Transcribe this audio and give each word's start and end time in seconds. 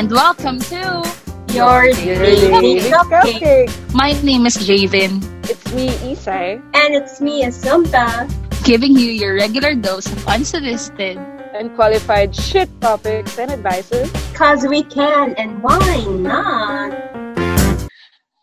and 0.00 0.12
welcome 0.12 0.58
to 0.58 1.04
Your 1.52 1.92
Daily 1.92 2.80
Cupcake. 2.88 3.68
My 3.92 4.16
name 4.24 4.46
is 4.46 4.56
Javen, 4.56 5.20
It's 5.44 5.60
me, 5.76 5.92
Isay. 6.08 6.56
And 6.72 6.94
it's 6.96 7.20
me, 7.20 7.44
Assumpta. 7.44 8.24
giving 8.64 8.96
you 8.96 9.12
your 9.12 9.34
regular 9.34 9.74
dose 9.74 10.06
of 10.06 10.26
unsolicited. 10.26 11.18
And 11.52 11.76
qualified 11.76 12.34
shit 12.34 12.72
topics 12.80 13.38
and 13.38 13.52
advices. 13.52 14.10
Cause 14.32 14.66
we 14.66 14.84
can, 14.84 15.34
and 15.34 15.62
why 15.62 16.00
not? 16.08 16.96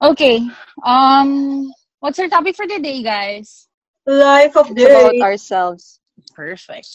Okay, 0.04 0.46
um, 0.86 1.74
what's 2.02 2.20
our 2.20 2.30
topic 2.30 2.56
for 2.56 2.68
today, 2.68 3.02
guys? 3.02 3.66
Life 4.06 4.56
of 4.56 4.78
It's 4.78 4.86
about 4.86 5.18
ourselves. 5.26 6.00
Perfect. 6.36 6.86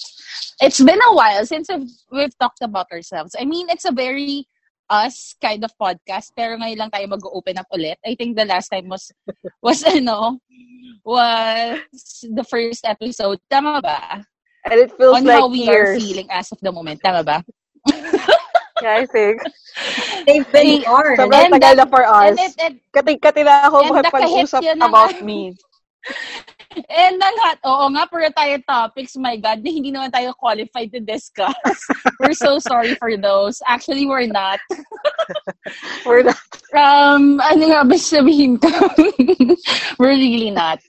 It's 0.61 0.79
been 0.81 1.03
a 1.03 1.15
while 1.15 1.45
since 1.47 1.67
we've, 1.69 1.91
we've 2.13 2.39
talked 2.39 2.63
about 2.63 2.87
ourselves. 2.93 3.35
I 3.35 3.45
mean, 3.45 3.67
it's 3.69 3.85
a 3.85 3.91
very 3.91 4.47
us 4.91 5.35
kind 5.41 5.63
of 5.65 5.73
podcast, 5.79 6.33
pero 6.35 6.57
ngayon 6.59 6.79
lang 6.87 6.91
tayo 6.91 7.07
mag-open 7.11 7.59
up 7.59 7.69
ulit. 7.73 7.99
I 8.07 8.15
think 8.15 8.37
the 8.37 8.47
last 8.47 8.69
time 8.69 8.89
was, 8.89 9.11
was 9.65 9.83
ano, 9.85 10.39
was 11.05 12.25
the 12.27 12.45
first 12.45 12.87
episode. 12.87 13.39
Tama 13.51 13.83
ba? 13.83 14.23
And 14.65 14.79
it 14.79 14.95
feels 14.95 15.19
On 15.19 15.25
like 15.27 15.39
how 15.43 15.51
we 15.51 15.67
are 15.69 15.95
years. 15.95 16.03
feeling 16.03 16.29
as 16.31 16.53
of 16.53 16.59
the 16.63 16.71
moment. 16.71 17.01
Tama 17.03 17.23
ba? 17.25 17.43
Yeah, 18.83 18.99
I 18.99 19.07
think. 19.07 19.39
They've 20.27 20.49
been 20.51 20.67
Hey, 20.67 20.83
born. 20.83 21.15
Sobrang 21.15 21.47
And 21.47 21.55
tagal 21.55 21.79
na 21.79 21.87
for 21.87 22.03
us. 22.03 22.35
And, 22.35 22.39
it, 22.43 22.55
and, 22.59 22.75
Kati-kati 22.91 23.47
na 23.47 23.71
ako 23.71 23.95
makapag-usap 23.95 24.63
about 24.83 25.23
me. 25.23 25.55
and 26.77 27.17
ang 27.21 27.37
hot, 27.45 27.59
oo 27.65 27.85
nga, 27.93 28.05
puro 28.09 28.29
tayo 28.33 28.57
topics, 28.65 29.17
my 29.17 29.37
God, 29.37 29.61
na 29.61 29.71
hindi 29.71 29.91
naman 29.93 30.13
tayo 30.13 30.33
qualified 30.37 30.93
to 30.93 31.01
discuss. 31.01 31.55
we're 32.21 32.37
so 32.37 32.59
sorry 32.59 32.95
for 32.97 33.17
those. 33.17 33.61
Actually, 33.69 34.07
we're 34.07 34.29
not. 34.31 34.61
We're 36.07 36.27
not. 36.27 36.39
Um, 36.75 37.39
ano 37.39 37.63
nga 37.71 37.87
ba 37.87 37.95
sabihin 37.95 38.59
ko? 38.59 38.69
we're 39.99 40.19
really 40.19 40.51
not. 40.51 40.83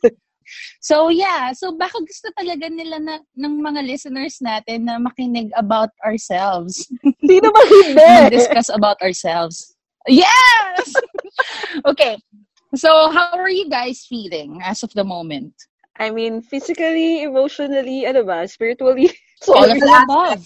So 0.81 1.07
yeah, 1.13 1.53
so 1.53 1.77
baka 1.77 2.01
gusto 2.01 2.27
talaga 2.35 2.67
nila 2.67 2.99
na, 2.99 3.15
ng 3.37 3.61
mga 3.61 3.85
listeners 3.85 4.41
natin 4.41 4.89
na 4.89 4.97
makinig 4.97 5.53
about 5.55 5.93
ourselves. 6.03 6.89
Sino 7.23 7.47
ba 7.53 7.61
hindi? 7.69 8.35
discuss 8.35 8.67
about 8.73 8.99
ourselves. 8.99 9.77
Yes! 10.09 10.91
okay. 11.85 12.17
So, 12.75 12.89
how 13.11 13.37
are 13.37 13.53
you 13.53 13.69
guys 13.69 14.05
feeling 14.09 14.59
as 14.65 14.81
of 14.81 14.91
the 14.93 15.03
moment? 15.03 15.53
I 16.03 16.11
mean, 16.11 16.43
physically, 16.43 17.23
emotionally, 17.23 18.03
ano 18.03 18.27
ba, 18.27 18.43
spiritually. 18.47 19.07
All 19.47 19.63
Sorry. 19.63 19.71
of 19.71 19.79
the 19.79 19.93
above. 20.03 20.43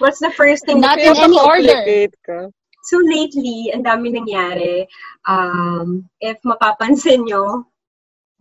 What's 0.00 0.20
the 0.20 0.32
first 0.32 0.64
thing? 0.64 0.80
Not 0.80 0.98
in 0.98 1.12
any 1.12 1.36
order. 1.36 2.08
ka. 2.24 2.48
So 2.86 2.96
lately, 3.02 3.72
ang 3.74 3.84
dami 3.84 4.14
nangyari. 4.14 4.88
Um, 5.28 6.08
if 6.20 6.40
mapapansin 6.46 7.28
nyo, 7.28 7.68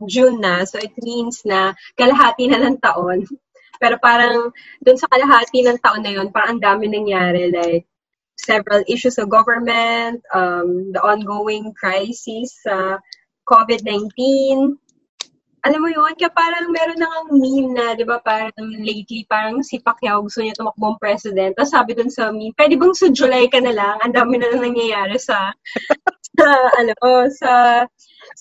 June 0.08 0.40
na, 0.40 0.64
so 0.64 0.78
it 0.80 0.92
means 1.02 1.44
na 1.44 1.74
kalahati 2.00 2.48
na 2.48 2.60
ng 2.64 2.80
taon. 2.80 3.28
Pero 3.82 4.00
parang 4.00 4.52
dun 4.80 5.00
sa 5.00 5.12
kalahati 5.12 5.64
ng 5.64 5.80
taon 5.84 6.04
na 6.04 6.14
yun, 6.16 6.32
parang 6.32 6.60
ang 6.60 6.64
dami 6.64 6.88
nangyari. 6.88 7.52
Like, 7.52 7.88
several 8.38 8.84
issues 8.88 9.18
of 9.18 9.32
government, 9.32 10.22
um, 10.36 10.92
the 10.92 11.02
ongoing 11.02 11.74
crisis 11.74 12.60
sa 12.64 13.00
COVID-19. 13.48 14.76
Alam 15.66 15.82
mo 15.82 15.90
yun, 15.90 16.14
kaya 16.14 16.30
parang 16.30 16.70
meron 16.70 17.02
na 17.02 17.10
ng 17.10 17.42
meme 17.42 17.74
na, 17.74 17.98
di 17.98 18.06
ba, 18.06 18.22
parang 18.22 18.54
lately, 18.86 19.26
parang 19.26 19.66
si 19.66 19.82
Pacquiao 19.82 20.22
gusto 20.22 20.46
niya 20.46 20.54
tumakbong 20.54 21.02
president. 21.02 21.58
Tapos 21.58 21.74
sabi 21.74 21.98
dun 21.98 22.14
sa 22.14 22.30
meme, 22.30 22.54
pwede 22.54 22.78
bang 22.78 22.94
sa 22.94 23.10
July 23.10 23.50
ka 23.50 23.58
na 23.58 23.74
lang? 23.74 23.98
Ang 24.06 24.14
dami 24.14 24.38
na 24.38 24.54
lang 24.54 24.62
nangyayari 24.62 25.18
sa, 25.18 25.50
sa 26.38 26.48
ano, 26.78 26.94
sa, 27.34 27.52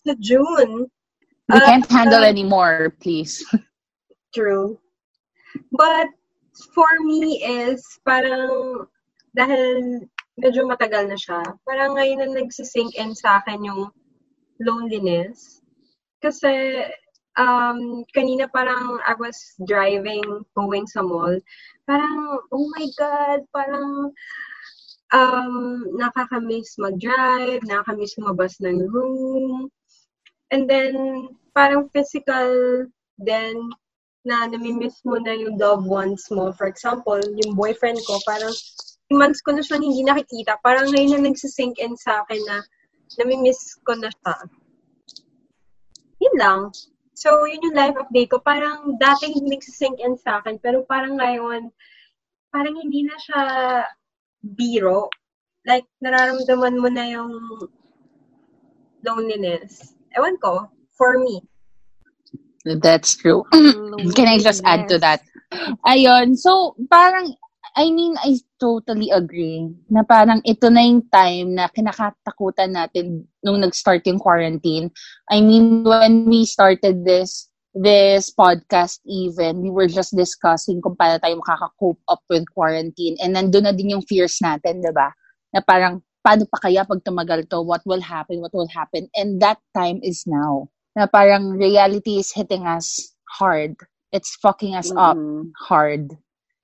sa 0.04 0.12
June. 0.20 0.84
We 1.48 1.56
Uh, 1.56 1.64
can't 1.64 1.88
handle 1.88 2.24
uh, 2.24 2.28
anymore, 2.28 2.92
please. 3.00 3.40
True. 4.36 4.76
But 5.72 6.12
for 6.74 6.88
me 7.04 7.40
is 7.40 7.84
parang 8.04 8.84
dahil 9.36 10.04
medyo 10.38 10.66
matagal 10.66 11.10
na 11.10 11.18
siya, 11.18 11.42
parang 11.66 11.94
ngayon 11.98 12.18
na 12.22 12.28
nagsisink 12.42 12.94
in 12.98 13.14
sa 13.14 13.42
akin 13.42 13.66
yung 13.66 13.90
loneliness. 14.62 15.62
Kasi 16.22 16.80
um, 17.36 18.04
kanina 18.14 18.50
parang 18.50 18.98
I 19.06 19.14
was 19.18 19.36
driving, 19.66 20.22
going 20.54 20.86
sa 20.86 21.02
mall. 21.02 21.38
Parang, 21.86 22.40
oh 22.52 22.66
my 22.74 22.86
God, 22.98 23.40
parang 23.52 24.12
um, 25.12 25.54
nakakamiss 25.94 26.78
mag-drive, 26.78 27.62
nakakamiss 27.66 28.16
lumabas 28.18 28.58
ng 28.62 28.88
room. 28.88 29.68
And 30.50 30.70
then, 30.70 31.28
parang 31.54 31.90
physical 31.94 32.86
then 33.18 33.70
na 34.24 34.48
namimiss 34.48 35.04
mo 35.04 35.20
na 35.20 35.36
yung 35.36 35.60
loved 35.60 35.86
ones 35.86 36.26
mo. 36.32 36.50
For 36.56 36.66
example, 36.66 37.20
yung 37.20 37.54
boyfriend 37.54 38.00
ko, 38.08 38.18
parang 38.24 38.50
months 39.12 39.44
ko 39.44 39.52
na 39.52 39.60
siya 39.60 39.78
hindi 39.78 40.00
nakikita. 40.00 40.58
Parang 40.64 40.88
ngayon 40.90 41.20
na 41.20 41.30
nagsisink 41.30 41.76
in 41.76 41.94
sa 41.94 42.24
akin 42.24 42.40
na 42.48 42.64
namimiss 43.20 43.76
ko 43.84 43.92
na 43.94 44.08
siya. 44.08 44.34
Yun 46.24 46.36
lang. 46.40 46.60
So, 47.14 47.46
yun 47.46 47.62
yung 47.62 47.78
life 47.78 47.94
update 47.94 48.34
ko. 48.34 48.42
Parang 48.42 48.98
dating 48.98 49.46
nagsisink 49.46 50.02
in 50.02 50.18
sa 50.18 50.42
akin, 50.42 50.58
pero 50.58 50.82
parang 50.82 51.14
ngayon, 51.14 51.70
parang 52.50 52.74
hindi 52.74 53.06
na 53.06 53.16
siya 53.18 53.40
biro. 54.42 55.08
Like, 55.62 55.86
nararamdaman 56.02 56.76
mo 56.76 56.88
na 56.90 57.06
yung 57.08 57.32
loneliness. 59.06 59.94
Ewan 60.18 60.36
ko, 60.42 60.68
for 60.98 61.22
me. 61.22 61.40
That's 62.66 63.14
true. 63.14 63.44
Can 64.18 64.28
I 64.28 64.42
just 64.42 64.66
add 64.66 64.88
to 64.88 64.98
that? 64.98 65.22
Ayun. 65.86 66.36
So, 66.36 66.74
parang, 66.90 67.38
I 67.74 67.90
mean, 67.90 68.14
I 68.22 68.38
totally 68.62 69.10
agree 69.10 69.66
na 69.90 70.06
parang 70.06 70.38
ito 70.46 70.70
na 70.70 70.86
yung 70.86 71.02
time 71.10 71.58
na 71.58 71.66
kinakatakutan 71.66 72.70
natin 72.70 73.26
nung 73.42 73.58
nag-start 73.58 74.06
yung 74.06 74.22
quarantine. 74.22 74.94
I 75.26 75.42
mean, 75.42 75.82
when 75.82 76.30
we 76.30 76.46
started 76.46 77.02
this 77.02 77.50
this 77.74 78.30
podcast 78.30 79.02
even, 79.10 79.58
we 79.58 79.74
were 79.74 79.90
just 79.90 80.14
discussing 80.14 80.78
kung 80.78 80.94
paano 80.94 81.18
tayo 81.18 81.34
makaka-cope 81.42 81.98
up 82.06 82.22
with 82.30 82.46
quarantine. 82.54 83.18
And 83.18 83.34
nandun 83.34 83.66
na 83.66 83.74
din 83.74 83.98
yung 83.98 84.06
fears 84.06 84.38
natin, 84.38 84.78
di 84.78 84.94
ba? 84.94 85.10
Na 85.50 85.58
parang, 85.58 85.98
paano 86.22 86.46
pa 86.46 86.62
kaya 86.62 86.86
pag 86.86 87.02
tumagal 87.02 87.50
to? 87.50 87.58
What 87.58 87.82
will 87.82 88.06
happen? 88.06 88.38
What 88.38 88.54
will 88.54 88.70
happen? 88.70 89.10
And 89.18 89.42
that 89.42 89.58
time 89.74 89.98
is 90.06 90.22
now. 90.30 90.70
Na 90.94 91.10
parang 91.10 91.58
reality 91.58 92.22
is 92.22 92.30
hitting 92.30 92.62
us 92.62 93.18
hard. 93.42 93.74
It's 94.14 94.38
fucking 94.38 94.78
us 94.78 94.94
up 94.94 95.18
Mhm. 95.18 95.50
hard. 95.66 96.14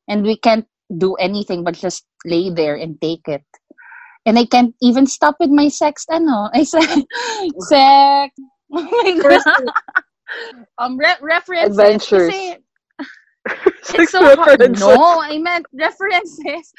And 0.07 0.23
we 0.23 0.39
can't 0.39 0.70
do 0.91 1.15
anything 1.15 1.65
but 1.65 1.75
just 1.75 2.05
lay 2.25 2.51
there 2.51 2.75
and 2.77 3.01
take 3.01 3.27
it. 3.27 3.45
And 4.27 4.39
I 4.39 4.45
can't 4.45 4.75
even 4.83 5.07
stop 5.07 5.37
with 5.41 5.51
my 5.51 5.69
sex, 5.69 6.05
ano, 6.11 6.51
I 6.55 6.65
said, 6.65 7.05
sex. 7.69 8.35
Oh 8.73 8.87
my 8.87 9.19
God. 9.19 9.67
Um, 10.79 10.95
re- 10.97 11.19
references. 11.21 11.75
Adventures. 11.75 12.31
Kasi 13.83 14.07
it's 14.07 14.13
so 14.15 14.23
hard. 14.39 14.63
No, 14.79 15.19
I 15.19 15.43
meant 15.43 15.67
references. 15.75 16.71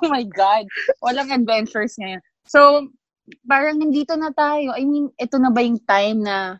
oh 0.00 0.08
my 0.08 0.24
God. 0.24 0.64
Walang 1.04 1.28
adventures 1.28 1.92
ngayon. 2.00 2.24
So, 2.48 2.88
parang 3.44 3.84
nandito 3.84 4.16
na 4.16 4.32
tayo. 4.32 4.72
I 4.72 4.88
mean, 4.88 5.12
ito 5.20 5.36
na 5.36 5.52
ba 5.52 5.60
yung 5.60 5.76
time 5.84 6.24
na 6.24 6.56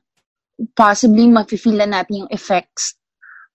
possibly 0.76 1.28
mafe-feel 1.28 1.80
na 1.80 1.88
natin 1.88 2.28
yung 2.28 2.32
effects 2.32 2.96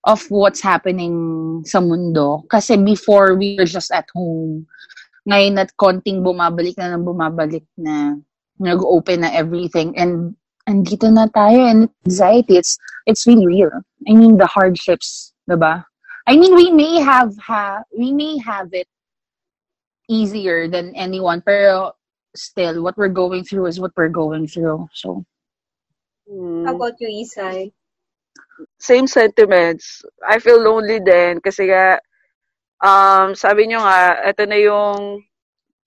of 0.03 0.25
what's 0.29 0.61
happening 0.61 1.63
sa 1.65 1.79
mundo. 1.79 2.43
Kasi 2.49 2.77
before, 2.77 3.35
we 3.35 3.57
were 3.57 3.69
just 3.69 3.91
at 3.91 4.09
home. 4.13 4.65
Ngayon 5.29 5.61
at 5.61 5.69
konting 5.77 6.25
bumabalik 6.25 6.77
na 6.77 6.97
ng 6.97 7.05
bumabalik 7.05 7.65
na 7.77 8.17
nag-open 8.57 9.21
na 9.21 9.29
everything. 9.29 9.93
And 9.97 10.33
andito 10.65 11.05
na 11.13 11.27
tayo. 11.29 11.69
And 11.69 11.89
anxiety, 12.05 12.57
it's, 12.57 12.77
it's 13.05 13.27
really 13.27 13.45
real. 13.45 13.71
I 14.09 14.13
mean, 14.13 14.37
the 14.37 14.47
hardships, 14.47 15.33
diba? 15.49 15.85
I 16.27 16.37
mean, 16.37 16.55
we 16.55 16.71
may 16.71 17.01
have, 17.01 17.37
ha- 17.37 17.83
we 17.97 18.13
may 18.13 18.37
have 18.39 18.73
it 18.73 18.87
easier 20.09 20.67
than 20.67 20.95
anyone, 20.95 21.41
pero 21.41 21.93
still, 22.35 22.81
what 22.81 22.97
we're 22.97 23.09
going 23.13 23.43
through 23.43 23.67
is 23.67 23.79
what 23.79 23.91
we're 23.95 24.09
going 24.09 24.47
through. 24.47 24.89
So, 24.93 25.25
Mm. 26.31 26.63
how 26.65 26.75
about 26.75 26.95
you, 27.01 27.09
Isay? 27.11 27.73
Same 28.77 29.07
sentiments. 29.07 30.01
I 30.25 30.39
feel 30.39 30.61
lonely 30.61 30.99
din 31.01 31.39
kasi 31.41 31.69
nga 31.69 31.99
um 32.81 33.33
sabi 33.37 33.69
nyo 33.69 33.81
nga 33.83 34.21
ito 34.29 34.43
na 34.45 34.59
yung 34.59 35.21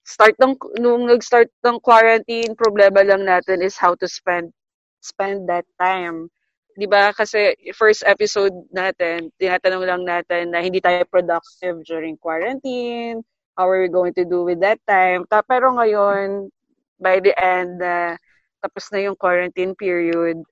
start 0.05 0.37
ng 0.39 0.55
nung 0.83 1.09
nag-start 1.09 1.49
ng 1.65 1.81
quarantine, 1.81 2.53
problema 2.55 3.01
lang 3.03 3.25
natin 3.25 3.65
is 3.65 3.79
how 3.81 3.97
to 3.97 4.07
spend 4.07 4.53
spend 5.01 5.49
that 5.49 5.67
time. 5.81 6.29
'Di 6.77 6.87
ba? 6.91 7.15
Kasi 7.15 7.55
first 7.75 8.03
episode 8.07 8.55
natin, 8.75 9.31
tinatanong 9.39 9.85
lang 9.87 10.03
natin 10.05 10.51
na 10.53 10.61
hindi 10.63 10.83
tayo 10.83 11.03
productive 11.09 11.83
during 11.87 12.19
quarantine. 12.19 13.23
how 13.57 13.71
are 13.71 13.83
we 13.83 13.89
going 13.89 14.15
to 14.15 14.25
do 14.27 14.43
with 14.43 14.61
that 14.61 14.79
time. 14.87 15.25
Ta 15.31 15.43
pero 15.43 15.71
ngayon, 15.75 16.51
by 16.99 17.23
the 17.23 17.35
end, 17.39 17.79
uh, 17.83 18.19
tapos 18.63 18.91
na 18.91 19.07
yung 19.07 19.17
quarantine 19.19 19.75
period, 19.79 20.43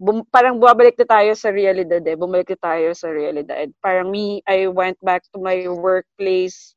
bum- 0.00 0.26
parang 0.32 0.56
bumabalik 0.56 0.96
na 0.96 1.06
tayo 1.06 1.32
sa 1.36 1.52
realidad 1.52 2.00
eh. 2.00 2.16
Bumalik 2.16 2.48
na 2.56 2.58
tayo 2.58 2.88
sa 2.96 3.12
realidad. 3.12 3.68
Parang 3.84 4.08
me, 4.08 4.40
I 4.48 4.66
went 4.72 4.96
back 5.04 5.22
to 5.30 5.38
my 5.38 5.68
workplace 5.68 6.72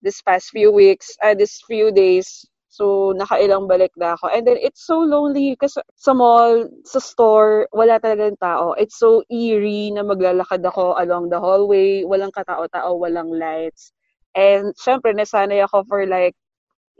this 0.00 0.24
past 0.24 0.48
few 0.48 0.72
weeks, 0.72 1.12
uh, 1.20 1.36
this 1.36 1.60
few 1.68 1.92
days. 1.92 2.48
So, 2.70 3.12
nakailang 3.12 3.68
balik 3.68 3.92
na 3.98 4.16
ako. 4.16 4.32
And 4.32 4.46
then, 4.46 4.56
it's 4.56 4.86
so 4.86 5.02
lonely 5.04 5.58
kasi 5.60 5.84
sa 5.98 6.16
mall, 6.16 6.70
sa 6.88 7.02
store, 7.02 7.68
wala 7.74 8.00
talagang 8.00 8.40
tao. 8.40 8.72
It's 8.78 8.96
so 8.96 9.20
eerie 9.28 9.92
na 9.92 10.00
maglalakad 10.06 10.64
ako 10.64 10.96
along 10.96 11.28
the 11.28 11.36
hallway. 11.36 12.06
Walang 12.06 12.32
katao-tao, 12.32 12.96
walang 12.96 13.36
lights. 13.36 13.92
And, 14.32 14.72
syempre, 14.78 15.12
nasanay 15.12 15.60
ako 15.66 15.84
for 15.90 16.06
like 16.06 16.38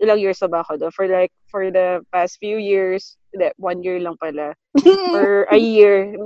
ilang 0.01 0.19
years 0.19 0.41
na 0.41 0.49
ba 0.49 0.65
ako 0.65 0.81
doon? 0.81 0.93
For 0.93 1.07
like, 1.07 1.33
for 1.53 1.69
the 1.69 2.01
past 2.11 2.41
few 2.41 2.57
years, 2.57 3.21
hindi, 3.33 3.53
one 3.61 3.85
year 3.85 4.01
lang 4.01 4.17
pala. 4.17 4.57
for 5.15 5.45
a 5.53 5.61
year, 5.61 6.17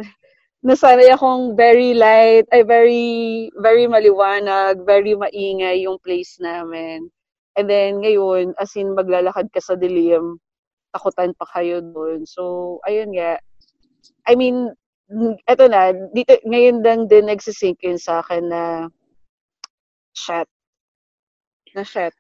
nasanay 0.63 1.11
akong 1.11 1.59
very 1.59 1.93
light, 1.93 2.47
ay 2.55 2.63
very, 2.63 3.51
very 3.59 3.91
maliwanag, 3.91 4.87
very 4.87 5.19
maingay 5.19 5.85
yung 5.85 5.99
place 6.01 6.39
namin. 6.39 7.11
And 7.59 7.71
then, 7.71 8.03
ngayon, 8.03 8.55
as 8.59 8.75
in, 8.79 8.95
maglalakad 8.95 9.51
ka 9.51 9.61
sa 9.61 9.75
dilim, 9.75 10.39
takutan 10.95 11.35
pa 11.35 11.47
kayo 11.55 11.83
doon. 11.83 12.27
So, 12.27 12.79
ayun 12.87 13.15
nga. 13.15 13.39
I 14.27 14.35
mean, 14.35 14.75
eto 15.47 15.67
na, 15.67 15.95
dito, 16.15 16.39
ngayon 16.47 16.83
lang 16.83 17.07
din 17.07 17.31
nagsisink 17.31 17.79
in 17.83 17.99
sa 17.99 18.23
akin 18.23 18.51
na, 18.51 18.63
shit. 20.15 20.47
Na 21.75 21.83
shit 21.83 22.15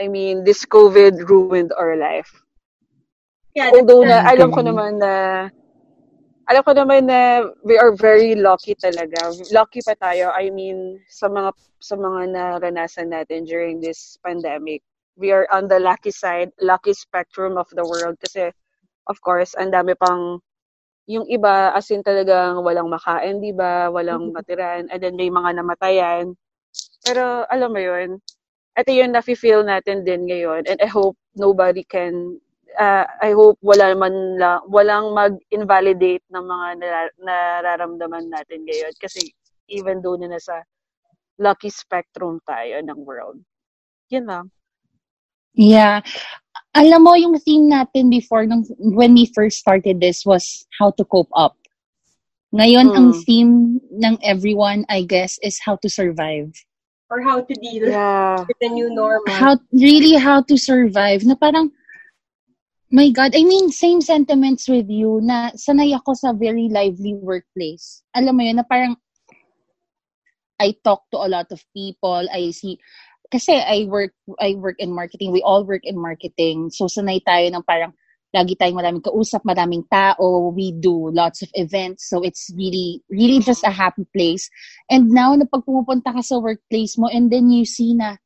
I 0.00 0.08
mean, 0.08 0.42
this 0.44 0.64
COVID 0.66 1.28
ruined 1.28 1.72
our 1.78 1.96
life. 1.96 2.30
Yeah, 3.54 3.70
Although 3.70 4.02
na, 4.02 4.26
alam 4.26 4.50
ko 4.50 4.66
naman 4.66 4.98
na 4.98 5.46
alam 6.50 6.62
ko 6.66 6.74
naman 6.74 7.06
na 7.06 7.46
we 7.62 7.78
are 7.78 7.94
very 7.94 8.34
lucky 8.34 8.74
talaga. 8.74 9.30
Lucky 9.54 9.80
pa 9.80 9.94
tayo. 9.94 10.34
I 10.34 10.50
mean, 10.50 10.98
sa 11.06 11.30
mga 11.30 11.54
sa 11.78 11.94
mga 11.94 12.34
naranasan 12.34 13.14
natin 13.14 13.46
during 13.46 13.78
this 13.78 14.18
pandemic. 14.20 14.82
We 15.14 15.30
are 15.30 15.46
on 15.54 15.70
the 15.70 15.78
lucky 15.78 16.10
side, 16.10 16.50
lucky 16.58 16.90
spectrum 16.90 17.54
of 17.54 17.70
the 17.70 17.86
world 17.86 18.18
kasi 18.18 18.50
of 19.06 19.22
course, 19.22 19.54
ang 19.54 19.70
dami 19.70 19.94
pang 19.94 20.42
yung 21.06 21.28
iba 21.28 21.70
as 21.76 21.92
in 21.92 22.02
talagang 22.02 22.64
walang 22.64 22.88
makain, 22.88 23.38
'di 23.38 23.52
ba? 23.54 23.92
Walang 23.92 24.32
mm-hmm. 24.32 24.36
matiran 24.36 24.82
and 24.90 24.98
then 24.98 25.14
may 25.14 25.30
mga 25.30 25.60
namatayan. 25.60 26.34
Pero 27.06 27.46
alam 27.46 27.70
mo 27.70 27.80
'yun, 27.80 28.18
ito 28.74 28.90
yung 28.90 29.14
nafe-feel 29.14 29.62
natin 29.62 30.02
din 30.02 30.26
ngayon 30.26 30.66
and 30.66 30.78
I 30.82 30.90
hope 30.90 31.14
nobody 31.38 31.86
can 31.86 32.38
uh, 32.78 33.06
I 33.22 33.30
hope 33.30 33.58
wala 33.62 33.94
man 33.94 34.38
lang 34.38 34.66
walang 34.66 35.14
mag-invalidate 35.14 36.26
ng 36.30 36.44
mga 36.44 36.68
nar- 36.82 37.16
nararamdaman 37.22 38.30
natin 38.30 38.66
ngayon 38.66 38.94
kasi 38.98 39.30
even 39.70 40.02
though 40.02 40.18
na 40.18 40.34
nasa 40.34 40.66
lucky 41.38 41.70
spectrum 41.70 42.38
tayo 42.46 42.78
ng 42.82 42.98
world. 43.02 43.42
Yun 44.10 44.26
lang. 44.26 44.46
Yeah. 45.54 46.02
Alam 46.74 47.06
mo, 47.06 47.14
yung 47.14 47.38
theme 47.38 47.70
natin 47.70 48.10
before, 48.10 48.46
nung, 48.46 48.66
when 48.78 49.14
we 49.14 49.30
first 49.34 49.58
started 49.58 50.02
this, 50.02 50.26
was 50.26 50.66
how 50.78 50.90
to 50.98 51.04
cope 51.06 51.30
up. 51.34 51.54
Ngayon, 52.54 52.90
mm. 52.90 52.96
ang 52.98 53.08
theme 53.26 53.54
ng 53.90 54.18
everyone, 54.22 54.86
I 54.90 55.02
guess, 55.02 55.38
is 55.42 55.58
how 55.62 55.74
to 55.82 55.90
survive 55.90 56.54
or 57.10 57.22
how 57.22 57.40
to 57.40 57.54
deal 57.54 57.88
yeah. 57.88 58.40
with 58.46 58.58
the 58.60 58.68
new 58.68 58.92
normal. 58.92 59.32
How 59.32 59.58
really 59.72 60.16
how 60.16 60.42
to 60.42 60.56
survive 60.56 61.24
na 61.24 61.34
parang 61.34 61.70
my 62.94 63.10
God, 63.10 63.34
I 63.34 63.42
mean, 63.42 63.74
same 63.74 64.00
sentiments 64.00 64.68
with 64.68 64.86
you 64.86 65.18
na 65.18 65.50
sanay 65.58 65.90
ako 65.98 66.14
sa 66.14 66.30
very 66.30 66.70
lively 66.70 67.18
workplace. 67.18 68.06
Alam 68.14 68.38
mo 68.38 68.42
yun, 68.46 68.62
na 68.62 68.62
parang 68.62 68.94
I 70.62 70.78
talk 70.86 71.02
to 71.10 71.18
a 71.18 71.26
lot 71.26 71.50
of 71.50 71.58
people. 71.74 72.22
I 72.30 72.54
see, 72.54 72.78
kasi 73.34 73.58
I 73.58 73.90
work, 73.90 74.14
I 74.38 74.54
work 74.54 74.78
in 74.78 74.94
marketing. 74.94 75.34
We 75.34 75.42
all 75.42 75.66
work 75.66 75.82
in 75.82 75.98
marketing. 75.98 76.70
So, 76.70 76.86
sanay 76.86 77.18
tayo 77.26 77.50
ng 77.50 77.66
parang 77.66 77.98
lagi 78.34 78.58
tayong 78.58 78.82
maraming 78.82 79.06
kausap, 79.06 79.46
maraming 79.46 79.86
tao, 79.86 80.50
we 80.50 80.74
do 80.74 81.14
lots 81.14 81.46
of 81.46 81.48
events, 81.54 82.10
so 82.10 82.18
it's 82.26 82.50
really, 82.58 82.98
really 83.06 83.38
just 83.38 83.62
a 83.62 83.70
happy 83.70 84.02
place. 84.10 84.50
And 84.90 85.14
now, 85.14 85.38
na 85.38 85.46
pag 85.46 85.62
pumupunta 85.62 86.10
ka 86.10 86.18
sa 86.18 86.42
workplace 86.42 86.98
mo, 86.98 87.06
and 87.06 87.30
then 87.30 87.54
you 87.54 87.62
see 87.62 87.94
na 87.94 88.18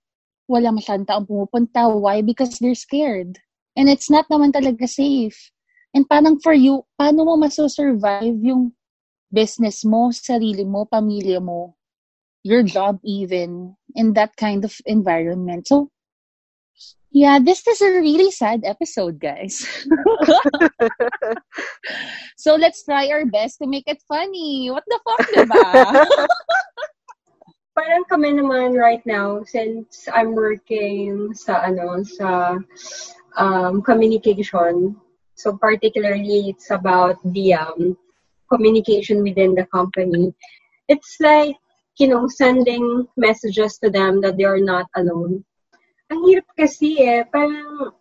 wala 0.48 0.72
masyadong 0.72 1.04
taong 1.04 1.28
pumupunta, 1.28 1.92
why? 1.92 2.24
Because 2.24 2.56
they're 2.56 2.72
scared. 2.72 3.36
And 3.76 3.92
it's 3.92 4.08
not 4.08 4.24
naman 4.32 4.56
talaga 4.56 4.88
safe. 4.88 5.36
And 5.92 6.08
parang 6.08 6.40
for 6.40 6.56
you, 6.56 6.88
paano 6.96 7.28
mo 7.28 7.36
maso-survive 7.36 8.40
yung 8.40 8.72
business 9.28 9.84
mo, 9.84 10.08
sarili 10.08 10.64
mo, 10.64 10.88
pamilya 10.88 11.44
mo, 11.44 11.76
your 12.48 12.64
job 12.64 12.96
even, 13.04 13.76
in 13.92 14.16
that 14.16 14.32
kind 14.40 14.64
of 14.64 14.72
environment. 14.88 15.68
So, 15.68 15.92
Yeah, 17.10 17.38
this 17.40 17.66
is 17.66 17.80
a 17.80 18.00
really 18.00 18.30
sad 18.30 18.64
episode, 18.64 19.18
guys. 19.18 19.64
so 22.36 22.54
let's 22.54 22.84
try 22.84 23.08
our 23.08 23.24
best 23.24 23.58
to 23.58 23.66
make 23.66 23.84
it 23.86 24.02
funny. 24.06 24.70
What 24.70 24.84
the 24.86 25.00
fuck, 25.04 25.26
diba? 25.32 26.04
Parang 27.78 28.04
kami 28.10 28.36
naman 28.36 28.76
right 28.76 29.00
now, 29.06 29.40
since 29.48 30.04
I'm 30.12 30.34
working 30.34 31.32
sa, 31.32 31.64
ano, 31.64 32.04
sa 32.04 32.58
um, 33.40 33.80
communication, 33.80 34.92
so 35.32 35.56
particularly 35.56 36.52
it's 36.52 36.70
about 36.70 37.16
the 37.32 37.54
um, 37.54 37.96
communication 38.52 39.22
within 39.22 39.54
the 39.54 39.64
company. 39.72 40.34
It's 40.88 41.16
like, 41.20 41.56
you 41.96 42.08
know, 42.08 42.28
sending 42.28 43.08
messages 43.16 43.78
to 43.78 43.88
them 43.88 44.20
that 44.20 44.36
they 44.36 44.44
are 44.44 44.60
not 44.60 44.86
alone 44.96 45.44
ang 46.08 46.24
hirap 46.24 46.48
kasi 46.56 47.04
eh, 47.04 47.24
parang 47.28 47.92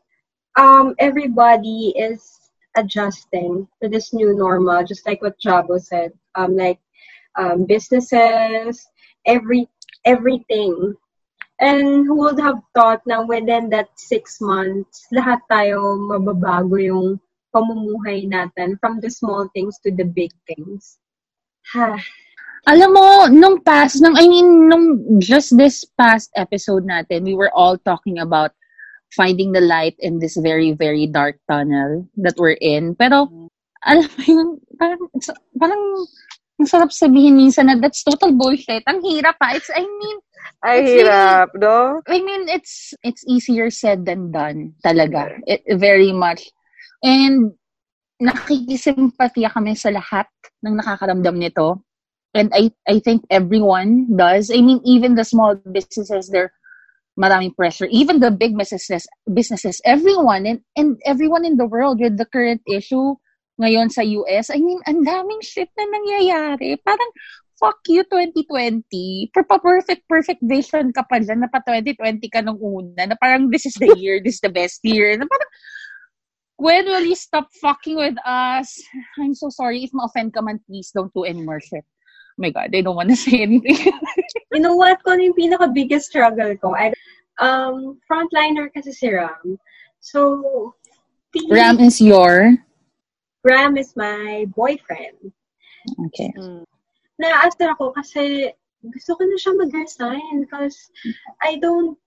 um, 0.55 0.95
everybody 0.97 1.91
is 1.95 2.51
adjusting 2.79 3.67
to 3.81 3.89
this 3.89 4.13
new 4.13 4.35
normal, 4.35 4.85
just 4.85 5.05
like 5.05 5.21
what 5.21 5.39
Jabo 5.39 5.81
said. 5.81 6.13
Um, 6.35 6.55
like 6.55 6.79
um, 7.35 7.65
businesses, 7.65 8.87
every 9.25 9.67
everything. 10.05 10.95
And 11.59 12.05
who 12.05 12.15
would 12.21 12.39
have 12.39 12.61
thought 12.77 13.01
na 13.09 13.25
within 13.25 13.73
that 13.73 13.89
six 13.97 14.37
months, 14.39 15.09
lahat 15.09 15.41
tayo 15.49 15.97
mababago 15.97 16.77
yung 16.77 17.17
pamumuhay 17.49 18.29
natin 18.29 18.77
from 18.77 19.01
the 19.01 19.09
small 19.09 19.49
things 19.57 19.81
to 19.81 19.89
the 19.89 20.05
big 20.05 20.29
things. 20.45 21.01
Ha. 21.73 21.97
Alam 22.67 22.89
mo, 22.93 23.07
nung 23.31 23.63
past, 23.63 24.03
nung, 24.03 24.19
I 24.19 24.27
mean, 24.27 24.67
nung 24.67 25.19
just 25.23 25.55
this 25.55 25.87
past 25.95 26.27
episode 26.35 26.83
natin, 26.83 27.23
we 27.23 27.33
were 27.33 27.51
all 27.55 27.79
talking 27.79 28.19
about 28.19 28.51
finding 29.15 29.55
the 29.55 29.63
light 29.63 29.95
in 29.99 30.19
this 30.19 30.35
very, 30.35 30.75
very 30.75 31.07
dark 31.07 31.39
tunnel 31.47 32.03
that 32.19 32.35
we're 32.35 32.59
in. 32.59 32.91
Pero, 32.99 33.31
alam 33.87 34.03
mo 34.03 34.23
yun, 34.27 34.49
parang, 34.75 34.99
parang, 35.55 35.83
ang 36.59 36.67
sarap 36.67 36.91
sabihin 36.91 37.37
minsan 37.37 37.71
na 37.71 37.79
that's 37.79 38.03
total 38.03 38.33
bullshit. 38.33 38.83
Ang 38.89 38.99
hirap 38.99 39.37
pa. 39.39 39.53
It's, 39.55 39.69
I 39.71 39.85
mean, 39.85 40.17
ay 40.65 40.81
hirap, 40.83 41.53
really, 41.53 41.63
no? 41.63 42.01
I 42.09 42.17
mean, 42.17 42.49
it's 42.49 42.97
it's 43.05 43.21
easier 43.29 43.69
said 43.69 44.09
than 44.09 44.33
done, 44.33 44.73
talaga. 44.81 45.37
It, 45.45 45.61
very 45.77 46.09
much. 46.09 46.49
And 47.05 47.53
nakikisimpatiya 48.17 49.53
kami 49.53 49.77
sa 49.77 49.93
lahat 49.93 50.25
ng 50.65 50.81
nakakaramdam 50.81 51.37
nito 51.37 51.85
and 52.37 52.53
I 52.53 52.71
I 52.87 53.01
think 53.01 53.25
everyone 53.33 54.13
does. 54.15 54.53
I 54.53 54.61
mean, 54.61 54.79
even 54.85 55.17
the 55.17 55.25
small 55.25 55.57
businesses, 55.57 56.29
they're 56.29 56.53
maraming 57.17 57.57
pressure. 57.57 57.89
Even 57.89 58.21
the 58.21 58.29
big 58.29 58.55
businesses, 58.55 59.09
businesses, 59.33 59.81
everyone 59.83 60.45
and, 60.45 60.61
and 60.77 61.01
everyone 61.05 61.43
in 61.43 61.57
the 61.57 61.65
world 61.65 61.99
with 61.99 62.15
the 62.17 62.29
current 62.29 62.61
issue 62.69 63.17
ngayon 63.57 63.89
sa 63.89 64.05
US, 64.05 64.53
I 64.53 64.61
mean, 64.61 64.77
ang 64.85 65.01
daming 65.01 65.41
shit 65.41 65.73
na 65.73 65.89
nangyayari. 65.89 66.77
Parang, 66.85 67.09
fuck 67.57 67.81
you 67.89 68.05
2020. 68.05 69.33
For 69.33 69.41
pa 69.41 69.57
perfect, 69.57 70.05
perfect 70.05 70.45
vision 70.45 70.93
ka 70.93 71.01
pa 71.09 71.17
dyan 71.17 71.41
na 71.41 71.49
pa 71.49 71.65
2020 71.65 72.21
ka 72.29 72.45
nung 72.45 72.61
una. 72.61 73.09
Na 73.09 73.17
parang 73.17 73.49
this 73.49 73.65
is 73.65 73.73
the 73.81 73.97
year, 73.97 74.21
this 74.21 74.37
is 74.37 74.45
the 74.45 74.53
best 74.53 74.85
year. 74.85 75.17
Na 75.17 75.25
parang, 75.25 75.51
when 76.61 76.85
will 76.85 77.01
you 77.01 77.17
stop 77.17 77.49
fucking 77.57 77.97
with 77.97 78.21
us? 78.21 78.77
I'm 79.17 79.33
so 79.33 79.49
sorry. 79.49 79.81
If 79.81 79.89
ma-offend 79.89 80.37
ka 80.37 80.45
man, 80.45 80.61
please 80.69 80.93
don't 80.93 81.09
do 81.17 81.25
any 81.25 81.41
more 81.41 81.57
shit 81.57 81.81
my 82.37 82.49
God, 82.49 82.69
I 82.73 82.81
don't 82.81 82.95
want 82.95 83.09
to 83.09 83.15
say 83.15 83.41
anything. 83.41 83.91
you 84.53 84.59
know 84.59 84.75
what? 84.75 85.03
Kung 85.03 85.21
yung 85.21 85.33
pinaka-biggest 85.33 86.07
struggle 86.13 86.55
ko, 86.57 86.75
I, 86.75 86.93
um, 87.41 87.99
frontliner 88.05 88.69
kasi 88.73 88.93
si 88.93 89.09
Ram. 89.09 89.57
So, 89.99 90.73
Ram 91.49 91.79
is 91.79 91.99
your? 91.99 92.55
Ram 93.43 93.77
is 93.77 93.93
my 93.95 94.45
boyfriend. 94.55 95.33
Okay. 96.07 96.33
Mm. 96.37 96.65
Na-after 97.17 97.73
ako 97.73 97.91
kasi 97.97 98.53
gusto 98.85 99.17
ko 99.17 99.21
na 99.25 99.37
siya 99.41 99.53
mag-resign 99.57 100.45
because 100.45 100.77
I 101.41 101.57
don't 101.57 101.97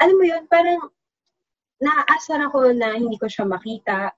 alam 0.00 0.16
mo 0.16 0.24
yun, 0.28 0.44
parang 0.48 0.80
naaasar 1.80 2.40
ako 2.48 2.72
na 2.76 2.96
hindi 2.96 3.16
ko 3.16 3.28
siya 3.28 3.48
makita. 3.48 4.12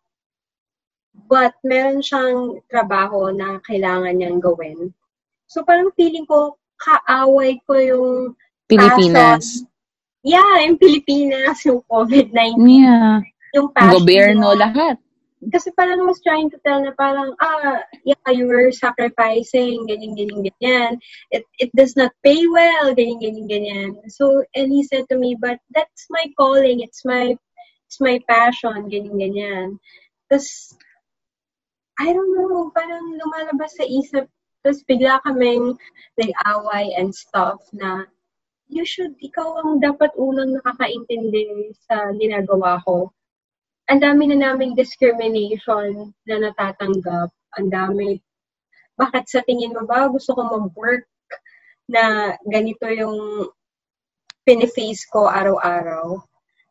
But 1.27 1.59
meron 1.67 2.03
siyang 2.03 2.63
trabaho 2.71 3.31
na 3.35 3.59
kailangan 3.67 4.15
niyang 4.15 4.39
gawin. 4.39 4.95
So 5.49 5.65
parang 5.65 5.91
feeling 5.97 6.29
ko, 6.29 6.61
kaaway 6.79 7.59
ko 7.67 7.73
yung 7.81 8.37
Pilipinas. 8.69 9.65
passion. 9.65 9.67
Yeah, 10.23 10.69
yung 10.69 10.79
Pilipinas, 10.79 11.65
yung 11.65 11.81
COVID-19. 11.89 12.61
Yeah. 12.69 13.25
Yung 13.57 13.73
passion 13.73 14.05
Gobyerno, 14.05 14.53
niya. 14.53 14.61
lahat. 14.69 14.97
Kasi 15.39 15.71
parang 15.79 16.03
was 16.03 16.19
trying 16.21 16.51
to 16.51 16.59
tell 16.67 16.83
na 16.83 16.91
parang, 16.99 17.31
ah, 17.39 17.79
yeah, 18.03 18.29
you 18.35 18.51
were 18.51 18.75
sacrificing, 18.75 19.87
ganyan, 19.87 20.19
ganyan, 20.19 20.43
ganyan. 20.51 20.93
It, 21.31 21.47
it 21.63 21.71
does 21.79 21.95
not 21.95 22.11
pay 22.27 22.43
well, 22.51 22.91
ganyan, 22.91 23.23
ganyan, 23.23 23.47
ganyan. 23.47 23.91
So, 24.11 24.43
and 24.59 24.69
he 24.75 24.83
said 24.83 25.07
to 25.09 25.17
me, 25.17 25.39
but 25.39 25.63
that's 25.71 26.11
my 26.11 26.27
calling, 26.35 26.83
it's 26.83 27.07
my, 27.07 27.39
it's 27.87 28.03
my 28.03 28.19
passion, 28.27 28.91
ganyan, 28.91 29.15
ganyan. 29.15 29.79
Tapos, 30.27 30.75
I 32.03 32.11
don't 32.11 32.35
know, 32.35 32.75
parang 32.75 33.15
lumalabas 33.17 33.79
sa 33.79 33.87
isip, 33.87 34.27
tapos 34.63 34.83
bigla 34.87 35.23
kaming 35.23 35.79
nag-away 36.19 36.95
and 36.99 37.15
stuff 37.15 37.63
na, 37.73 38.07
you 38.69 38.85
should, 38.85 39.17
ikaw 39.23 39.63
ang 39.65 39.81
dapat 39.81 40.13
unang 40.19 40.59
nakakaintindi 40.59 41.73
sa 41.89 42.13
ginagawa 42.17 42.83
ko 42.85 43.09
ang 43.89 44.05
dami 44.05 44.29
na 44.29 44.37
naming 44.37 44.77
discrimination 44.77 46.13
na 46.29 46.37
natatanggap. 46.37 47.33
Ang 47.57 47.73
dami. 47.73 48.21
Bakit 49.01 49.25
sa 49.25 49.41
tingin 49.49 49.73
mo 49.73 49.89
ba 49.89 50.13
gusto 50.13 50.37
ko 50.37 50.45
mag-work 50.45 51.09
na 51.89 52.37
ganito 52.45 52.85
yung 52.93 53.49
piniface 54.45 55.09
ko 55.09 55.25
araw-araw? 55.25 56.21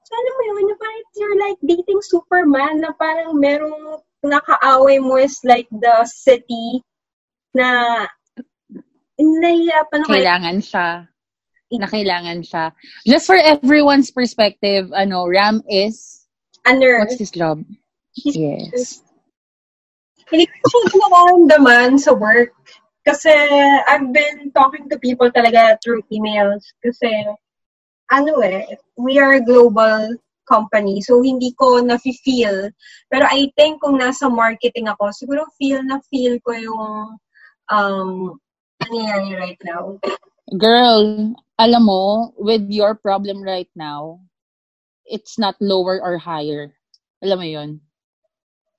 So, 0.06 0.12
alam 0.14 0.34
mo 0.38 0.42
yun, 0.46 0.78
parang 0.78 1.08
you're 1.18 1.40
like 1.42 1.60
dating 1.66 2.06
Superman 2.06 2.86
na 2.86 2.94
parang 2.94 3.34
merong 3.42 4.00
nakaaway 4.22 5.02
mo 5.02 5.18
is 5.18 5.42
like 5.42 5.68
the 5.74 6.06
city 6.06 6.86
na 7.56 8.04
nahihirapan 9.18 10.04
ako. 10.06 10.12
Kailangan 10.14 10.58
siya. 10.62 10.88
Na 11.74 11.88
kailangan 11.88 12.40
siya. 12.48 12.72
Just 13.04 13.28
for 13.28 13.36
everyone's 13.36 14.12
perspective, 14.12 14.92
ano, 14.96 15.28
Ram 15.28 15.64
is, 15.68 16.24
A 16.66 16.74
nurse. 16.76 17.12
what's 17.12 17.20
his 17.20 17.32
job? 17.32 17.64
Yes. 18.16 19.04
hindi 20.28 20.44
ko 20.44 20.66
siya 20.68 21.08
nararamdaman 21.08 21.96
sa 22.00 22.12
work. 22.12 22.52
Kasi 23.08 23.32
I've 23.88 24.12
been 24.12 24.52
talking 24.52 24.92
to 24.92 25.00
people 25.00 25.32
talaga 25.32 25.80
through 25.80 26.04
emails. 26.12 26.68
Kasi, 26.84 27.08
ano 28.12 28.44
eh, 28.44 28.68
we 29.00 29.16
are 29.20 29.40
a 29.40 29.44
global 29.44 30.12
company. 30.44 31.00
So, 31.00 31.24
hindi 31.24 31.56
ko 31.56 31.80
na-feel. 31.80 32.72
Pero 33.08 33.24
I 33.28 33.48
think 33.56 33.80
kung 33.80 34.00
nasa 34.04 34.28
marketing 34.28 34.92
ako, 34.92 35.16
siguro 35.16 35.48
feel 35.56 35.80
na 35.88 36.04
feel 36.12 36.36
ko 36.44 36.52
yung 36.52 37.16
um, 37.70 38.40
nangyayari 38.84 39.32
right 39.38 39.62
now. 39.64 40.00
Girl, 40.58 41.36
alam 41.60 41.84
mo, 41.86 42.34
with 42.38 42.70
your 42.70 42.96
problem 42.96 43.44
right 43.44 43.70
now, 43.76 44.22
it's 45.06 45.40
not 45.40 45.56
lower 45.60 46.00
or 46.02 46.18
higher. 46.18 46.74
Alam 47.24 47.40
mo 47.40 47.48
yun? 47.48 47.72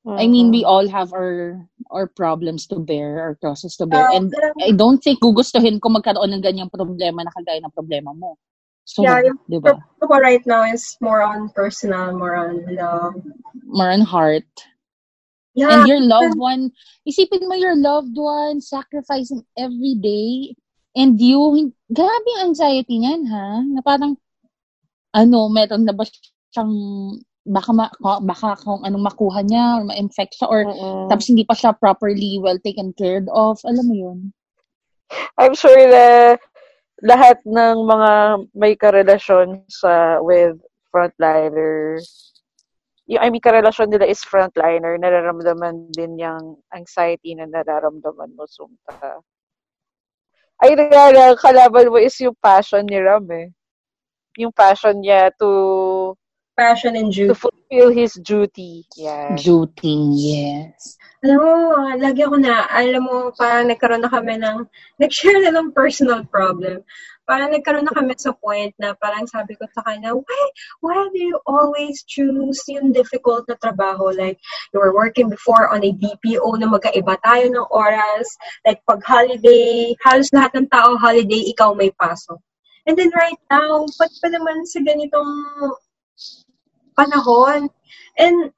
I 0.08 0.24
mean, 0.24 0.48
we 0.48 0.64
all 0.64 0.88
have 0.88 1.12
our 1.12 1.60
our 1.92 2.08
problems 2.08 2.64
to 2.72 2.80
bear, 2.80 3.20
our 3.20 3.34
crosses 3.36 3.76
to 3.76 3.84
bear. 3.84 4.08
Ah, 4.08 4.16
And 4.16 4.32
pero- 4.32 4.56
I 4.64 4.72
don't 4.72 5.04
think 5.04 5.20
gugustuhin 5.20 5.84
ko 5.84 5.92
magkaroon 5.92 6.32
ng 6.32 6.40
ganyang 6.40 6.72
problema 6.72 7.28
na 7.28 7.32
kagaya 7.34 7.60
ng 7.60 7.74
problema 7.76 8.16
mo. 8.16 8.40
So, 8.88 9.04
Yeah, 9.04 9.20
yung 9.20 9.36
di 9.52 9.60
ba? 9.60 9.76
Pero 9.76 10.08
ko 10.08 10.16
right 10.16 10.40
now 10.48 10.64
is 10.64 10.96
more 11.04 11.20
on 11.20 11.52
personal, 11.52 12.16
more 12.16 12.40
on 12.40 12.64
love. 12.72 13.20
More 13.68 13.92
on 13.92 14.00
heart. 14.00 14.48
Yeah, 15.58 15.82
And 15.82 15.90
your 15.90 15.98
loved 15.98 16.38
one, 16.38 16.70
isipin 17.02 17.50
mo 17.50 17.58
your 17.58 17.74
loved 17.74 18.14
one 18.14 18.62
sacrificing 18.62 19.42
every 19.58 19.98
day. 19.98 20.54
And 20.94 21.18
you, 21.18 21.74
grabe 21.90 22.28
ang 22.38 22.54
anxiety 22.54 23.02
niyan, 23.02 23.26
ha? 23.26 23.66
Na 23.66 23.82
parang, 23.82 24.14
ano, 25.10 25.50
meron 25.50 25.82
na 25.82 25.94
ba 25.94 26.06
siyang, 26.54 26.74
baka, 27.42 27.70
ma, 27.74 27.90
baka 28.22 28.54
kung 28.62 28.86
anong 28.86 29.02
makuha 29.02 29.42
niya, 29.42 29.82
or 29.82 29.84
ma-infect 29.90 30.38
siya, 30.38 30.46
or 30.46 30.62
Mm-mm. 30.62 31.10
tapos 31.10 31.26
hindi 31.26 31.42
pa 31.42 31.58
siya 31.58 31.74
properly 31.74 32.38
well 32.38 32.58
taken 32.62 32.94
care 32.94 33.22
of. 33.34 33.58
Alam 33.66 33.84
mo 33.90 33.94
yun? 33.94 34.18
I'm 35.40 35.54
sure 35.58 35.74
na 35.88 36.36
lahat 37.02 37.42
ng 37.46 37.76
mga 37.82 38.10
may 38.54 38.74
karelasyon 38.74 39.64
sa 39.70 40.18
with 40.22 40.58
frontliner, 40.90 42.02
yung 43.08 43.22
I 43.24 43.32
mean 43.32 43.40
karelasyon 43.40 43.88
nila 43.88 44.04
is 44.04 44.20
frontliner, 44.20 45.00
nararamdaman 45.00 45.88
din 45.96 46.20
yung 46.20 46.60
anxiety 46.76 47.32
na 47.32 47.48
nararamdaman 47.48 48.36
mo 48.36 48.44
sumta. 48.44 49.24
Ay, 50.60 50.76
nagala, 50.76 51.38
kalaban 51.38 51.88
mo 51.88 51.96
is 51.96 52.18
yung 52.20 52.36
passion 52.36 52.84
ni 52.84 53.00
Ram 53.00 53.24
eh. 53.32 53.48
Yung 54.36 54.52
passion 54.52 55.00
niya 55.00 55.32
to 55.40 56.14
passion 56.58 56.98
and 56.98 57.14
to 57.14 57.30
duty. 57.30 57.38
fulfill 57.38 57.90
his 57.94 58.12
duty. 58.18 58.82
Yeah. 58.98 59.38
Duty, 59.38 59.94
yes. 60.18 60.98
Alam 61.22 61.38
mo, 61.38 61.50
lagi 61.94 62.26
ako 62.26 62.36
na, 62.42 62.66
alam 62.66 63.06
mo, 63.06 63.30
parang 63.38 63.70
nagkaroon 63.70 64.02
na 64.02 64.10
kami 64.10 64.34
ng, 64.42 64.66
nag-share 64.98 65.38
na 65.38 65.54
ng 65.54 65.70
personal 65.70 66.26
problem. 66.26 66.82
Parang 67.28 67.52
nagkaroon 67.52 67.84
na 67.84 67.92
kami 67.92 68.16
sa 68.16 68.32
point 68.32 68.72
na 68.80 68.96
parang 68.96 69.28
sabi 69.28 69.52
ko 69.60 69.68
sa 69.76 69.84
kanya, 69.84 70.16
why, 70.16 70.42
why 70.80 70.96
do 71.12 71.20
you 71.20 71.36
always 71.44 72.00
choose 72.08 72.56
yung 72.72 72.88
difficult 72.96 73.44
na 73.44 73.54
trabaho? 73.60 74.08
Like, 74.08 74.40
you 74.72 74.80
were 74.80 74.96
working 74.96 75.28
before 75.28 75.68
on 75.68 75.84
a 75.84 75.92
BPO 75.92 76.48
na 76.56 76.72
magkaiba 76.72 77.20
tayo 77.20 77.52
ng 77.52 77.68
oras. 77.68 78.24
Like, 78.64 78.80
pag 78.88 79.04
holiday, 79.04 79.92
halos 80.00 80.32
lahat 80.32 80.56
ng 80.56 80.72
tao 80.72 80.96
holiday, 80.96 81.52
ikaw 81.52 81.76
may 81.76 81.92
pasok. 82.00 82.40
And 82.88 82.96
then 82.96 83.12
right 83.12 83.36
now, 83.52 83.84
ba't 84.00 84.12
pa 84.24 84.32
naman 84.32 84.64
sa 84.64 84.80
ganitong 84.80 85.32
panahon? 86.96 87.68
And 88.16 88.48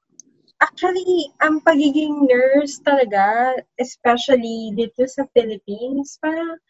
actually, 0.63 1.35
ang 1.43 1.59
pagiging 1.67 2.31
nurse 2.31 2.79
talaga, 2.87 3.59
especially 3.83 4.71
dito 4.79 5.03
sa 5.11 5.27
Philippines, 5.35 6.15
parang, 6.23 6.63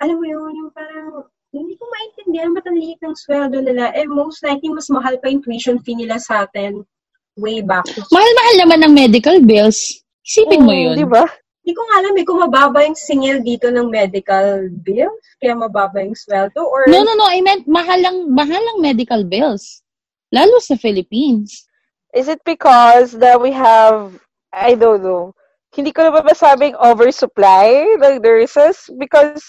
alam 0.00 0.16
mo 0.16 0.26
yun, 0.26 0.52
yung 0.56 0.70
parang, 0.72 1.28
hindi 1.52 1.74
ko 1.76 1.84
maintindihan 1.86 2.54
ba't 2.54 2.66
ang 2.66 2.78
liit 2.78 3.00
ng 3.02 3.16
sweldo 3.16 3.58
nila. 3.60 3.90
Eh, 3.92 4.06
most 4.06 4.40
likely, 4.46 4.70
mas 4.70 4.88
mahal 4.88 5.18
pa 5.18 5.28
yung 5.28 5.42
tuition 5.42 5.78
fee 5.82 5.98
nila 5.98 6.16
sa 6.16 6.46
atin 6.46 6.82
way 7.36 7.60
back. 7.60 7.84
Mahal-mahal 8.10 8.54
naman 8.64 8.78
ng 8.86 8.92
medical 8.94 9.36
bills. 9.42 10.00
Isipin 10.24 10.62
mo 10.62 10.72
Mm, 10.72 10.82
yun. 10.82 10.96
Di 11.02 11.08
ba? 11.08 11.24
Hindi 11.60 11.72
ko 11.76 11.82
nga 11.84 11.96
alam 12.00 12.14
eh, 12.16 12.24
kung 12.24 12.40
mababa 12.40 12.78
yung 12.86 12.96
singil 12.96 13.44
dito 13.44 13.68
ng 13.68 13.90
medical 13.92 14.70
bills, 14.80 15.24
kaya 15.42 15.52
mababa 15.58 16.00
yung 16.00 16.16
sweldo, 16.16 16.64
or... 16.64 16.88
No, 16.88 17.04
no, 17.04 17.12
no. 17.18 17.28
I 17.28 17.42
meant 17.44 17.68
mahal 17.68 18.00
lang, 18.00 18.30
mahal 18.32 18.62
lang 18.62 18.78
medical 18.80 19.22
bills. 19.26 19.82
Lalo 20.32 20.56
sa 20.62 20.78
Philippines. 20.78 21.66
Is 22.14 22.26
it 22.30 22.42
because 22.46 23.14
that 23.18 23.38
we 23.38 23.50
have, 23.54 24.14
I 24.54 24.74
don't 24.74 25.02
know, 25.02 25.34
hindi 25.74 25.94
ko 25.94 26.06
na 26.06 26.10
ba 26.10 26.26
masabing 26.26 26.74
oversupply 26.78 27.98
ng 28.02 28.18
nurses? 28.22 28.90
Because, 28.98 29.42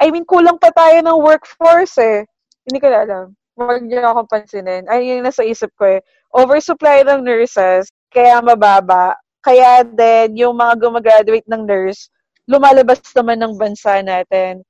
I 0.00 0.08
mean, 0.08 0.24
kulang 0.24 0.56
pa 0.56 0.72
tayo 0.72 0.96
ng 1.04 1.18
workforce 1.20 2.00
eh. 2.00 2.24
Hindi 2.64 2.78
ko 2.80 2.88
na 2.88 2.98
alam. 3.04 3.26
Huwag 3.54 3.84
niyo 3.84 4.00
akong 4.00 4.30
pansinin. 4.32 4.88
Ay, 4.88 5.12
yung 5.12 5.28
nasa 5.28 5.44
isip 5.44 5.68
ko 5.76 5.84
eh. 5.84 6.00
Oversupply 6.32 7.04
ng 7.04 7.20
nurses, 7.20 7.92
kaya 8.08 8.40
mababa. 8.40 9.12
Kaya 9.44 9.84
din, 9.84 10.40
yung 10.40 10.56
mga 10.56 10.80
gumagraduate 10.80 11.44
ng 11.48 11.68
nurse, 11.68 12.08
lumalabas 12.48 13.04
naman 13.12 13.40
ng 13.44 13.52
bansa 13.60 14.00
natin. 14.00 14.64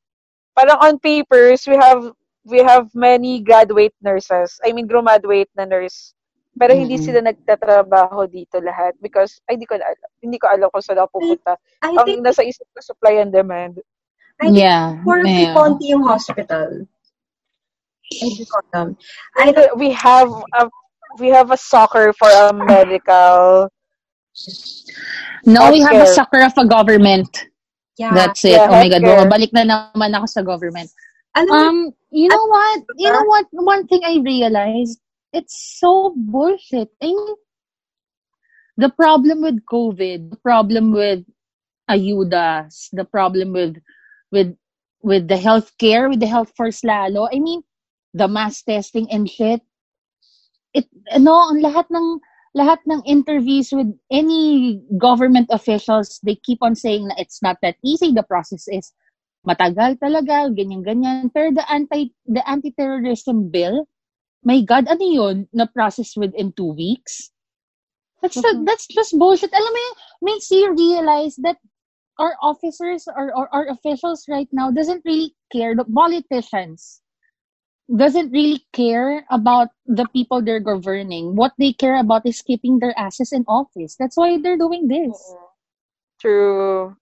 Parang 0.55 0.79
on 0.83 0.99
papers, 0.99 1.63
we 1.71 1.79
have 1.79 2.03
we 2.43 2.59
have 2.59 2.91
many 2.97 3.39
graduate 3.39 3.95
nurses. 4.03 4.59
I 4.67 4.75
mean, 4.75 4.91
graduate 4.91 5.51
na 5.55 5.65
nurse 5.69 6.15
pero 6.59 6.75
hindi 6.75 6.99
Mm-mm. 6.99 7.07
sila 7.07 7.21
nagtatrabaho 7.23 8.27
dito 8.27 8.59
lahat 8.59 8.99
because 8.99 9.39
ay 9.47 9.55
hindi 9.55 9.71
ko 9.71 9.79
na 9.79 9.87
alam. 9.87 10.11
Hindi 10.19 10.37
ko 10.37 10.47
alam 10.51 10.69
kung 10.69 10.83
saan 10.83 10.99
ako 10.99 11.23
pupunta. 11.23 11.55
I 11.87 11.95
Ang 11.95 12.05
think, 12.05 12.19
nasa 12.27 12.43
isip 12.43 12.67
ko 12.75 12.83
supply 12.83 13.23
and 13.23 13.31
demand. 13.31 13.79
I 14.41 14.47
think 14.49 14.59
Yeah. 14.59 15.03
for 15.05 15.23
may 15.23 15.45
yeah. 15.45 15.55
konti 15.55 15.93
yung 15.93 16.03
hospital. 16.05 16.87
Hindi 18.11 18.45
ko 18.49 18.57
alam. 18.73 18.97
I 19.39 19.53
don't, 19.53 19.77
We 19.79 19.93
have 19.93 20.29
a 20.59 20.69
we 21.19 21.29
have 21.29 21.51
a 21.51 21.59
soccer 21.59 22.13
for 22.17 22.31
a 22.31 22.51
medical. 22.53 23.69
No, 25.45 25.71
we 25.71 25.81
have 25.81 26.01
a 26.01 26.07
soccer 26.07 26.41
sucker 26.41 26.43
of 26.47 26.55
a 26.57 26.67
government. 26.67 27.29
yeah. 28.01 28.15
That's 28.15 28.45
it. 28.45 28.57
Yeah, 28.57 28.69
oh 28.71 28.81
my 28.81 28.89
God. 28.89 29.03
healthcare. 29.03 29.29
Bumabalik 29.29 29.53
na 29.53 29.65
naman 29.69 30.17
ako 30.17 30.27
sa 30.27 30.41
government. 30.43 30.89
Alam 31.37 31.47
mo, 31.47 31.55
Um, 31.55 31.79
you 32.11 32.29
know 32.33 32.47
what? 32.49 32.81
You 32.97 33.13
know 33.13 33.27
what? 33.29 33.47
One 33.53 33.85
thing 33.87 34.01
I 34.03 34.19
realized, 34.25 34.99
it's 35.37 35.79
so 35.79 36.17
bullshit. 36.17 36.89
I 37.05 37.13
mean, 37.13 37.37
the 38.81 38.89
problem 38.91 39.45
with 39.45 39.61
COVID, 39.69 40.33
the 40.33 40.41
problem 40.41 40.91
with 40.97 41.23
ayudas, 41.93 42.89
the 42.97 43.05
problem 43.05 43.53
with 43.53 43.77
with 44.33 44.57
with 45.03 45.29
the 45.29 45.37
healthcare, 45.37 46.09
with 46.09 46.21
the 46.21 46.27
health 46.27 46.53
force 46.57 46.85
lalo. 46.85 47.29
I 47.33 47.39
mean, 47.41 47.63
the 48.15 48.29
mass 48.29 48.63
testing 48.63 49.11
and 49.11 49.29
shit. 49.29 49.61
It, 50.75 50.87
no, 51.19 51.51
ang 51.51 51.63
lahat 51.63 51.91
ng, 51.91 52.21
lahat 52.57 52.79
ng 52.87 53.03
interviews 53.07 53.73
with 53.73 53.91
any 54.11 54.83
government 54.99 55.49
officials, 55.51 56.21
they 56.23 56.37
keep 56.37 56.59
on 56.63 56.75
saying 56.75 57.09
na 57.09 57.15
it's 57.19 57.43
not 57.43 57.57
that 57.63 57.77
easy. 57.85 58.13
The 58.13 58.23
process 58.23 58.69
is 58.69 58.93
matagal 59.47 59.99
talaga, 59.99 60.53
ganyan-ganyan. 60.53 61.33
Pero 61.35 61.51
the 61.51 61.67
anti 61.71 62.13
the 62.27 62.45
anti-terrorism 62.47 63.51
bill, 63.51 63.89
my 64.45 64.61
God, 64.63 64.87
ano 64.87 65.05
yun? 65.05 65.49
Na 65.53 65.67
process 65.67 66.15
within 66.15 66.53
two 66.53 66.71
weeks? 66.77 67.31
That's 68.23 68.37
mm-hmm. 68.37 68.63
the, 68.63 68.69
that's 68.69 68.87
just 68.87 69.17
bullshit. 69.19 69.51
Alam 69.51 69.73
mo 69.73 69.87
makes 70.23 70.51
you 70.51 70.71
realize 70.77 71.35
that 71.41 71.57
our 72.21 72.37
officers 72.45 73.09
or, 73.09 73.33
or 73.33 73.49
our 73.49 73.73
officials 73.73 74.29
right 74.29 74.49
now 74.53 74.71
doesn't 74.71 75.01
really 75.09 75.33
care. 75.51 75.75
The 75.75 75.89
politicians 75.89 77.01
doesn't 77.89 78.31
really 78.31 78.63
care 78.73 79.25
about 79.33 79.69
the 79.87 80.07
people 80.13 80.43
they're 80.43 80.63
governing. 80.63 81.35
What 81.35 81.53
they 81.59 81.73
care 81.73 81.99
about 81.99 82.29
is 82.29 82.43
keeping 82.43 82.79
their 82.79 82.95
asses 82.97 83.33
in 83.33 83.45
office. 83.49 83.97
That's 83.99 84.17
why 84.17 84.39
they're 84.39 84.61
doing 84.61 84.87
this. 84.87 85.17
True. 86.21 86.95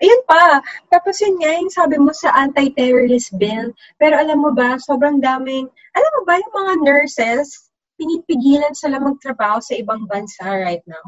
Ayun 0.00 0.22
pa. 0.24 0.64
Tapos 0.88 1.20
yun 1.20 1.36
nga, 1.38 1.52
yung 1.60 1.68
sabi 1.68 2.00
mo 2.00 2.10
sa 2.16 2.32
anti-terrorist 2.32 3.36
bill. 3.36 3.68
Pero 4.00 4.16
alam 4.16 4.40
mo 4.40 4.50
ba, 4.56 4.80
sobrang 4.80 5.20
daming, 5.20 5.68
alam 5.92 6.10
mo 6.16 6.22
ba 6.24 6.40
yung 6.40 6.54
mga 6.56 6.74
nurses, 6.80 7.68
pinipigilan 8.00 8.72
sila 8.72 8.96
magtrabaho 8.96 9.60
sa 9.60 9.76
ibang 9.76 10.08
bansa 10.08 10.48
right 10.48 10.82
now. 10.88 11.04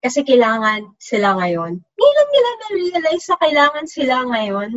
Kasi 0.00 0.24
kailangan 0.24 0.96
sila 0.96 1.36
ngayon. 1.36 1.76
Ngayon 1.76 2.28
nila 2.32 2.50
na-realize 2.56 3.26
na 3.28 3.36
kailangan 3.36 3.86
sila 3.86 4.16
ngayon. 4.24 4.70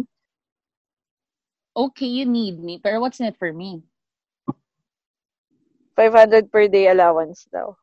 Okay, 1.73 2.11
you 2.11 2.27
need 2.27 2.59
me. 2.59 2.77
Pero 2.83 2.99
what's 2.99 3.23
in 3.23 3.31
it 3.31 3.39
for 3.39 3.55
me? 3.55 3.81
500 5.95 6.51
per 6.51 6.67
day 6.67 6.91
allowance 6.91 7.47
daw. 7.49 7.73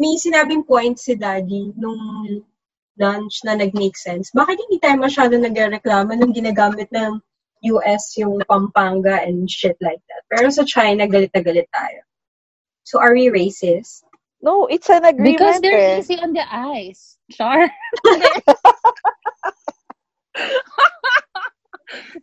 May 0.00 0.16
sinabing 0.16 0.66
point 0.66 0.96
si 0.98 1.14
Daddy 1.14 1.76
nung 1.76 2.42
lunch 2.98 3.44
na 3.44 3.54
nag-make 3.54 3.96
sense. 3.96 4.32
Bakit 4.32 4.56
hindi 4.66 4.76
tayo 4.80 4.96
masyado 5.00 5.36
nagreklamo 5.36 6.16
nung 6.16 6.32
ginagamit 6.34 6.88
ng 6.92 7.20
US 7.76 8.16
yung 8.16 8.40
Pampanga 8.48 9.20
and 9.20 9.44
shit 9.48 9.76
like 9.84 10.00
that. 10.08 10.22
Pero 10.32 10.48
sa 10.48 10.64
China, 10.64 11.04
galit 11.04 11.32
na 11.36 11.44
galit 11.44 11.68
tayo. 11.68 12.00
So, 12.88 12.98
are 12.98 13.12
we 13.12 13.28
racist? 13.28 14.08
No, 14.42 14.66
it's 14.66 14.88
an 14.88 15.04
agreement. 15.04 15.38
Because 15.38 15.60
they're 15.60 15.78
eh. 15.78 15.98
easy 15.98 16.18
on 16.18 16.32
the 16.32 16.44
eyes. 16.48 17.18
Char. 17.30 17.70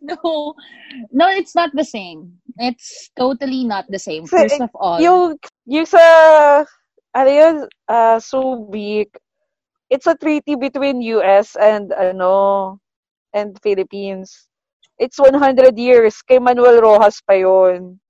no, 0.02 0.54
no, 1.12 1.28
it's 1.30 1.54
not 1.54 1.70
the 1.74 1.84
same. 1.84 2.38
It's 2.58 3.10
totally 3.16 3.64
not 3.64 3.86
the 3.88 3.98
same. 3.98 4.26
First 4.26 4.60
of 4.60 4.70
all, 4.74 5.00
yung, 5.00 5.38
yung 5.66 5.86
sa, 5.86 6.64
ano 7.14 7.30
yun, 7.30 7.68
uh, 7.86 8.18
Subic, 8.18 9.14
it's 9.88 10.06
a 10.06 10.16
treaty 10.16 10.56
between 10.56 11.00
US 11.22 11.54
and, 11.54 11.92
ano, 11.92 12.80
and 13.32 13.56
Philippines. 13.62 14.48
It's 14.98 15.18
100 15.18 15.78
years. 15.78 16.20
Kay 16.22 16.42
Manuel 16.42 16.82
Rojas 16.82 17.22
pa 17.22 17.38
yun. 17.38 18.00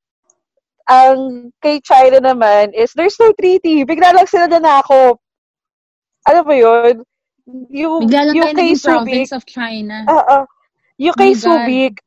Ang 0.89 1.53
kay 1.61 1.85
China 1.85 2.33
naman 2.33 2.73
is, 2.73 2.97
there's 2.97 3.21
no 3.21 3.31
treaty. 3.37 3.85
Bigla 3.85 4.17
lang 4.17 4.25
sila 4.25 4.49
nanakop. 4.49 5.21
Alam 6.25 6.45
mo 6.49 6.55
yun? 6.57 6.95
Yung, 7.69 8.09
Bigla 8.09 8.33
lang 8.33 8.35
yung 8.37 8.53
kay 8.57 8.73
Subic, 8.73 9.05
province 9.05 9.33
of 9.37 9.45
China. 9.45 10.05
Oo. 10.09 10.17
Uh, 10.17 10.25
uh, 10.25 10.45
yung 10.97 11.17
kay 11.17 11.37
oh 11.37 11.41
Subic, 11.45 12.01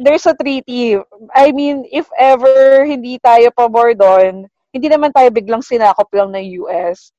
there's 0.00 0.24
a 0.24 0.34
treaty. 0.34 0.96
I 1.36 1.52
mean, 1.52 1.84
if 1.92 2.08
ever 2.16 2.88
hindi 2.88 3.20
tayo 3.20 3.52
pabor 3.52 3.92
doon, 3.92 4.48
hindi 4.72 4.88
naman 4.88 5.12
tayo 5.12 5.28
biglang 5.28 5.60
sinakop 5.60 6.08
lang 6.16 6.32
ng 6.32 6.64
US. 6.64 7.12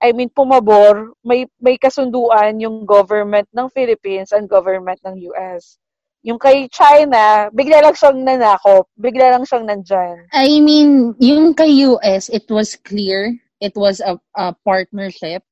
I 0.00 0.16
mean, 0.16 0.32
pumabor, 0.32 1.12
may, 1.20 1.44
may 1.60 1.76
kasunduan 1.76 2.56
yung 2.56 2.88
government 2.88 3.44
ng 3.52 3.68
Philippines 3.68 4.32
and 4.32 4.48
government 4.48 4.96
ng 5.04 5.28
US. 5.28 5.76
Yung 6.22 6.38
kay 6.38 6.68
China, 6.68 7.48
bigla 7.48 7.80
lang 7.80 7.96
siyang 7.96 8.20
nanakop. 8.20 8.84
Bigla 9.00 9.32
lang 9.32 9.44
siyang 9.48 9.64
nandyan. 9.64 10.28
I 10.36 10.60
mean, 10.60 11.16
yung 11.16 11.54
kay 11.56 11.72
US, 11.88 12.28
it 12.28 12.44
was 12.52 12.76
clear. 12.76 13.32
It 13.60 13.72
was 13.72 14.00
a, 14.00 14.20
a 14.36 14.52
partnership. 14.64 15.42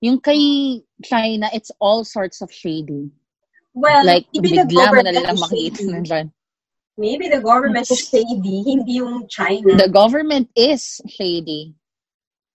Yung 0.00 0.22
kay 0.22 0.82
China, 1.02 1.50
it's 1.50 1.74
all 1.80 2.06
sorts 2.06 2.38
of 2.38 2.52
shady. 2.54 3.10
Well, 3.74 4.06
like, 4.06 4.30
bigla 4.30 4.94
mo 4.94 5.02
na 5.02 5.10
lang 5.10 5.36
makikita 5.42 5.82
nandyan. 5.90 6.26
Maybe 6.96 7.28
the 7.28 7.42
government 7.44 7.90
is 7.90 8.08
shady, 8.08 8.64
hindi 8.64 9.04
yung 9.04 9.28
China. 9.28 9.76
The 9.76 9.90
government 9.92 10.48
is 10.56 11.02
shady. 11.04 11.74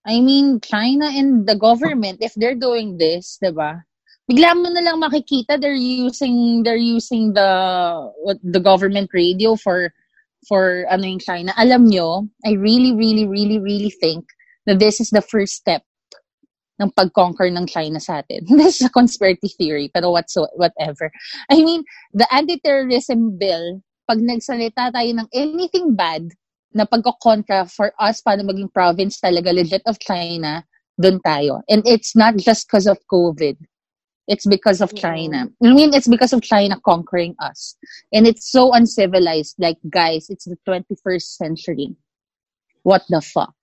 I 0.02 0.18
mean, 0.18 0.58
China 0.58 1.06
and 1.06 1.46
the 1.46 1.54
government, 1.54 2.18
if 2.26 2.34
they're 2.34 2.58
doing 2.58 2.98
this, 2.98 3.38
di 3.38 3.54
ba? 3.54 3.86
Bigla 4.32 4.56
mo 4.56 4.72
na 4.72 4.80
lang 4.80 4.96
makikita 4.96 5.60
they're 5.60 5.76
using 5.76 6.64
they're 6.64 6.80
using 6.80 7.36
the 7.36 7.50
what, 8.24 8.40
the 8.40 8.60
government 8.64 9.12
radio 9.12 9.52
for 9.60 9.92
for 10.48 10.88
ano 10.88 11.04
yung 11.04 11.22
China. 11.22 11.52
Alam 11.60 11.86
nyo, 11.86 12.26
I 12.48 12.56
really, 12.56 12.96
really, 12.96 13.28
really, 13.28 13.60
really 13.60 13.92
think 13.92 14.24
that 14.66 14.80
this 14.80 15.00
is 15.00 15.10
the 15.10 15.22
first 15.22 15.54
step 15.54 15.84
ng 16.80 16.90
pag-conquer 16.98 17.46
ng 17.46 17.66
China 17.68 18.00
sa 18.00 18.24
atin. 18.24 18.42
This 18.58 18.80
is 18.80 18.88
a 18.88 18.96
conspiracy 18.96 19.54
theory, 19.54 19.92
pero 19.92 20.10
whatso, 20.10 20.48
whatever. 20.58 21.12
I 21.46 21.62
mean, 21.62 21.84
the 22.10 22.26
anti-terrorism 22.34 23.38
bill, 23.38 23.84
pag 24.08 24.18
nagsalita 24.18 24.90
tayo 24.90 25.10
ng 25.14 25.28
anything 25.30 25.94
bad 25.94 26.32
na 26.74 26.88
pagko-contra 26.88 27.68
for 27.70 27.92
us 28.00 28.18
para 28.24 28.42
maging 28.42 28.72
province 28.72 29.20
talaga 29.20 29.54
legit 29.54 29.84
of 29.86 30.00
China, 30.02 30.64
doon 30.98 31.22
tayo. 31.22 31.62
And 31.70 31.86
it's 31.86 32.16
not 32.16 32.34
just 32.40 32.66
because 32.66 32.90
of 32.90 32.98
COVID. 33.06 33.60
It's 34.28 34.46
because 34.46 34.80
of 34.80 34.94
China. 34.94 35.48
I 35.62 35.72
mean, 35.72 35.92
it's 35.94 36.06
because 36.06 36.32
of 36.32 36.42
China 36.42 36.80
conquering 36.84 37.34
us. 37.40 37.76
And 38.12 38.26
it's 38.26 38.50
so 38.50 38.72
uncivilized. 38.72 39.56
Like, 39.58 39.78
guys, 39.88 40.30
it's 40.30 40.44
the 40.44 40.56
21st 40.66 41.22
century. 41.22 41.96
What 42.82 43.02
the 43.08 43.20
fuck? 43.20 43.54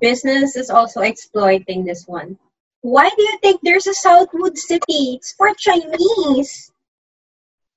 Business 0.00 0.56
is 0.56 0.70
also 0.70 1.02
exploiting 1.02 1.84
this 1.84 2.04
one. 2.06 2.38
Why 2.80 3.08
do 3.16 3.22
you 3.22 3.38
think 3.40 3.60
there's 3.62 3.86
a 3.86 3.94
Southwood 3.94 4.58
City? 4.58 5.16
It's 5.16 5.32
for 5.32 5.54
Chinese. 5.54 6.72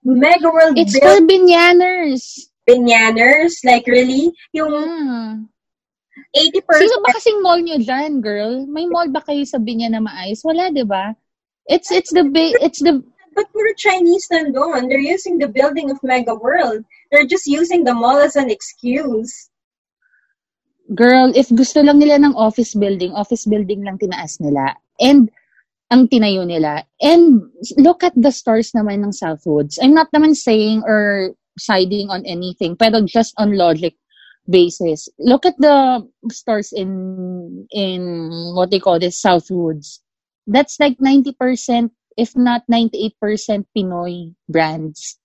Mega 0.03 0.49
World 0.49 0.77
It's 0.77 0.97
for 0.97 1.21
binyaners. 1.21 2.49
Binyaners? 2.67 3.63
Like, 3.63 3.85
really? 3.87 4.31
Yung... 4.53 4.71
Hmm 4.71 5.43
80%. 6.37 6.81
Sino 6.81 6.95
ba 7.01 7.09
kasing 7.17 7.39
mall 7.41 7.59
nyo 7.61 7.77
dyan, 7.81 8.21
girl? 8.21 8.65
May 8.69 8.85
mall 8.85 9.09
ba 9.09 9.25
kayo 9.25 9.41
sa 9.43 9.57
Binya 9.57 9.89
na 9.89 10.01
maayos? 10.03 10.45
Wala, 10.45 10.69
di 10.69 10.85
ba? 10.85 11.17
It's, 11.67 11.91
it's 11.91 12.13
the, 12.13 12.23
ba- 12.23 12.55
it's 12.63 12.79
the, 12.79 13.03
but 13.35 13.47
puro 13.51 13.71
Chinese 13.77 14.27
nandun. 14.31 14.87
They're 14.87 15.03
using 15.03 15.37
the 15.37 15.47
building 15.51 15.91
of 15.91 15.99
Mega 16.01 16.33
World. 16.33 16.85
They're 17.11 17.27
just 17.27 17.45
using 17.45 17.83
the 17.83 17.93
mall 17.93 18.17
as 18.17 18.35
an 18.35 18.49
excuse. 18.49 19.49
Girl, 20.95 21.31
if 21.35 21.51
gusto 21.51 21.83
lang 21.83 21.99
nila 21.99 22.23
ng 22.23 22.33
office 22.39 22.73
building, 22.73 23.11
office 23.11 23.43
building 23.43 23.83
lang 23.83 23.99
tinaas 23.99 24.39
nila. 24.39 24.79
And, 25.03 25.29
ang 25.91 26.07
tinayo 26.07 26.47
nila. 26.47 26.83
And 26.99 27.47
look 27.77 28.03
at 28.03 28.15
the 28.15 28.31
stores 28.31 28.71
naman 28.71 29.03
ng 29.03 29.13
Southwoods. 29.15 29.79
I'm 29.81 29.93
not 29.93 30.11
naman 30.11 30.35
saying 30.35 30.83
or 30.83 31.31
siding 31.59 32.09
on 32.09 32.25
anything, 32.25 32.75
pero 32.75 33.01
just 33.03 33.33
on 33.37 33.55
logic 33.55 33.95
basis. 34.49 35.09
Look 35.19 35.45
at 35.45 35.59
the 35.59 36.07
stores 36.31 36.71
in 36.71 37.67
in 37.71 38.31
what 38.55 38.71
they 38.71 38.79
call 38.79 38.99
this 38.99 39.19
Southwoods. 39.19 40.01
That's 40.47 40.79
like 40.79 40.97
90%, 40.97 41.91
if 42.15 42.35
not 42.35 42.63
98% 42.71 43.13
Pinoy 43.75 44.33
brands. 44.47 45.19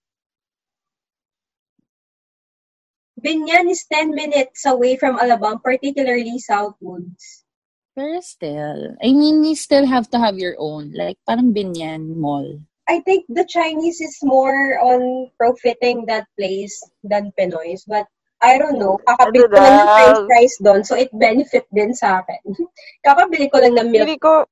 Binyan 3.23 3.71
is 3.71 3.87
10 3.87 4.11
minutes 4.11 4.67
away 4.67 4.99
from 4.99 5.17
Alabang, 5.19 5.63
particularly 5.63 6.43
Southwoods. 6.43 7.47
But 7.95 8.25
still, 8.25 8.97
I 8.99 9.13
mean, 9.15 9.45
you 9.45 9.55
still 9.55 9.87
have 9.87 10.11
to 10.11 10.19
have 10.19 10.39
your 10.39 10.57
own. 10.59 10.91
Like, 10.91 11.19
parang 11.29 11.55
Binyan 11.55 12.17
Mall. 12.19 12.59
I 12.89 12.99
think 13.07 13.27
the 13.29 13.47
Chinese 13.47 14.01
is 14.01 14.19
more 14.25 14.81
on 14.83 15.31
profiting 15.39 16.07
that 16.07 16.27
place 16.35 16.75
than 17.05 17.31
Pinoy's. 17.39 17.85
But 17.87 18.11
I 18.43 18.59
don't 18.59 18.77
know, 18.77 18.99
kakabili 19.07 19.47
ko 19.47 19.57
lang 19.57 19.75
ng 19.79 19.91
french 19.95 20.23
fries 20.27 20.57
doon, 20.59 20.81
so 20.83 20.99
it 20.99 21.09
benefit 21.15 21.63
din 21.71 21.95
sa 21.95 22.21
akin. 22.21 22.43
kakabili 23.07 23.47
ko 23.47 23.63
lang 23.63 23.79
ng 23.79 23.89
milk. 23.95 24.07
Hindi 24.11 24.19
ko, 24.19 24.45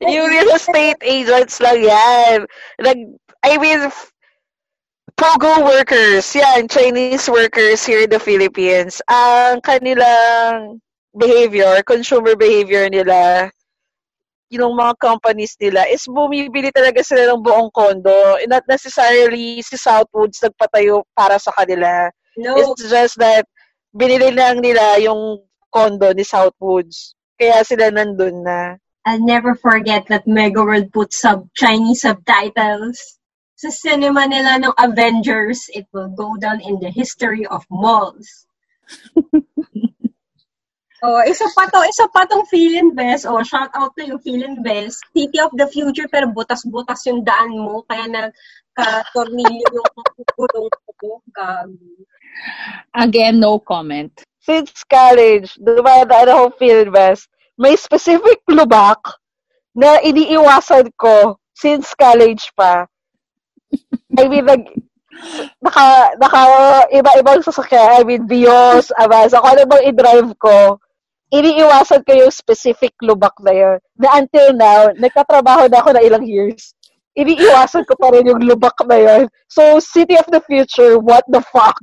yung 0.00 0.28
real 0.28 0.50
estate 0.52 1.00
agents 1.04 1.60
lang 1.60 1.80
yan. 1.80 2.48
Nag, 2.80 2.98
I 3.44 3.56
mean, 3.60 3.88
Pogo 5.16 5.64
workers, 5.64 6.28
yan, 6.36 6.68
Chinese 6.68 7.24
workers 7.28 7.80
here 7.80 8.04
in 8.04 8.12
the 8.12 8.20
Philippines, 8.20 9.00
ang 9.08 9.64
kanilang 9.64 10.76
behavior, 11.16 11.80
consumer 11.88 12.36
behavior 12.36 12.92
nila, 12.92 13.48
yung 14.52 14.78
mga 14.78 14.94
companies 15.02 15.58
nila 15.58 15.88
is 15.90 16.06
bumibili 16.06 16.70
talaga 16.70 17.02
sila 17.02 17.32
ng 17.34 17.42
buong 17.42 17.70
condo. 17.74 18.38
Not 18.46 18.62
necessarily 18.70 19.58
si 19.64 19.74
Southwoods 19.74 20.38
nagpatayo 20.38 21.02
para 21.16 21.40
sa 21.40 21.50
kanila. 21.50 22.12
No. 22.36 22.56
It's 22.56 22.84
just 22.84 23.16
that 23.18 23.48
binili 23.96 24.32
lang 24.36 24.60
nila 24.60 25.00
yung 25.00 25.40
condo 25.72 26.12
ni 26.12 26.24
Southwoods. 26.24 27.16
Kaya 27.36 27.64
sila 27.64 27.88
nandun 27.92 28.44
na. 28.44 28.76
I'll 29.06 29.22
never 29.22 29.54
forget 29.54 30.08
that 30.08 30.26
Mega 30.26 30.64
World 30.64 30.90
put 30.90 31.14
sub 31.14 31.48
Chinese 31.54 32.02
subtitles 32.02 33.16
sa 33.56 33.70
cinema 33.72 34.26
nila 34.28 34.60
ng 34.60 34.74
Avengers. 34.76 35.70
It 35.72 35.86
will 35.94 36.10
go 36.12 36.36
down 36.36 36.60
in 36.60 36.82
the 36.82 36.90
history 36.90 37.46
of 37.46 37.64
malls. 37.70 38.44
oh, 41.06 41.20
isa 41.24 41.46
pa 41.54 41.70
to, 41.70 41.80
isa 41.86 42.10
pa 42.10 42.26
tong 42.26 42.50
Feeling 42.50 42.98
Best. 42.98 43.30
Oh, 43.30 43.40
shout 43.46 43.70
out 43.78 43.94
to 43.94 44.02
yung 44.04 44.20
Feeling 44.20 44.60
Best. 44.60 45.00
City 45.14 45.38
of 45.38 45.54
the 45.54 45.70
Future, 45.70 46.10
pero 46.10 46.28
butas-butas 46.34 47.00
yung 47.06 47.22
daan 47.22 47.54
mo. 47.54 47.86
Kaya 47.86 48.10
nagka-tornilyo 48.10 49.66
yung 49.70 49.90
gulong 50.34 50.68
ko. 50.98 51.22
Gago. 51.30 51.88
Again, 52.94 53.40
no 53.40 53.58
comment. 53.60 54.12
Since 54.40 54.86
college, 54.86 55.58
dumadaan 55.58 56.30
ako 56.30 56.56
Feeling 56.56 56.94
Best. 56.94 57.28
May 57.58 57.74
specific 57.74 58.44
lubak 58.46 59.00
na 59.76 60.00
iniiwasan 60.00 60.92
ko 60.96 61.40
since 61.52 61.92
college 61.96 62.52
pa. 62.56 62.88
I 64.16 64.24
mean, 64.28 64.44
nag, 64.48 64.64
naka, 65.60 66.16
naka, 66.20 66.42
iba-ibang 66.92 67.44
sasakyan. 67.44 68.00
I 68.00 68.02
mean, 68.04 68.24
Vios, 68.24 68.92
Avanza, 68.96 69.40
kung 69.40 69.56
ano 69.56 69.68
bang 69.68 69.88
i-drive 69.92 70.30
ko, 70.40 70.80
iniiwasan 71.32 72.06
ko 72.06 72.12
yung 72.16 72.32
specific 72.32 72.96
lubak 73.02 73.34
na 73.42 73.52
yun. 73.52 73.78
Na 73.98 74.16
until 74.20 74.56
now, 74.56 74.92
nagkatrabaho 74.96 75.68
na 75.68 75.80
ako 75.82 75.90
na 75.96 76.04
ilang 76.04 76.24
years. 76.24 76.72
Iniiwasan 77.16 77.88
ko 77.88 77.96
pa 77.96 78.12
rin 78.12 78.28
yung 78.28 78.44
lubak 78.44 78.76
na 78.84 78.96
yun. 78.96 79.24
So, 79.48 79.80
City 79.80 80.16
of 80.16 80.28
the 80.28 80.40
Future, 80.44 81.00
what 81.00 81.24
the 81.28 81.40
fuck? 81.40 81.80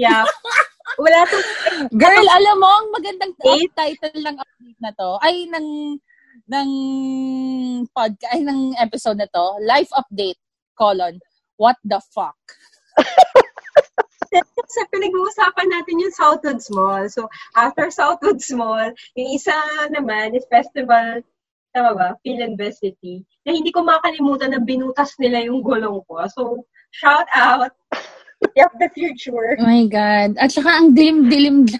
Yeah. 0.00 0.24
Wala 0.96 1.28
to. 1.28 1.36
Girl, 2.00 2.26
alam 2.32 2.56
mo, 2.56 2.68
ang 2.72 2.88
magandang 2.96 3.32
Eight? 3.44 3.72
title 3.76 4.16
ng 4.24 4.36
update 4.40 4.80
na 4.80 4.92
to, 4.96 5.10
ay 5.20 5.44
ng 5.52 5.68
ng 6.48 6.70
podcast, 7.92 8.32
ay 8.32 8.40
ng 8.40 8.80
episode 8.80 9.20
na 9.20 9.28
to, 9.28 9.60
Life 9.60 9.92
Update, 9.92 10.40
colon, 10.72 11.20
what 11.60 11.76
the 11.84 12.00
fuck? 12.16 12.40
Kasi 14.30 14.80
pinag-uusapan 14.94 15.68
natin 15.68 16.00
yung 16.00 16.14
Southwoods 16.14 16.70
Mall. 16.70 17.10
So, 17.10 17.26
after 17.58 17.90
Southwoods 17.90 18.48
Mall, 18.54 18.94
yung 19.18 19.30
isa 19.36 19.54
naman 19.90 20.38
is 20.38 20.46
Festival, 20.46 21.20
tama 21.74 21.90
ba? 21.92 22.08
Phil 22.22 22.38
City. 22.72 23.26
Na 23.42 23.50
hindi 23.50 23.74
ko 23.74 23.82
makalimutan 23.82 24.54
na 24.54 24.62
binutas 24.62 25.18
nila 25.18 25.42
yung 25.44 25.60
gulong 25.66 26.02
ko. 26.06 26.22
So, 26.30 26.42
shout 26.94 27.26
out. 27.34 27.74
City 28.44 28.60
of 28.64 28.72
the 28.80 28.88
future. 28.96 29.56
Oh 29.60 29.64
my 29.64 29.84
God. 29.86 30.36
At 30.40 30.52
saka 30.52 30.70
ang 30.80 30.96
dilim-dilim. 30.96 31.68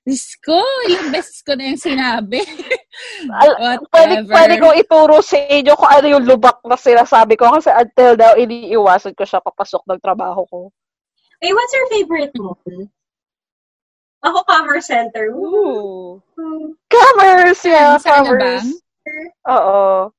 Diyos 0.00 0.32
ko, 0.40 0.56
ilang 0.88 1.12
beses 1.12 1.44
ko 1.44 1.52
na 1.54 1.70
yung 1.70 1.78
sinabi. 1.78 2.40
Pwede, 3.92 4.24
pwede 4.26 4.54
kong 4.56 4.76
ituro 4.80 5.20
sa 5.20 5.36
inyo 5.36 5.76
kung 5.76 5.92
ano 5.92 6.06
yung 6.08 6.24
lubak 6.24 6.58
na 6.64 6.74
sinasabi 6.74 7.36
ko 7.36 7.52
kasi 7.52 7.68
until 7.68 8.16
now, 8.16 8.32
iniiwasan 8.32 9.12
ko 9.12 9.28
siya 9.28 9.44
papasok 9.44 9.84
ng 9.86 10.00
trabaho 10.00 10.42
ko. 10.48 10.60
Hey, 11.38 11.52
what's 11.52 11.72
your 11.76 11.88
favorite 11.92 12.32
mall? 12.36 12.56
Ako, 14.24 14.44
Commerce 14.48 14.88
Center. 14.88 15.32
Ooh. 15.32 16.20
Commerce! 16.88 17.64
Yeah, 17.64 17.96
Sa 18.00 18.24
commerce. 18.24 18.68
Oo. 19.48 20.12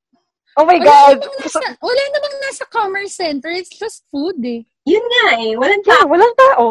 Oh 0.58 0.66
my 0.68 0.78
Wala 0.78 0.86
God. 0.86 1.16
namang, 1.22 1.38
nasa, 1.42 1.60
wala 1.80 2.04
namang 2.12 2.36
nasa 2.44 2.64
commerce 2.68 3.14
center. 3.16 3.52
It's 3.56 3.72
just 3.72 4.04
food 4.12 4.36
eh. 4.44 4.68
Yun 4.86 5.06
nga 5.06 5.26
eh. 5.38 5.52
Walang 5.58 5.84
Yeah, 5.86 6.02
tao. 6.02 6.10
walang 6.10 6.34
tao. 6.36 6.66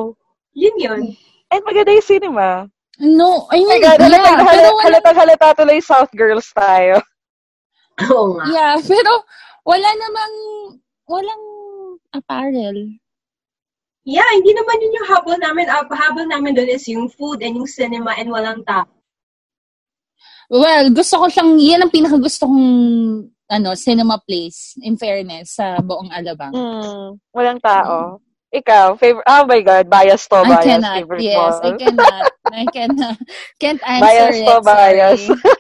Yun 0.54 0.76
yun. 0.78 1.00
And 1.50 1.62
maganda 1.66 1.94
yung 1.94 2.06
cinema. 2.06 2.48
No, 3.00 3.48
I 3.48 3.64
mean, 3.64 3.80
God, 3.80 3.96
yeah, 3.96 4.06
halatang, 4.12 4.36
pero 4.36 4.44
halatang, 4.44 4.76
walang, 4.76 4.84
halatang 4.84 5.16
halata 5.16 5.48
tuloy 5.56 5.80
South 5.80 6.12
Girls 6.12 6.46
tayo. 6.52 7.00
Oo 8.12 8.36
nga. 8.36 8.44
yeah, 8.52 8.74
pero 8.90 9.24
wala 9.64 9.88
namang, 9.88 10.34
walang 11.08 11.44
apparel. 12.12 12.76
Yeah, 14.04 14.26
hindi 14.36 14.52
naman 14.52 14.80
yun 14.84 14.96
yung 15.00 15.08
habol 15.08 15.36
namin. 15.38 15.66
Uh, 15.70 15.86
habol 15.92 16.26
namin 16.28 16.52
doon 16.56 16.68
is 16.68 16.84
yung 16.88 17.08
food 17.08 17.40
and 17.40 17.56
yung 17.56 17.68
cinema 17.68 18.12
and 18.20 18.28
walang 18.28 18.60
tao. 18.68 18.88
Well, 20.50 20.90
gusto 20.90 21.14
ko 21.14 21.26
siyang, 21.30 21.56
yan 21.62 21.80
ang 21.80 21.94
pinakagusto 21.94 22.44
kong, 22.50 22.68
ano, 23.50 23.74
cinema 23.74 24.22
place, 24.22 24.78
in 24.78 24.94
fairness, 24.94 25.58
sa 25.58 25.82
buong 25.82 26.14
Alabang. 26.14 26.54
Hmm, 26.54 27.18
walang 27.34 27.58
tao. 27.58 28.22
Ikaw, 28.50 28.98
favorite, 28.98 29.26
oh 29.26 29.46
my 29.46 29.62
God, 29.62 29.86
bias 29.86 30.26
to, 30.26 30.42
I 30.42 30.58
bias, 30.58 30.66
cannot, 30.66 30.94
favorite 30.98 31.22
yes, 31.22 31.38
mall. 31.38 31.58
I 31.62 31.70
cannot, 31.78 32.24
I 32.50 32.64
cannot, 32.66 33.16
can't 33.62 33.82
answer 33.86 34.06
Bias 34.06 34.36
it, 34.38 34.46
to, 34.46 34.56
bias. 34.62 35.20
sorry. 35.26 35.42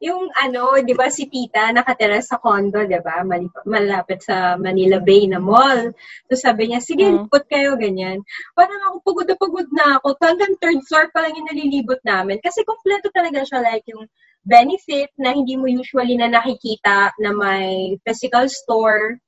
Yung 0.00 0.32
ano, 0.32 0.80
di 0.80 0.96
ba 0.96 1.12
si 1.12 1.28
tita 1.28 1.68
nakatira 1.76 2.24
sa 2.24 2.40
condo, 2.40 2.80
di 2.88 2.96
ba? 3.04 3.20
Malapit 3.68 4.24
sa 4.24 4.56
Manila 4.56 4.96
Bay 4.96 5.28
na 5.28 5.36
mall. 5.36 5.92
So 6.24 6.40
sabi 6.40 6.72
niya, 6.72 6.80
sige, 6.80 7.04
Mm. 7.04 7.28
libot 7.28 7.44
kayo, 7.52 7.76
ganyan. 7.76 8.24
Parang 8.56 8.80
ako, 8.88 8.96
pagod 9.04 9.28
na 9.28 9.36
pagod 9.36 9.68
na 9.76 9.84
ako. 10.00 10.16
Hanggang 10.24 10.56
third 10.56 10.80
floor 10.88 11.12
pa 11.12 11.20
lang 11.20 11.36
yung 11.36 11.52
nalilibot 11.52 12.00
namin. 12.00 12.40
Kasi 12.40 12.64
kompleto 12.64 13.12
talaga 13.12 13.44
siya, 13.44 13.60
like 13.60 13.84
yung 13.92 14.08
benefit 14.44 15.10
na 15.20 15.32
hindi 15.36 15.56
mo 15.56 15.66
usually 15.68 16.16
na 16.16 16.28
nakikita 16.28 17.12
na 17.20 17.30
may 17.32 17.96
physical 18.06 18.48
store. 18.48 19.20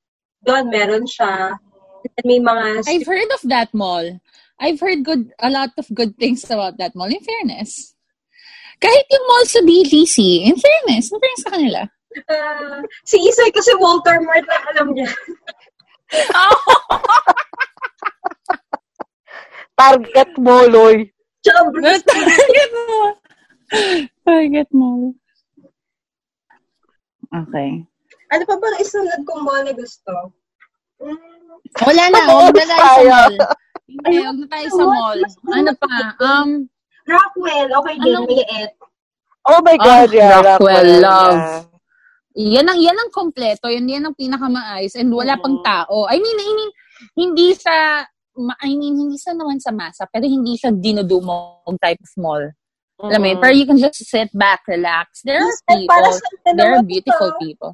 Doon, 0.43 0.71
meron 0.73 1.07
siya. 1.07 1.57
And 2.03 2.27
may 2.27 2.41
mga 2.43 2.83
I've 2.89 3.07
heard 3.07 3.31
of 3.31 3.43
that 3.47 3.71
mall. 3.73 4.21
I've 4.59 4.81
heard 4.81 5.05
good 5.05 5.31
a 5.39 5.51
lot 5.51 5.71
of 5.79 5.87
good 5.95 6.19
things 6.19 6.45
about 6.51 6.79
that 6.79 6.95
mall, 6.95 7.11
in 7.11 7.23
fairness. 7.23 7.95
Kahit 8.83 9.07
yung 9.11 9.27
mall 9.31 9.47
sa 9.47 9.63
BGC, 9.63 10.47
in 10.51 10.59
fairness, 10.59 11.11
in 11.15 11.19
fairness 11.23 11.43
sa 11.47 11.51
kanila. 11.55 11.81
Ah, 12.27 12.83
si 13.09 13.23
Isay 13.23 13.55
kasi 13.55 13.71
Walter 13.79 14.19
Mart 14.21 14.45
na 14.47 14.59
alam 14.75 14.91
niya. 14.95 15.07
Target 19.79 20.31
mo, 20.37 20.67
Loy. 20.69 21.11
Target 21.43 22.05
mo. 22.75 23.17
Target 24.23 24.69
mo. 24.71 25.17
Okay. 27.33 27.71
Ano 28.29 28.43
pa 28.45 28.55
bang 28.57 28.77
isunod 28.79 29.21
kong 29.25 29.43
mall 29.43 29.63
na 29.63 29.73
gusto? 29.73 30.13
Mm, 31.01 31.17
Wala 31.81 32.03
na, 32.09 32.21
huwag 32.29 32.53
na 32.53 32.65
tayo 32.65 32.79
sa 32.79 33.03
mall. 33.03 33.35
Hindi, 33.89 34.17
huwag 34.21 34.39
na 34.39 34.47
tayo 34.49 34.67
sa 34.69 34.85
mall. 34.85 35.19
Ano 35.51 35.71
pa? 35.77 35.89
Um, 36.19 36.49
Rockwell, 37.03 37.69
okay 37.75 37.97
din, 37.99 38.15
Anong- 38.15 38.29
liit. 38.29 38.73
Oh 39.43 39.59
my 39.59 39.75
God, 39.75 40.07
Ah, 40.07 40.15
yeah. 40.15 40.39
Rockwell, 40.39 40.91
love. 41.03 41.35
yeah. 41.35 41.61
yan 42.33 42.65
ang 42.65 42.79
yan 42.79 42.97
ang 42.97 43.11
kompleto, 43.11 43.69
yan 43.69 43.85
yan 43.85 44.07
ang 44.07 44.17
pinakamaayos 44.17 44.97
and 44.97 45.11
wala 45.11 45.37
pang 45.37 45.61
Mhm. 45.61 45.65
tao. 45.67 46.07
I 46.09 46.17
mean, 46.17 46.39
I 46.39 46.49
mean, 46.49 46.71
hindi 47.13 47.53
sa 47.53 48.07
ma- 48.33 48.57
I 48.57 48.73
mean, 48.73 48.97
hindi 48.97 49.19
sa 49.19 49.35
naman 49.35 49.61
sa 49.61 49.69
masa, 49.69 50.09
pero 50.09 50.25
hindi 50.25 50.57
siya 50.57 50.73
dinudumog 50.73 51.77
type 51.77 52.01
of 52.01 52.13
mall. 52.17 52.41
Alam 53.03 53.19
mo 53.19 53.27
yun? 53.27 53.39
Pero 53.43 53.53
you 53.53 53.67
can 53.67 53.79
just 53.79 53.99
sit 53.99 54.31
back, 54.33 54.63
relax. 54.71 55.27
There 55.27 55.43
are 55.43 55.51
people. 55.67 56.07
There 56.55 56.71
are 56.79 56.85
beautiful 56.87 57.35
ito. 57.35 57.41
people. 57.43 57.73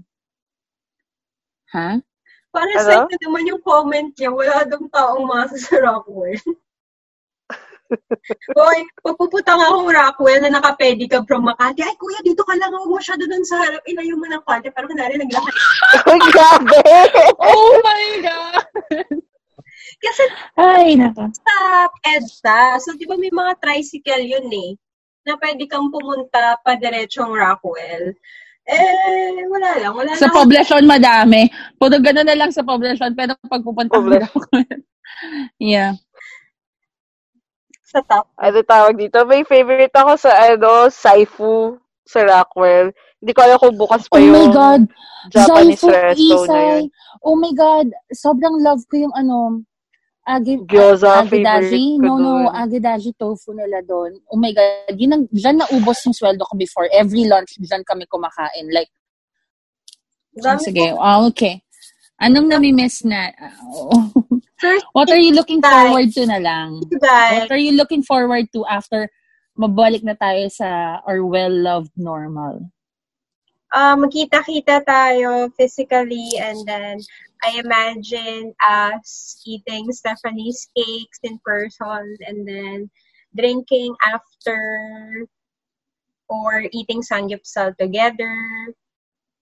Ha? 1.77 2.01
Para 2.49 2.73
Ano? 2.73 2.81
sa 2.81 2.93
akin 3.05 3.19
naman 3.29 3.45
yung 3.45 3.61
comment 3.61 4.09
niya, 4.17 4.33
wala 4.33 4.65
daw 4.65 4.81
taong 4.89 5.29
masa 5.29 5.61
sa 5.61 5.77
Rockwell. 5.85 6.41
Boy, 8.57 8.79
pagpupunta 9.05 9.53
nga 9.53 9.69
akong 9.69 9.93
Rockwell 9.93 10.41
na 10.41 10.57
naka-pedicab 10.57 11.29
from 11.29 11.45
Makati, 11.45 11.85
ay 11.85 11.97
kuya, 12.01 12.25
dito 12.25 12.41
ka 12.45 12.57
lang, 12.57 12.73
huwag 12.73 13.01
masyado 13.01 13.29
dun 13.29 13.45
sa 13.45 13.61
harap, 13.61 13.85
ilayo 13.85 14.17
mo 14.17 14.25
ng 14.29 14.41
konti, 14.49 14.73
pero 14.73 14.89
kunwari 14.89 15.21
naglakad. 15.21 15.55
Ay, 16.09 16.21
grabe. 16.33 16.81
Oh 17.37 17.73
my 17.85 18.05
God! 18.25 18.65
Kasi 19.99 20.23
Ay, 20.57 20.97
naka. 20.97 21.29
sa 21.37 21.55
EDSA, 22.17 22.61
so 22.81 22.97
di 22.97 23.05
ba 23.05 23.17
may 23.17 23.33
mga 23.33 23.57
tricycle 23.61 24.25
yun 24.25 24.49
eh, 24.49 24.73
na 25.29 25.37
pwede 25.37 25.69
kang 25.69 25.93
pumunta 25.93 26.57
pa 26.65 26.73
diretsong 26.81 27.37
Rockwell. 27.37 28.17
Eh, 28.69 29.45
wala 29.49 29.81
lang, 29.81 29.93
wala 29.97 30.13
Sa 30.17 30.29
lang. 30.29 30.37
poblasyon, 30.45 30.85
madami. 30.85 31.49
Puro 31.81 31.97
gano'n 32.01 32.29
na 32.29 32.37
lang 32.37 32.53
sa 32.53 32.65
poblasyon, 32.65 33.17
pero 33.17 33.33
pag 33.49 33.65
pupunta 33.65 33.97
mo 33.97 34.09
Poblasyon. 34.09 34.29
ako. 34.29 34.39
yeah. 35.73 35.93
Sa 37.89 38.05
top. 38.05 38.29
ano 38.37 38.61
tawag 38.61 39.01
dito? 39.01 39.25
May 39.25 39.49
favorite 39.49 39.97
ako 39.97 40.21
sa, 40.21 40.37
ano, 40.53 40.93
Saifu 40.93 41.81
sa 42.05 42.21
Rockwell. 42.25 42.93
Hindi 43.21 43.33
ko 43.33 43.41
alam 43.41 43.57
kung 43.57 43.77
bukas 43.81 44.05
pa 44.09 44.21
Oh 44.21 44.25
yung 44.25 44.37
my 44.37 44.49
God! 44.53 44.83
Japanese 45.33 45.81
Zaifu 45.81 45.89
resto 45.89 46.37
na 46.45 46.61
yun. 46.61 46.85
Isay. 46.85 46.93
Oh 47.25 47.37
my 47.41 47.53
God! 47.57 47.89
Sobrang 48.13 48.61
love 48.61 48.85
ko 48.93 49.01
yung 49.01 49.15
ano, 49.17 49.65
Agi, 50.29 50.61
Gyoza, 50.69 51.25
favorite 51.25 51.73
ko 51.97 52.05
No, 52.05 52.21
no, 52.21 52.33
dun. 52.45 52.53
agedashi 52.53 53.17
tofu 53.17 53.57
nila 53.57 53.81
doon. 53.81 54.21
Oh 54.29 54.37
my 54.37 54.53
God, 54.53 54.93
yun 54.93 55.17
ang, 55.17 55.25
dyan 55.33 55.57
naubos 55.57 56.05
yung 56.05 56.13
sweldo 56.13 56.45
ko 56.45 56.53
before. 56.53 56.85
Every 56.93 57.25
lunch, 57.25 57.57
dyan 57.57 57.81
kami 57.81 58.05
kumakain. 58.05 58.69
Like, 58.69 58.93
Dami 60.37 60.61
sige, 60.61 60.93
ah, 61.01 61.25
okay. 61.25 61.65
Anong 62.21 62.51
nami-miss 62.53 63.09
na? 63.09 63.33
Oh. 63.73 64.13
First, 64.61 64.85
What 64.93 65.09
are 65.09 65.19
you 65.19 65.33
looking 65.33 65.65
Bye. 65.65 65.71
forward 65.71 66.13
to 66.13 66.27
na 66.27 66.39
lang? 66.39 66.83
What 66.93 67.51
are 67.51 67.63
you 67.63 67.73
looking 67.73 68.03
forward 68.05 68.53
to 68.53 68.67
after 68.69 69.09
mabalik 69.57 70.05
na 70.05 70.15
tayo 70.15 70.51
sa 70.53 71.01
our 71.09 71.25
well-loved 71.25 71.95
normal? 71.97 72.69
Uh, 73.73 73.97
magkita-kita 73.97 74.85
tayo 74.87 75.51
physically 75.57 76.37
and 76.41 76.67
then 76.67 76.99
I 77.43 77.61
imagine 77.63 78.55
us 78.63 79.39
eating 79.47 79.91
Stephanie's 79.93 80.67
cakes 80.77 81.19
in 81.23 81.39
person 81.45 82.17
and 82.27 82.47
then 82.49 82.91
drinking 83.37 83.95
after 84.07 84.59
or 86.29 86.65
eating 86.73 87.03
samgyeopsal 87.03 87.77
together 87.79 88.35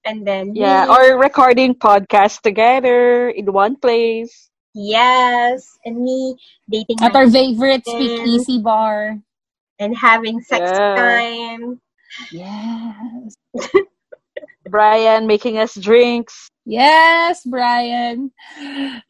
and 0.05 0.27
then 0.27 0.55
Yeah, 0.55 0.85
me- 0.85 0.89
or 0.89 1.19
recording 1.19 1.75
podcast 1.75 2.43
together 2.43 3.29
in 3.31 3.53
one 3.53 3.77
place. 3.77 4.51
yes 4.75 5.79
and 5.85 5.97
me 6.05 6.37
dating 6.71 6.99
At 7.03 7.15
our 7.17 7.29
favorite 7.31 7.87
speakeasy 7.87 8.59
bar. 8.61 9.19
and 9.79 9.97
having 9.97 10.41
sex 10.41 10.71
Yeah. 10.71 10.97
time 10.97 11.81
Yes. 12.31 13.35
Brian 14.71 15.27
making 15.27 15.59
us 15.59 15.75
drinks. 15.75 16.51
Yes, 16.65 17.43
Brian. 17.47 18.31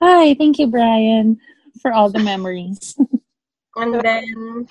Hi, 0.03 0.35
thank 0.35 0.59
you, 0.59 0.67
Brian, 0.67 1.39
for 1.81 1.93
all 1.93 2.11
the 2.11 2.21
memories. 2.21 2.97
and 3.77 4.01
then 4.01 4.67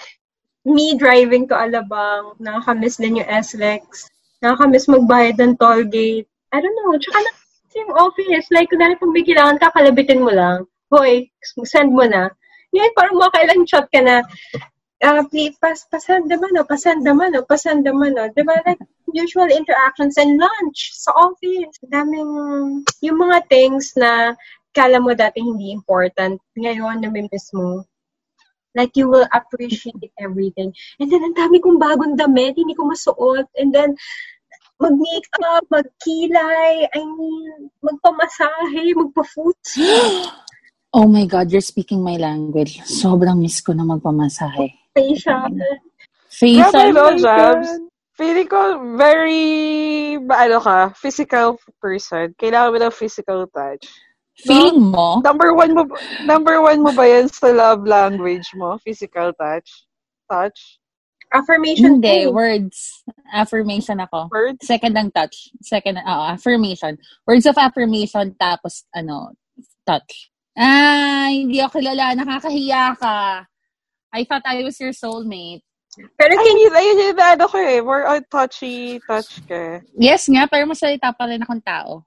me 0.66 0.98
driving 0.98 1.48
to 1.48 1.54
Alabang 1.54 2.34
nakakamiss 2.42 2.98
din 2.98 3.22
yung 3.22 3.30
SLEX 3.30 4.10
nakakamiss 4.42 4.90
magbayad 4.90 5.38
ng 5.38 5.54
toll 5.62 5.86
gate 5.86 6.26
I 6.50 6.58
don't 6.60 6.74
know 6.74 6.98
tsaka 6.98 7.22
na 7.22 7.32
yung 7.76 7.94
office 8.00 8.50
like 8.50 8.72
kunwari 8.74 8.98
pag 8.98 9.14
may 9.14 9.22
kailangan 9.22 9.62
ka 9.62 9.70
kalabitin 9.78 10.26
mo 10.26 10.34
lang 10.34 10.66
hoy 10.90 11.30
send 11.70 11.94
mo 11.94 12.08
na 12.10 12.34
yun 12.74 12.90
parang 12.98 13.22
makailang 13.22 13.68
shot 13.70 13.86
ka 13.94 14.02
na 14.02 14.26
uh, 15.06 15.22
please 15.30 15.54
pas 15.62 15.78
pasend 15.94 16.26
naman 16.26 16.58
o 16.58 16.66
pasend 16.66 17.06
naman 17.06 17.38
o 17.38 17.46
pasend 17.46 17.86
naman 17.86 18.18
o 18.18 18.26
diba 18.34 18.58
like 18.66 18.82
usual 19.14 19.48
interactions 19.48 20.18
and 20.18 20.42
lunch 20.42 20.92
sa 20.98 21.14
office 21.14 21.78
daming 21.88 22.82
yung 23.06 23.18
mga 23.22 23.46
things 23.48 23.94
na 23.94 24.34
kala 24.74 24.98
mo 24.98 25.14
dati 25.14 25.40
hindi 25.40 25.70
important 25.72 26.42
ngayon 26.58 27.06
namimiss 27.06 27.54
mo 27.54 27.86
like 28.76 28.92
you 29.00 29.08
will 29.10 29.26
appreciate 29.32 30.12
everything. 30.20 30.76
And 31.00 31.08
then, 31.08 31.24
ang 31.24 31.36
dami 31.40 31.64
kong 31.64 31.80
bagong 31.80 32.20
damit, 32.20 32.60
hindi 32.60 32.76
ko 32.76 32.92
masuot. 32.92 33.48
And 33.56 33.72
then, 33.72 33.96
mag-makeup, 34.78 35.64
magkilay, 35.72 36.92
I 36.92 37.00
mean, 37.00 37.72
magpamasahe, 37.80 38.92
magpa-foots. 39.00 39.80
oh 40.96 41.08
my 41.12 41.28
God, 41.28 41.52
you're 41.52 41.60
speaking 41.60 42.00
my 42.00 42.16
language. 42.16 42.80
Sobrang 42.88 43.44
miss 43.44 43.60
ko 43.60 43.76
na 43.76 43.84
magpamasahe. 43.84 44.72
facial. 44.96 45.52
Facial. 46.32 46.72
Grabe, 46.72 46.96
no, 46.96 47.12
oh? 47.12 47.20
God. 47.20 47.62
Feeling 48.16 48.48
ko 48.48 48.60
very, 48.96 49.44
ano 50.16 50.58
ka, 50.64 50.96
physical 50.96 51.60
person. 51.84 52.32
Kailangan 52.40 52.72
mo 52.72 52.78
ng 52.80 52.96
physical 52.96 53.44
touch. 53.52 53.84
Feeling 54.40 54.96
mo? 54.96 55.20
Number 55.20 55.52
one 55.52 55.76
mo, 55.76 55.84
number 56.24 56.64
one 56.64 56.80
mo 56.80 56.96
ba 56.96 57.04
yan 57.04 57.28
sa 57.28 57.52
love 57.52 57.84
language 57.84 58.48
mo? 58.56 58.80
Physical 58.80 59.36
touch? 59.36 59.68
Touch? 60.32 60.80
Affirmation 61.36 62.00
Hindi, 62.00 62.32
too. 62.32 62.32
words. 62.32 63.04
Affirmation 63.36 64.00
ako. 64.00 64.32
Words? 64.32 64.64
Second 64.64 64.96
ang 64.96 65.12
touch. 65.12 65.52
Second, 65.60 66.00
oo, 66.00 66.24
affirmation. 66.32 66.96
Words 67.28 67.52
of 67.52 67.60
affirmation, 67.60 68.32
tapos, 68.40 68.88
ano, 68.96 69.36
touch. 69.84 70.32
Ah, 70.56 71.28
hindi 71.28 71.60
ako 71.60 71.84
kilala. 71.84 72.16
Nakakahiya 72.16 72.96
ka. 72.96 73.44
I 74.16 74.24
thought 74.24 74.48
I 74.48 74.64
was 74.64 74.80
your 74.80 74.96
soulmate. 74.96 75.66
Pero 75.96 76.34
Ay, 76.36 76.44
can 76.44 76.58
yun, 76.60 76.76
ayun 76.76 77.00
yung 77.12 77.20
ano 77.20 77.48
ko 77.48 77.58
eh. 77.60 77.80
More 77.80 78.04
on 78.08 78.24
touchy 78.28 79.00
touch 79.04 79.40
ka. 79.48 79.80
Yes 79.96 80.28
nga, 80.28 80.48
pero 80.48 80.68
masalita 80.68 81.12
pa 81.16 81.28
rin 81.28 81.44
akong 81.44 81.64
tao. 81.64 82.04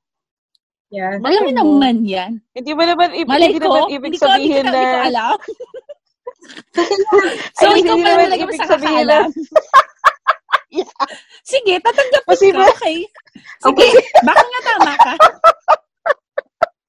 yeah. 0.92 1.16
Alam 1.20 1.44
mo 1.48 1.52
naman 1.52 2.04
yan. 2.04 2.40
Hindi 2.52 2.72
mo 2.72 2.82
naman, 2.84 3.12
ibig, 3.16 3.28
Malay 3.28 3.48
hindi 3.52 3.60
ko, 3.60 3.68
naman 3.68 3.82
ibig 3.92 4.12
hindi 4.12 4.20
ko, 4.20 4.26
hindi 4.28 4.32
sabihin 4.32 4.64
ko, 4.64 4.72
na... 4.72 4.76
hindi 4.76 4.88
ko 4.88 4.98
alam. 5.08 5.36
so, 7.56 7.64
Ay, 7.68 7.80
ikaw 7.80 7.94
hindi 7.96 8.04
pa 8.04 8.12
naman 8.12 8.28
ibig 8.32 8.60
sabihin 8.60 8.68
nakakaalam. 8.68 9.28
Sige, 11.48 11.80
tatanggapin 11.80 12.28
Posible. 12.28 12.60
ko. 12.60 12.72
Okay. 12.76 13.08
Sige, 13.64 13.88
baka 14.20 14.44
nga 14.44 14.60
tama 14.64 14.92
ka. 15.00 15.14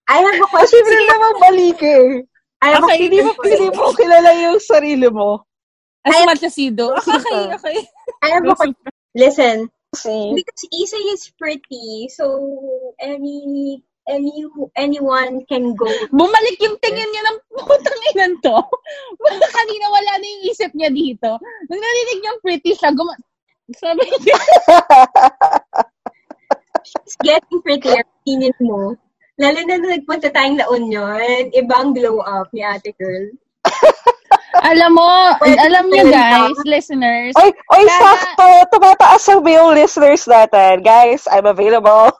I 0.09 0.17
have 0.25 0.41
a 0.41 0.47
Kasi 0.49 0.73
question. 0.73 0.83
rin 0.89 1.05
naman 1.05 1.33
mali 1.37 1.69
ka 1.77 1.85
eh. 1.85 2.09
I 2.59 2.67
have 2.75 2.83
Okay, 2.83 2.97
a 2.97 3.01
Hindi 3.05 3.19
mo, 3.21 3.31
question. 3.37 3.59
hindi 3.61 3.77
mo 3.77 3.85
kilala 3.93 4.29
yung 4.35 4.59
sarili 4.59 5.07
mo. 5.07 5.45
As 6.03 6.15
Ay- 6.17 6.25
much 6.25 6.41
as 6.43 6.55
you 6.57 6.71
do. 6.73 6.89
Okay, 6.91 7.43
okay. 7.53 7.77
I 8.25 8.27
have 8.33 8.43
a 8.43 8.55
question. 8.57 8.89
Listen, 9.13 9.57
Kasi, 9.89 10.33
because 10.37 10.63
Isay 10.69 11.03
is 11.13 11.29
pretty, 11.33 12.09
so 12.13 12.25
any 13.01 13.81
any 14.05 14.45
anyone 14.77 15.45
can 15.45 15.73
go. 15.73 15.85
Bumalik 16.09 16.57
yung 16.61 16.77
tingin 16.81 17.09
niya 17.09 17.23
ng 17.25 17.37
putang 17.69 18.01
inan 18.13 18.33
to. 18.41 18.57
Baka 19.17 19.47
kanina 19.49 19.85
wala 19.89 20.11
na 20.17 20.25
yung 20.25 20.43
isip 20.49 20.71
niya 20.73 20.89
dito. 20.89 21.37
Nung 21.69 21.81
narinig 21.81 22.19
niyang 22.21 22.41
pretty 22.41 22.73
siya, 22.73 22.93
guma... 22.93 23.13
Sabi 23.77 24.01
niya, 24.01 24.33
She's 26.85 27.15
getting 27.21 27.61
prettier. 27.61 28.01
Tingin 28.25 28.53
mo. 28.61 28.97
Lalo 29.39 29.59
na 29.63 29.79
nung 29.79 29.93
nagpunta 29.95 30.27
tayong 30.27 30.59
La 30.59 30.67
Union, 30.67 31.47
iba 31.55 31.73
ang 31.79 31.95
glow 31.95 32.19
up 32.19 32.51
ni 32.51 32.59
ate 32.59 32.91
girl. 32.99 33.31
alam 34.71 34.91
mo, 34.91 35.07
Pwede 35.39 35.55
alam 35.63 35.87
niyo 35.87 36.03
pwede 36.11 36.19
guys, 36.19 36.59
listeners, 36.67 37.33
Oy, 37.39 37.49
oy, 37.71 37.83
Kaya- 37.87 37.99
sakto. 38.03 38.47
Tumataas 38.75 39.23
ang 39.31 39.41
male 39.41 39.79
listeners 39.79 40.27
natin. 40.27 40.83
Guys, 40.83 41.23
I'm 41.31 41.47
available. 41.47 42.11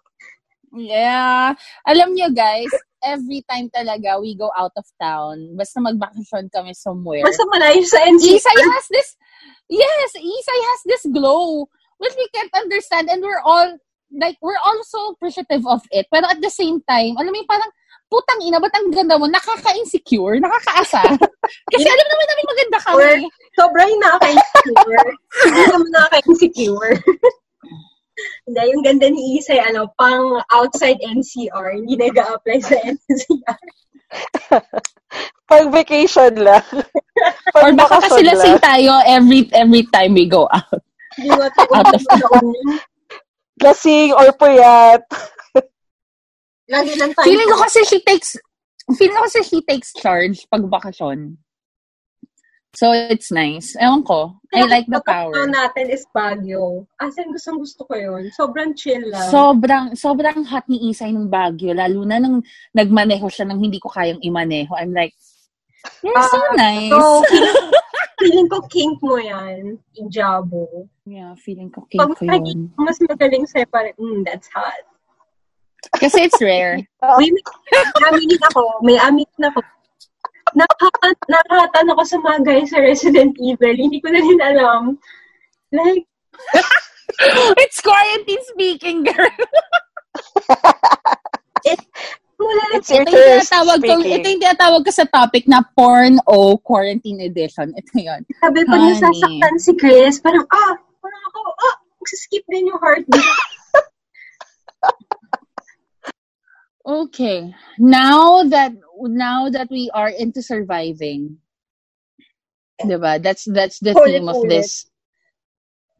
Yeah. 0.71 1.59
Alam 1.83 2.13
nyo 2.15 2.31
guys, 2.31 2.69
every 3.03 3.43
time 3.49 3.67
talaga 3.73 4.21
we 4.21 4.37
go 4.37 4.53
out 4.55 4.71
of 4.79 4.85
town, 5.01 5.57
basta 5.59 5.81
mag-vacation 5.81 6.47
kami 6.53 6.71
somewhere. 6.71 7.25
Basta 7.25 7.43
malayo 7.51 7.83
sa 7.83 7.99
NC. 8.05 8.37
Isay 8.37 8.59
has 8.63 8.87
this, 8.87 9.09
yes, 9.67 10.09
Isay 10.15 10.59
has 10.71 10.81
this 10.85 11.03
glow, 11.11 11.67
which 11.97 12.15
we 12.15 12.27
can't 12.31 12.53
understand 12.55 13.09
and 13.09 13.19
we're 13.23 13.41
all, 13.43 13.75
like, 14.13 14.37
we're 14.41 14.59
all 14.65 14.81
so 14.83 15.13
appreciative 15.13 15.65
of 15.67 15.81
it. 15.91 16.07
Pero 16.11 16.25
at 16.27 16.41
the 16.41 16.49
same 16.49 16.81
time, 16.87 17.17
alam 17.17 17.29
mo 17.29 17.37
yung 17.37 17.49
parang, 17.49 17.71
putang 18.09 18.41
ina, 18.41 18.57
ba't 18.57 18.73
ang 18.73 18.89
ganda 18.89 19.15
mo? 19.21 19.29
Nakaka-insecure, 19.29 20.41
nakakaasa. 20.41 21.01
Kasi 21.73 21.87
alam 21.87 22.07
naman 22.09 22.25
namin 22.25 22.45
maganda 22.49 22.77
kami. 22.81 23.13
Sobrang 23.53 23.91
nakaka-insecure. 24.01 25.07
Hindi 25.45 25.61
naman 25.69 25.89
nakaka-insecure. 25.93 26.93
Hindi, 28.19 28.61
yung 28.75 28.83
ganda 28.83 29.07
ni 29.07 29.39
Isay, 29.39 29.63
ano, 29.63 29.87
pang 29.95 30.43
outside 30.51 30.99
NCR, 30.99 31.79
hindi 31.79 31.95
nag-a-apply 31.95 32.59
sa 32.59 32.75
NCR. 32.83 33.63
Pag 35.49 35.65
vacation 35.71 36.33
lang. 36.35 36.65
Or 37.55 37.71
Pag 37.71 37.77
baka 37.79 37.95
kasi 38.09 38.21
lasing 38.25 38.59
tayo 38.59 39.01
every 39.05 39.47
every 39.55 39.87
time 39.89 40.13
we 40.13 40.27
go 40.27 40.51
out. 40.51 40.81
Hindi 41.17 41.31
mo 41.33 41.47
Out 41.47 41.95
of 41.95 42.03
Lasing 43.59 44.15
or 44.15 44.31
puyat. 44.35 45.03
Lagi 46.73 46.93
lang 46.95 47.11
tayo. 47.13 47.25
Feeling 47.25 47.49
ko 47.49 47.57
kasi 47.65 47.79
she 47.85 47.99
takes, 48.05 48.37
feeling 48.95 49.17
ko 49.17 49.23
kasi 49.25 49.39
she 49.43 49.59
takes 49.65 49.89
charge 49.97 50.45
pag 50.47 50.63
bakasyon. 50.69 51.37
So, 52.77 52.93
it's 52.93 53.33
nice. 53.33 53.73
Ewan 53.81 54.05
ko. 54.05 54.37
I 54.53 54.61
like 54.69 54.85
the 54.85 55.01
power. 55.01 55.33
Ang 55.33 55.57
natin 55.57 55.89
is 55.89 56.05
Baguio. 56.13 56.85
As 57.01 57.17
in, 57.17 57.33
gustong 57.33 57.57
gusto 57.57 57.81
ko 57.89 57.97
yun. 57.97 58.29
Sobrang 58.29 58.77
chill 58.77 59.09
lang. 59.09 59.25
Sobrang, 59.33 59.85
sobrang 59.97 60.45
hot 60.45 60.69
ni 60.69 60.93
Isay 60.93 61.09
ng 61.09 61.33
Baguio. 61.33 61.73
Lalo 61.73 62.05
na 62.05 62.21
nung 62.21 62.45
nagmaneho 62.77 63.25
siya 63.25 63.49
nang 63.49 63.57
hindi 63.57 63.81
ko 63.81 63.89
kayang 63.89 64.21
imaneho. 64.21 64.69
I'm 64.77 64.93
like, 64.93 65.17
you're 66.05 66.13
so 66.29 66.37
Ah, 66.37 66.53
nice. 66.53 66.93
So, 66.93 67.25
feeling, 68.19 68.49
ko 68.51 68.61
kink 68.67 68.99
mo 69.01 69.17
yan. 69.17 69.79
Ijabo. 69.95 70.87
yeah, 71.07 71.33
feeling 71.39 71.71
ko 71.71 71.87
king 71.87 71.99
Pag 71.99 72.15
ko 72.19 72.23
yun. 72.27 72.69
mo 72.75 72.85
mas 72.85 72.99
magaling 72.99 73.47
sa'yo, 73.47 73.65
parang, 73.71 73.95
mm, 73.97 74.27
that's 74.27 74.47
hot. 74.51 74.83
Kasi 75.95 76.27
it's 76.27 76.41
rare. 76.43 76.83
May, 77.19 77.31
may 77.31 77.83
aminin 78.11 78.41
ako. 78.51 78.61
May 78.83 78.97
aminin 78.99 79.43
ako. 79.47 79.63
Nakahatan, 80.51 81.13
nakahatan 81.29 81.87
ako 81.93 82.01
sa 82.03 82.17
mga 82.19 82.39
guys 82.43 82.69
sa 82.73 82.83
Resident 82.83 83.37
Evil. 83.39 83.75
Hindi 83.77 84.01
ko 84.01 84.11
na 84.11 84.19
rin 84.19 84.41
alam. 84.43 84.83
Like, 85.71 86.09
it's 87.63 87.79
quarantine 87.79 88.43
speaking, 88.49 89.05
girl. 89.05 89.35
Mula 91.65 92.28
It's 92.71 92.87
your 92.87 93.03
Ito 93.03 93.11
yung 93.11 93.43
tinatawag 93.43 93.79
ko, 93.83 93.93
speaking. 93.99 94.15
ito 94.15 94.25
yung 94.31 94.41
tinatawag 94.47 94.81
ko 94.87 94.91
sa 94.95 95.05
topic 95.11 95.43
na 95.51 95.59
porn 95.75 96.23
o 96.23 96.55
quarantine 96.55 97.19
edition. 97.27 97.75
Ito 97.75 97.91
yun. 97.99 98.21
sabi 98.39 98.63
pag 98.63 98.79
Honey. 98.79 98.95
nasasaktan 98.95 99.55
si 99.59 99.71
Chris, 99.75 100.23
parang, 100.23 100.47
ah, 100.47 100.73
parang 101.03 101.23
ako, 101.33 101.39
ah, 101.51 101.75
magsiskip 101.99 102.43
din 102.47 102.71
yung 102.71 102.79
heartbeat. 102.79 103.19
Okay. 106.89 107.53
Now 107.77 108.41
that 108.49 108.73
now 108.97 109.45
that 109.53 109.69
we 109.69 109.91
are 109.93 110.09
into 110.09 110.41
surviving, 110.41 111.37
diba? 112.81 113.21
That's 113.21 113.45
that's 113.45 113.77
the 113.77 113.93
Ulit, 113.93 114.17
theme 114.17 114.29
of 114.31 114.41
this. 114.49 114.89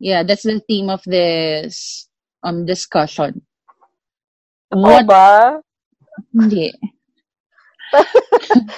Yeah, 0.02 0.24
that's 0.24 0.44
the 0.50 0.64
theme 0.66 0.90
of 0.90 1.04
this 1.06 2.10
um 2.42 2.66
discussion. 2.66 3.46
Oo 4.74 4.82
What 4.82 5.06
ba? 5.06 5.62
Hindi. 6.34 6.72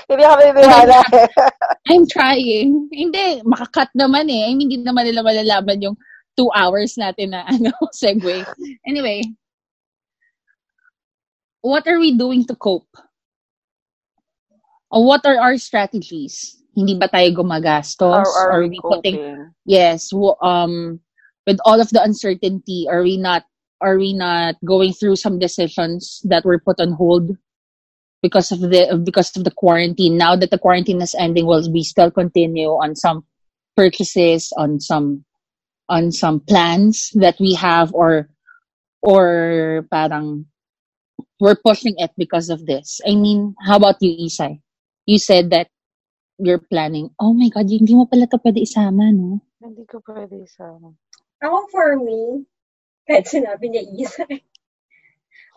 Hindi 0.08 0.24
kami 0.24 0.44
niniwala. 0.56 1.00
I'm 1.92 2.08
trying. 2.08 2.88
Hindi, 2.92 3.44
makakat 3.44 3.92
naman 3.92 4.32
eh. 4.32 4.48
I 4.48 4.56
mean, 4.56 4.72
hindi 4.72 4.88
naman 4.88 5.04
nila 5.04 5.20
malalaman 5.24 5.84
yung 5.84 5.98
two 6.40 6.48
hours 6.56 6.96
natin 6.96 7.36
na 7.36 7.44
ano, 7.44 7.76
segue. 8.02 8.48
Anyway, 8.88 9.20
what 11.62 11.88
are 11.88 12.00
we 12.00 12.16
doing 12.16 12.46
to 12.48 12.56
cope? 12.56 12.88
Or 14.92 15.06
what 15.06 15.26
are 15.26 15.40
our 15.40 15.58
strategies? 15.58 16.60
Hindi 16.76 16.96
ba 16.96 17.08
tayo 17.08 17.32
gumagastos? 17.36 18.28
Or 18.28 18.52
are 18.52 18.52
Are 18.52 18.64
we 18.64 18.72
we 18.72 18.80
putting, 18.80 19.20
coping? 19.20 19.52
yes, 19.68 20.12
w- 20.12 20.40
um, 20.40 21.00
with 21.48 21.60
all 21.68 21.80
of 21.80 21.90
the 21.92 22.02
uncertainty, 22.04 22.88
are 22.88 23.04
we 23.04 23.18
not, 23.18 23.44
are 23.82 23.98
we 23.98 24.14
not 24.14 24.56
going 24.64 24.94
through 24.94 25.18
some 25.18 25.40
decisions 25.40 26.22
that 26.26 26.46
were 26.46 26.60
put 26.60 26.80
on 26.80 26.94
hold 26.94 27.36
because 28.22 28.52
of 28.52 28.62
the 28.62 29.02
because 29.04 29.36
of 29.36 29.44
the 29.44 29.52
quarantine. 29.52 30.18
Now 30.18 30.36
that 30.36 30.52
the 30.52 30.62
quarantine 30.62 31.02
is 31.02 31.16
ending, 31.18 31.46
will 31.46 31.66
we 31.72 31.84
still 31.84 32.12
continue 32.12 32.70
on 32.70 32.96
some 32.96 33.26
purchases, 33.76 34.54
on 34.58 34.80
some 34.80 35.26
on 35.90 36.12
some 36.12 36.40
plans 36.40 37.10
that 37.16 37.36
we 37.40 37.54
have, 37.56 37.94
or 37.94 38.30
or 39.02 39.86
parang 39.92 40.46
we're 41.42 41.58
pushing 41.58 41.96
it 41.98 42.12
because 42.18 42.50
of 42.50 42.66
this. 42.66 43.02
I 43.06 43.16
mean, 43.16 43.56
how 43.66 43.78
about 43.78 43.98
you, 44.00 44.30
Isay? 44.30 44.62
You 45.06 45.18
said 45.18 45.50
that 45.50 45.68
you're 46.38 46.62
planning. 46.62 47.10
Oh 47.20 47.34
my 47.34 47.50
God, 47.50 47.66
hindi 47.66 47.98
mo 47.98 48.06
pala 48.06 48.30
ito 48.30 48.38
pwede 48.38 48.62
isama, 48.62 49.10
no? 49.10 49.42
Hindi 49.58 49.86
ko 49.90 50.02
pwede 50.06 50.38
isama. 50.46 50.94
Ako 51.42 51.66
for 51.74 51.98
me, 51.98 52.46
kahit 53.08 53.26
sinabi 53.28 53.66
niya 53.70 53.84
isa. 53.98 54.26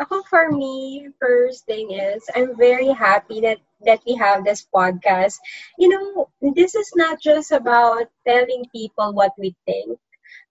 Ako 0.03 0.27
for 0.27 0.51
me, 0.51 1.07
first 1.23 1.67
thing 1.67 1.95
is, 1.95 2.27
I'm 2.35 2.59
very 2.59 2.91
happy 2.91 3.41
that 3.47 3.63
that 3.87 4.03
we 4.03 4.19
have 4.19 4.43
this 4.43 4.67
podcast. 4.67 5.39
You 5.79 5.89
know, 5.95 6.29
this 6.43 6.75
is 6.75 6.91
not 6.97 7.23
just 7.23 7.53
about 7.53 8.11
telling 8.27 8.67
people 8.75 9.15
what 9.15 9.39
we 9.39 9.55
think. 9.67 9.99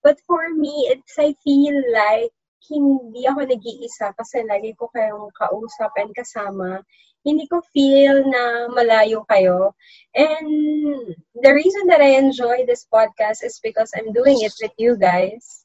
But 0.04 0.20
for 0.28 0.48
me, 0.56 0.88
it's 0.92 1.20
I 1.20 1.36
feel 1.44 1.76
like 1.92 2.32
hindi 2.72 3.28
ako 3.28 3.44
nag-iisa 3.44 4.16
kasi 4.16 4.48
lagi 4.48 4.72
ko 4.80 4.88
kayong 4.96 5.32
kausap 5.36 5.92
and 6.00 6.16
kasama. 6.16 6.80
Hindi 7.24 7.48
ko 7.48 7.60
feel 7.76 8.24
na 8.24 8.72
malayo 8.72 9.28
kayo. 9.28 9.76
And 10.16 10.48
the 11.36 11.52
reason 11.52 11.88
that 11.92 12.00
I 12.00 12.20
enjoy 12.20 12.64
this 12.64 12.88
podcast 12.88 13.44
is 13.44 13.60
because 13.64 13.92
I'm 13.96 14.12
doing 14.16 14.40
it 14.44 14.56
with 14.60 14.76
you 14.80 14.96
guys. 14.96 15.62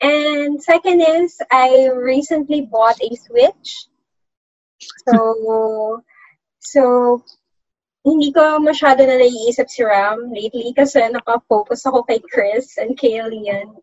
And 0.00 0.62
second 0.62 1.00
is, 1.00 1.40
I 1.50 1.88
recently 1.88 2.68
bought 2.70 3.00
a 3.00 3.16
Switch. 3.16 3.88
So, 5.08 6.02
so, 6.60 7.24
hindi 8.06 8.30
ko 8.30 8.62
masyado 8.62 9.02
na 9.02 9.18
naiisip 9.18 9.66
si 9.66 9.82
Ram 9.82 10.30
lately 10.30 10.70
kasi 10.70 11.02
nakafocus 11.10 11.82
ako 11.90 12.06
kay 12.06 12.22
Chris 12.22 12.78
and 12.78 12.94
kay 12.94 13.18
Lian. 13.18 13.74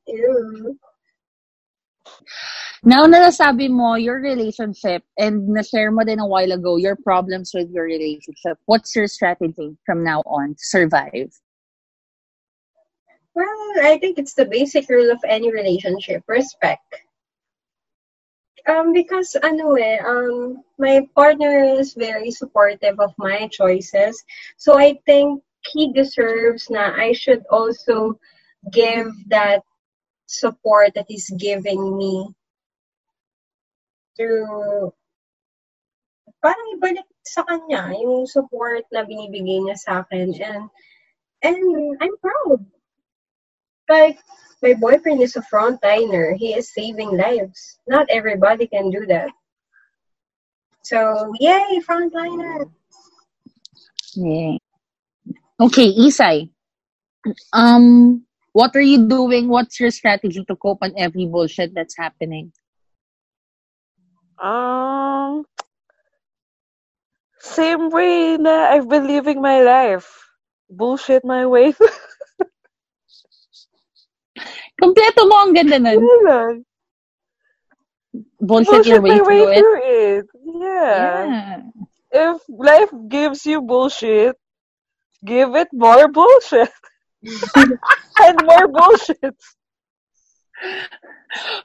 Now 2.87 3.03
na 3.03 3.27
nasabi 3.27 3.67
mo 3.67 3.95
your 3.99 4.23
relationship 4.23 5.03
and 5.19 5.47
na-share 5.51 5.91
mo 5.91 6.07
din 6.07 6.23
a 6.23 6.27
while 6.27 6.51
ago 6.55 6.79
your 6.79 6.95
problems 6.95 7.51
with 7.51 7.67
your 7.71 7.83
relationship, 7.83 8.55
what's 8.63 8.95
your 8.95 9.11
strategy 9.11 9.75
from 9.83 10.03
now 10.07 10.23
on 10.23 10.55
to 10.55 10.63
survive? 10.63 11.31
Well, 13.35 13.73
I 13.81 13.97
think 13.97 14.17
it's 14.19 14.35
the 14.35 14.45
basic 14.45 14.89
rule 14.89 15.11
of 15.11 15.19
any 15.27 15.51
relationship, 15.51 16.23
respect. 16.27 17.01
Um, 18.67 18.93
because 18.93 19.35
ano 19.43 19.73
eh, 19.75 19.99
um, 19.99 20.63
my 20.77 21.03
partner 21.15 21.63
is 21.75 21.93
very 21.95 22.31
supportive 22.31 22.99
of 22.99 23.11
my 23.17 23.49
choices. 23.51 24.23
So 24.55 24.77
I 24.79 24.95
think 25.05 25.43
he 25.73 25.91
deserves 25.91 26.69
na 26.69 26.95
I 26.95 27.11
should 27.11 27.43
also 27.51 28.19
give 28.71 29.11
that 29.27 29.63
support 30.27 30.93
that 30.95 31.05
he's 31.09 31.29
giving 31.35 31.97
me 31.97 32.31
through 34.15 34.93
parang 36.39 36.67
ibalik 36.75 37.07
sa 37.23 37.43
kanya 37.43 37.91
yung 37.99 38.27
support 38.27 38.83
na 38.91 39.03
binibigay 39.03 39.63
niya 39.63 39.75
sa 39.79 40.03
akin 40.03 40.31
and 40.39 40.67
and 41.43 41.59
I'm 41.99 42.15
proud 42.19 42.63
like 43.89 44.19
my 44.61 44.73
boyfriend 44.73 45.21
is 45.21 45.35
a 45.35 45.43
frontliner. 45.53 46.35
He 46.35 46.53
is 46.53 46.73
saving 46.73 47.17
lives. 47.17 47.79
Not 47.87 48.07
everybody 48.09 48.67
can 48.67 48.89
do 48.89 49.05
that. 49.07 49.29
So 50.83 51.33
yay, 51.39 51.81
frontliner. 51.87 52.69
Yeah. 54.15 54.57
Okay, 55.59 55.93
Isay. 55.93 56.49
Um, 57.53 58.25
what 58.51 58.75
are 58.75 58.81
you 58.81 59.07
doing? 59.07 59.47
What's 59.47 59.79
your 59.79 59.91
strategy 59.91 60.43
to 60.45 60.55
cope 60.55 60.79
on 60.81 60.93
every 60.97 61.25
bullshit 61.25 61.73
that's 61.73 61.97
happening? 61.97 62.51
Um, 64.41 65.45
same 67.39 67.89
way 67.89 68.37
na 68.37 68.75
I've 68.75 68.89
been 68.89 69.07
living 69.07 69.41
my 69.41 69.61
life. 69.61 70.07
Bullshit 70.69 71.23
my 71.23 71.45
way. 71.45 71.73
Kompleto 74.83 75.21
mo 75.31 75.35
ang 75.47 75.55
ganda 75.55 75.79
nun. 75.79 76.03
Lang. 76.27 76.57
Bullshit, 78.43 78.85
your 78.85 78.99
way 78.99 79.15
my 79.17 79.23
way 79.23 79.39
through 79.39 79.47
it. 79.47 79.59
through 79.59 79.79
it. 79.81 80.25
Yeah. 80.43 81.23
Yeah. 81.23 81.59
If 82.13 82.37
life 82.51 82.91
gives 83.07 83.47
you 83.47 83.63
bullshit, 83.63 84.35
give 85.23 85.55
it 85.55 85.71
more 85.71 86.11
bullshit. 86.11 86.69
and 88.19 88.37
more 88.43 88.67
bullshit. 88.67 89.33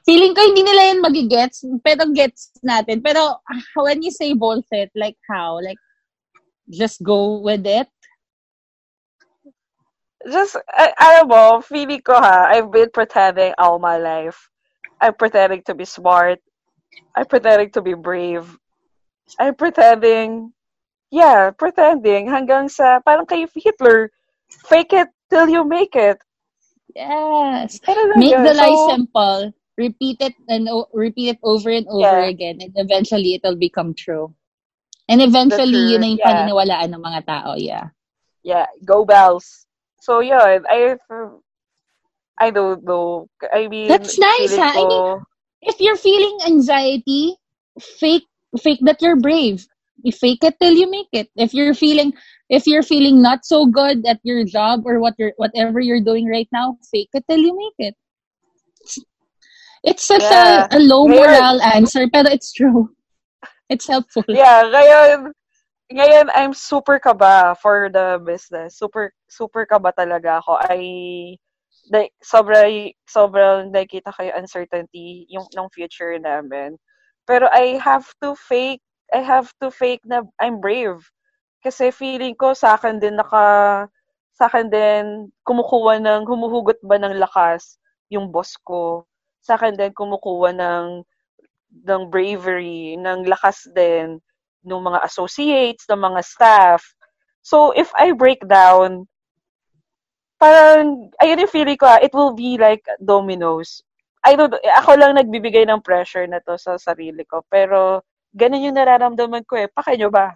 Feeling 0.07 0.33
ko 0.33 0.41
hindi 0.41 0.63
nila 0.65 0.83
yun 0.89 1.03
magigets, 1.03 1.61
pero 1.85 2.09
gets 2.15 2.49
natin. 2.65 3.03
Pero 3.03 3.43
when 3.77 4.01
you 4.01 4.09
say 4.09 4.33
bullshit, 4.33 4.89
like 4.95 5.19
how? 5.29 5.61
Like, 5.61 5.77
just 6.71 7.03
go 7.03 7.37
with 7.43 7.67
it? 7.67 7.91
Just, 10.27 10.57
I, 10.67 10.91
alam 10.99 11.31
mo, 11.31 11.61
feeling 11.61 12.01
ko 12.03 12.13
ha, 12.19 12.51
I've 12.51 12.71
been 12.71 12.91
pretending 12.91 13.53
all 13.57 13.79
my 13.79 13.97
life. 13.97 14.49
I'm 14.99 15.15
pretending 15.15 15.63
to 15.63 15.73
be 15.75 15.85
smart. 15.85 16.39
I'm 17.15 17.25
pretending 17.25 17.71
to 17.71 17.81
be 17.81 17.93
brave. 17.95 18.43
I'm 19.39 19.55
pretending, 19.55 20.51
yeah, 21.11 21.51
pretending 21.55 22.27
hanggang 22.27 22.67
sa, 22.67 22.99
parang 22.99 23.25
kay 23.25 23.47
Hitler, 23.55 24.11
fake 24.67 24.91
it 24.91 25.07
till 25.29 25.47
you 25.47 25.63
make 25.63 25.95
it. 25.95 26.19
Yes. 26.95 27.79
Make 28.17 28.35
yun? 28.35 28.43
the 28.43 28.53
lie 28.53 28.75
So, 28.75 28.89
simple. 28.89 29.53
Repeat 29.77 30.19
it 30.19 30.35
and 30.49 30.67
o- 30.67 30.91
repeat 30.91 31.37
it 31.37 31.39
over 31.43 31.69
and 31.71 31.87
over 31.87 32.19
Yeah. 32.19 32.27
again. 32.27 32.59
And 32.59 32.75
eventually, 32.75 33.39
it'll 33.39 33.55
become 33.55 33.95
true. 33.95 34.35
And 35.07 35.21
eventually, 35.23 35.95
yun 35.95 36.01
na 36.03 36.07
yung 36.11 36.19
yeah. 36.19 36.27
paniniwalaan 36.27 36.91
ng 36.91 36.99
mga 37.01 37.21
tao. 37.23 37.55
Yeah. 37.55 37.95
Yeah, 38.43 38.67
go 38.83 39.05
bells. 39.05 39.68
So 40.01 40.19
yeah, 40.21 40.59
I 40.69 40.95
I 42.39 42.49
don't 42.51 42.83
know. 42.83 43.27
I 43.53 43.67
mean, 43.67 43.89
That's 43.89 44.17
nice, 44.17 44.55
ha? 44.55 44.71
I 44.75 44.85
mean, 44.85 45.21
If 45.61 45.79
you're 45.79 45.97
feeling 45.99 46.39
anxiety, 46.47 47.35
fake 47.99 48.27
fake 48.63 48.79
that 48.87 49.01
you're 49.01 49.19
brave. 49.19 49.67
You 50.03 50.13
fake 50.13 50.43
it 50.43 50.55
till 50.61 50.71
you 50.73 50.89
make 50.89 51.11
it. 51.11 51.27
If 51.35 51.53
you're 51.53 51.73
feeling 51.75 52.13
if 52.49 52.65
you're 52.65 52.83
feeling 52.83 53.21
not 53.21 53.43
so 53.45 53.65
good 53.67 54.05
at 54.07 54.19
your 54.23 54.45
job 54.45 54.87
or 54.87 54.99
what 54.99 55.15
you're 55.19 55.33
whatever 55.35 55.79
you're 55.83 55.99
doing 56.03 56.27
right 56.31 56.47
now, 56.51 56.77
fake 56.91 57.11
it 57.13 57.25
till 57.29 57.39
you 57.43 57.51
make 57.51 57.91
it. 57.91 57.95
It's 59.83 60.03
such 60.03 60.23
Yeah. 60.23 60.67
a, 60.71 60.77
a 60.77 60.79
low 60.79 61.07
moral 61.07 61.61
answer, 61.61 62.07
but 62.07 62.25
it's 62.27 62.51
true. 62.53 62.89
It's 63.69 63.85
helpful. 63.87 64.23
yeah, 64.27 64.65
ngayon, 64.65 65.29
ngayon 65.91 66.29
I'm 66.33 66.53
super 66.53 66.99
kaba 66.99 67.55
for 67.61 67.89
the 67.89 68.21
business. 68.21 68.77
Super, 68.77 69.11
super 69.29 69.65
kaba 69.65 69.91
talaga 69.97 70.39
ako. 70.43 70.57
I, 70.69 70.79
like, 71.91 72.13
sobra, 72.21 72.65
sobrang 73.09 73.73
nakikita 73.73 74.13
ko 74.13 74.29
yung 74.29 74.37
uncertainty 74.45 75.25
yung, 75.29 75.45
ng 75.55 75.67
future 75.73 76.17
namin. 76.21 76.77
Pero 77.25 77.49
I 77.53 77.77
have 77.81 78.05
to 78.21 78.33
fake 78.37 78.81
I 79.13 79.25
have 79.25 79.49
to 79.61 79.73
fake 79.73 80.05
na 80.05 80.21
I'm 80.37 80.61
brave. 80.61 81.01
Kasi 81.65 81.89
feeling 81.91 82.37
ko 82.37 82.53
sa 82.53 82.77
akin 82.77 83.01
din 83.01 83.17
naka 83.17 83.85
sa 84.37 84.47
akin 84.47 84.69
din 84.71 85.29
kumukuha 85.43 85.99
ng 86.01 86.23
humuhugot 86.29 86.79
ba 86.85 86.95
ng 87.01 87.17
lakas 87.19 87.77
yung 88.13 88.29
boss 88.31 88.53
ko. 88.63 89.03
Sa 89.43 89.57
akin 89.57 89.75
din 89.77 89.91
kumukuha 89.93 90.53
ng 90.55 90.87
ng 91.85 92.03
bravery, 92.13 92.97
ng 92.97 93.25
lakas 93.29 93.65
din 93.75 94.21
ng 94.63 94.81
mga 94.81 94.99
associates, 95.03 95.85
ng 95.87 95.99
mga 95.99 96.21
staff. 96.23 96.81
So 97.41 97.71
if 97.71 97.91
I 97.95 98.11
break 98.11 98.43
down, 98.47 99.07
parang 100.39 101.11
ayun 101.19 101.43
yung 101.43 101.51
feeling 101.51 101.77
ko, 101.77 101.85
ah, 101.85 101.99
it 101.99 102.15
will 102.15 102.31
be 102.31 102.55
like 102.55 102.83
dominoes. 103.03 103.83
I 104.23 104.35
don't, 104.35 104.51
ako 104.51 104.99
lang 104.99 105.15
nagbibigay 105.15 105.67
ng 105.67 105.83
pressure 105.83 106.27
na 106.27 106.43
to 106.43 106.59
sa 106.59 106.75
sarili 106.75 107.23
ko. 107.23 107.43
Pero, 107.47 108.03
ganun 108.35 108.63
yung 108.67 108.75
nararamdaman 108.75 109.47
ko 109.47 109.55
eh. 109.59 109.71
Pakinyo 109.71 110.11
ba? 110.11 110.35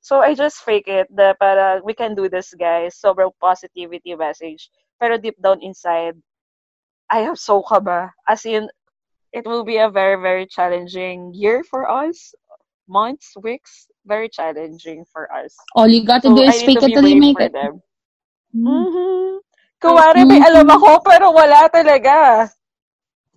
So, 0.00 0.22
I 0.22 0.32
just 0.32 0.62
fake 0.64 0.88
it 0.88 1.08
na 1.12 1.34
para 1.34 1.82
we 1.84 1.92
can 1.92 2.14
do 2.14 2.28
this, 2.30 2.54
guys. 2.56 2.96
Sobrang 2.96 3.34
positivity 3.36 4.16
message. 4.16 4.72
Pero 4.96 5.20
deep 5.20 5.36
down 5.42 5.60
inside, 5.60 6.16
I 7.10 7.26
am 7.26 7.36
so 7.36 7.60
kaba. 7.60 8.14
As 8.24 8.48
in, 8.48 8.70
it 9.32 9.44
will 9.44 9.64
be 9.64 9.76
a 9.76 9.92
very, 9.92 10.16
very 10.16 10.46
challenging 10.46 11.36
year 11.36 11.60
for 11.68 11.84
us. 11.84 12.32
Months, 12.88 13.34
weeks, 13.42 13.88
very 14.06 14.28
challenging 14.28 15.04
for 15.12 15.32
us. 15.32 15.54
All 15.76 15.88
you 15.88 16.04
got 16.06 16.22
to 16.22 16.28
So, 16.28 16.34
do 16.34 16.42
is 16.42 16.62
fake 16.62 16.80
to 16.80 16.86
it 16.86 16.94
till 16.94 17.06
you 17.06 17.16
make 17.16 17.40
it. 17.40 17.52
them. 17.52 17.82
Mm. 18.56 18.86
Mm-hmm. 18.88 19.38
Kuwari, 19.82 20.24
may 20.26 20.40
alam 20.40 20.68
ako, 20.70 21.00
pero 21.04 21.32
wala 21.32 21.68
talaga. 21.70 22.48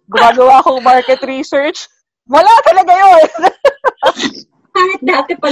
Gumagawa 0.09 0.61
akong 0.63 0.83
market 0.83 1.21
research. 1.25 1.87
Wala 2.29 2.49
talaga 2.65 2.93
yun. 2.93 3.25
Kahit 4.75 5.01
dati 5.05 5.33
pa. 5.37 5.49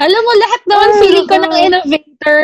Alam 0.00 0.22
mo, 0.26 0.32
lahat 0.38 0.62
naman 0.66 0.90
Ay, 0.90 1.00
feeling 1.00 1.26
ko 1.30 1.36
ng 1.38 1.54
nako. 1.54 1.66
innovator, 1.70 2.40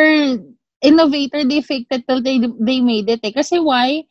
innovator, 0.81 1.41
they 1.45 1.61
faked 1.61 1.91
it 1.91 2.07
till 2.07 2.23
they, 2.23 2.39
they 2.61 2.79
made 2.81 3.09
it 3.11 3.21
eh. 3.23 3.33
Kasi 3.35 3.59
why? 3.59 4.07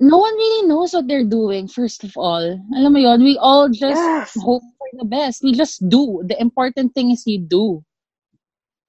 No 0.00 0.16
one 0.16 0.32
really 0.32 0.66
knows 0.66 0.94
what 0.96 1.06
they're 1.06 1.28
doing, 1.28 1.68
first 1.68 2.04
of 2.08 2.16
all. 2.16 2.40
Alam 2.72 2.92
mo 2.96 2.98
yon 2.98 3.20
we 3.20 3.36
all 3.36 3.68
just 3.68 4.00
Yes. 4.00 4.32
hope 4.40 4.64
for 4.80 4.88
the 4.96 5.04
best. 5.04 5.44
We 5.44 5.52
just 5.52 5.84
do. 5.92 6.24
The 6.24 6.40
important 6.40 6.96
thing 6.96 7.12
is 7.12 7.28
you 7.28 7.36
do. 7.44 7.84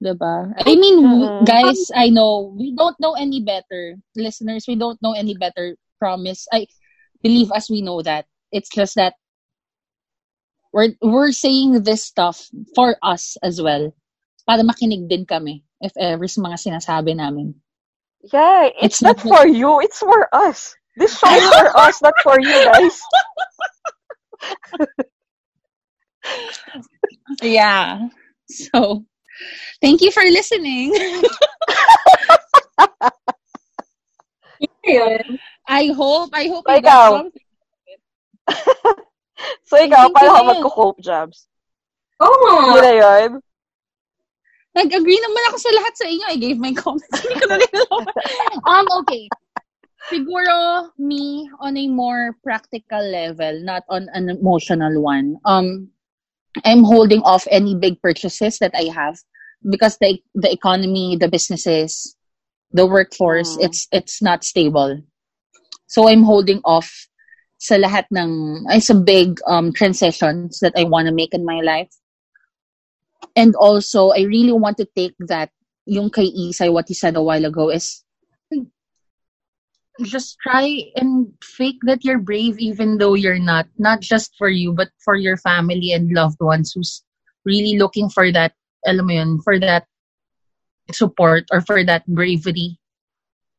Diba? 0.02 0.56
I 0.56 0.72
mean, 0.74 1.04
Mhm. 1.04 1.44
guys, 1.46 1.92
I 1.94 2.08
know, 2.08 2.56
we 2.56 2.72
don't 2.74 2.96
know 2.98 3.12
any 3.12 3.44
better. 3.44 3.94
Listeners, 4.16 4.64
we 4.66 4.74
don't 4.74 4.98
know 5.04 5.12
any 5.12 5.36
better. 5.36 5.76
Promise. 6.00 6.48
I 6.50 6.66
believe 7.22 7.52
us, 7.52 7.70
we 7.70 7.84
know 7.84 8.02
that. 8.02 8.26
It's 8.50 8.72
just 8.72 8.96
that 8.96 9.14
we're, 10.72 10.96
we're 11.04 11.30
saying 11.30 11.84
this 11.84 12.02
stuff 12.02 12.48
for 12.74 12.96
us 13.04 13.36
as 13.44 13.60
well. 13.62 13.92
Para 14.48 14.64
makinig 14.64 15.06
din 15.06 15.28
kami, 15.28 15.62
if 15.78 15.92
ever, 15.94 16.26
sa 16.26 16.40
mga 16.40 16.58
sinasabi 16.58 17.14
namin. 17.14 17.54
Yeah, 18.32 18.72
it's, 18.80 18.98
It's 18.98 19.02
not 19.02 19.20
for 19.20 19.46
you. 19.46 19.78
It's 19.84 20.00
for 20.00 20.26
us. 20.34 20.74
This 20.96 21.18
show 21.18 21.32
is 21.32 21.48
for 21.48 21.76
us, 21.76 22.02
not 22.02 22.14
for 22.22 22.40
you 22.40 22.64
guys. 22.64 23.00
Yeah. 27.42 28.08
So, 28.48 29.04
thank 29.80 30.02
you 30.02 30.12
for 30.12 30.22
listening. 30.22 30.94
I 35.66 35.92
hope, 35.96 36.30
I 36.32 36.46
hope 36.46 36.64
Ikaw. 36.66 36.76
you 36.76 36.82
got 36.82 37.10
something. 37.10 37.42
So 39.66 39.80
ikaw, 39.80 40.12
paano 40.12 40.30
ka 40.36 40.42
magko-cope 40.52 41.00
jobs? 41.00 41.48
Oo 42.20 42.28
nga. 42.28 42.76
Yun 42.76 42.84
na 42.84 42.92
yun. 42.92 43.30
Nag-agree 44.72 45.20
naman 45.20 45.44
ako 45.48 45.56
sa 45.60 45.70
lahat 45.72 45.94
sa 45.96 46.06
inyo. 46.08 46.24
I 46.28 46.36
gave 46.36 46.60
my 46.60 46.72
comments. 46.76 47.08
Hindi 47.24 47.36
ko 47.40 47.46
na 47.48 47.56
rin 47.60 47.72
um, 48.68 48.86
okay. 49.04 49.28
Siguro, 50.12 50.90
me, 50.98 51.48
on 51.60 51.76
a 51.76 51.88
more 51.88 52.36
practical 52.44 53.00
level, 53.00 53.64
not 53.64 53.82
on 53.88 54.08
an 54.12 54.28
emotional 54.28 55.00
one, 55.00 55.38
um, 55.44 55.88
I'm 56.64 56.84
holding 56.84 57.22
off 57.22 57.48
any 57.50 57.74
big 57.74 58.00
purchases 58.02 58.58
that 58.58 58.76
I 58.76 58.92
have 58.92 59.16
because 59.64 59.96
the 59.98 60.20
the 60.34 60.52
economy, 60.52 61.16
the 61.16 61.28
businesses, 61.28 62.14
the 62.72 62.84
workforce, 62.84 63.56
Mm. 63.56 63.64
it's 63.64 63.88
it's 63.92 64.20
not 64.20 64.44
stable. 64.44 65.00
So 65.88 66.08
I'm 66.08 66.24
holding 66.24 66.60
off 66.64 66.92
sa 67.56 67.80
lahat 67.80 68.10
ng 68.12 68.66
ay 68.68 68.84
sa 68.84 68.92
big 68.92 69.40
um 69.48 69.72
transitions 69.72 70.60
that 70.60 70.76
I 70.76 70.84
want 70.84 71.08
to 71.08 71.14
make 71.14 71.32
in 71.32 71.48
my 71.48 71.64
life. 71.64 71.92
And 73.32 73.56
also, 73.56 74.10
I 74.12 74.28
really 74.28 74.52
want 74.52 74.76
to 74.76 74.88
take 74.92 75.16
that 75.30 75.48
yung 75.88 76.10
kay 76.10 76.28
Isay, 76.28 76.68
what 76.68 76.88
he 76.88 76.94
said 76.94 77.16
a 77.16 77.22
while 77.22 77.46
ago 77.48 77.70
is 77.70 78.04
just 80.04 80.38
try 80.40 80.90
and 80.96 81.32
fake 81.42 81.78
that 81.82 82.04
you're 82.04 82.18
brave 82.18 82.58
even 82.58 82.98
though 82.98 83.14
you're 83.14 83.38
not. 83.38 83.66
Not 83.78 84.00
just 84.00 84.34
for 84.36 84.48
you, 84.48 84.72
but 84.72 84.90
for 85.04 85.14
your 85.14 85.36
family 85.36 85.92
and 85.92 86.12
loved 86.12 86.40
ones 86.40 86.72
who's 86.72 87.02
really 87.44 87.78
looking 87.78 88.08
for 88.08 88.30
that, 88.32 88.52
alam 88.86 89.06
mo 89.06 89.14
yun, 89.14 89.40
for 89.42 89.58
that 89.58 89.86
support 90.92 91.46
or 91.52 91.60
for 91.60 91.84
that 91.84 92.06
bravery 92.06 92.78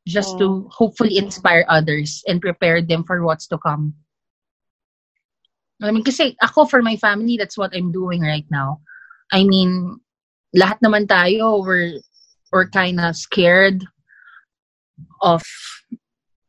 just 0.06 0.38
to 0.38 0.44
oh. 0.44 0.70
hopefully 0.70 1.16
inspire 1.16 1.64
others 1.68 2.22
and 2.28 2.40
prepare 2.40 2.82
them 2.82 3.04
for 3.04 3.24
what's 3.24 3.46
to 3.48 3.58
come. 3.58 3.94
I 5.82 5.90
mean, 5.90 6.04
kasi 6.04 6.36
ako 6.42 6.66
for 6.66 6.82
my 6.82 6.96
family, 6.96 7.36
that's 7.36 7.58
what 7.58 7.74
I'm 7.74 7.90
doing 7.90 8.20
right 8.20 8.46
now. 8.50 8.80
I 9.32 9.44
mean, 9.44 9.98
lahat 10.56 10.78
naman 10.84 11.08
tayo, 11.08 11.64
we're, 11.64 11.98
we're 12.52 12.68
kind 12.68 13.00
of 13.00 13.16
scared 13.16 13.84
of, 15.20 15.42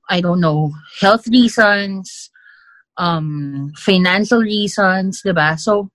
I 0.10 0.22
don't 0.22 0.40
know, 0.40 0.72
health 1.00 1.28
reasons, 1.28 2.30
um, 2.98 3.72
financial 3.78 4.40
reasons, 4.40 5.22
the 5.24 5.32
diba? 5.32 5.60
So, 5.60 5.90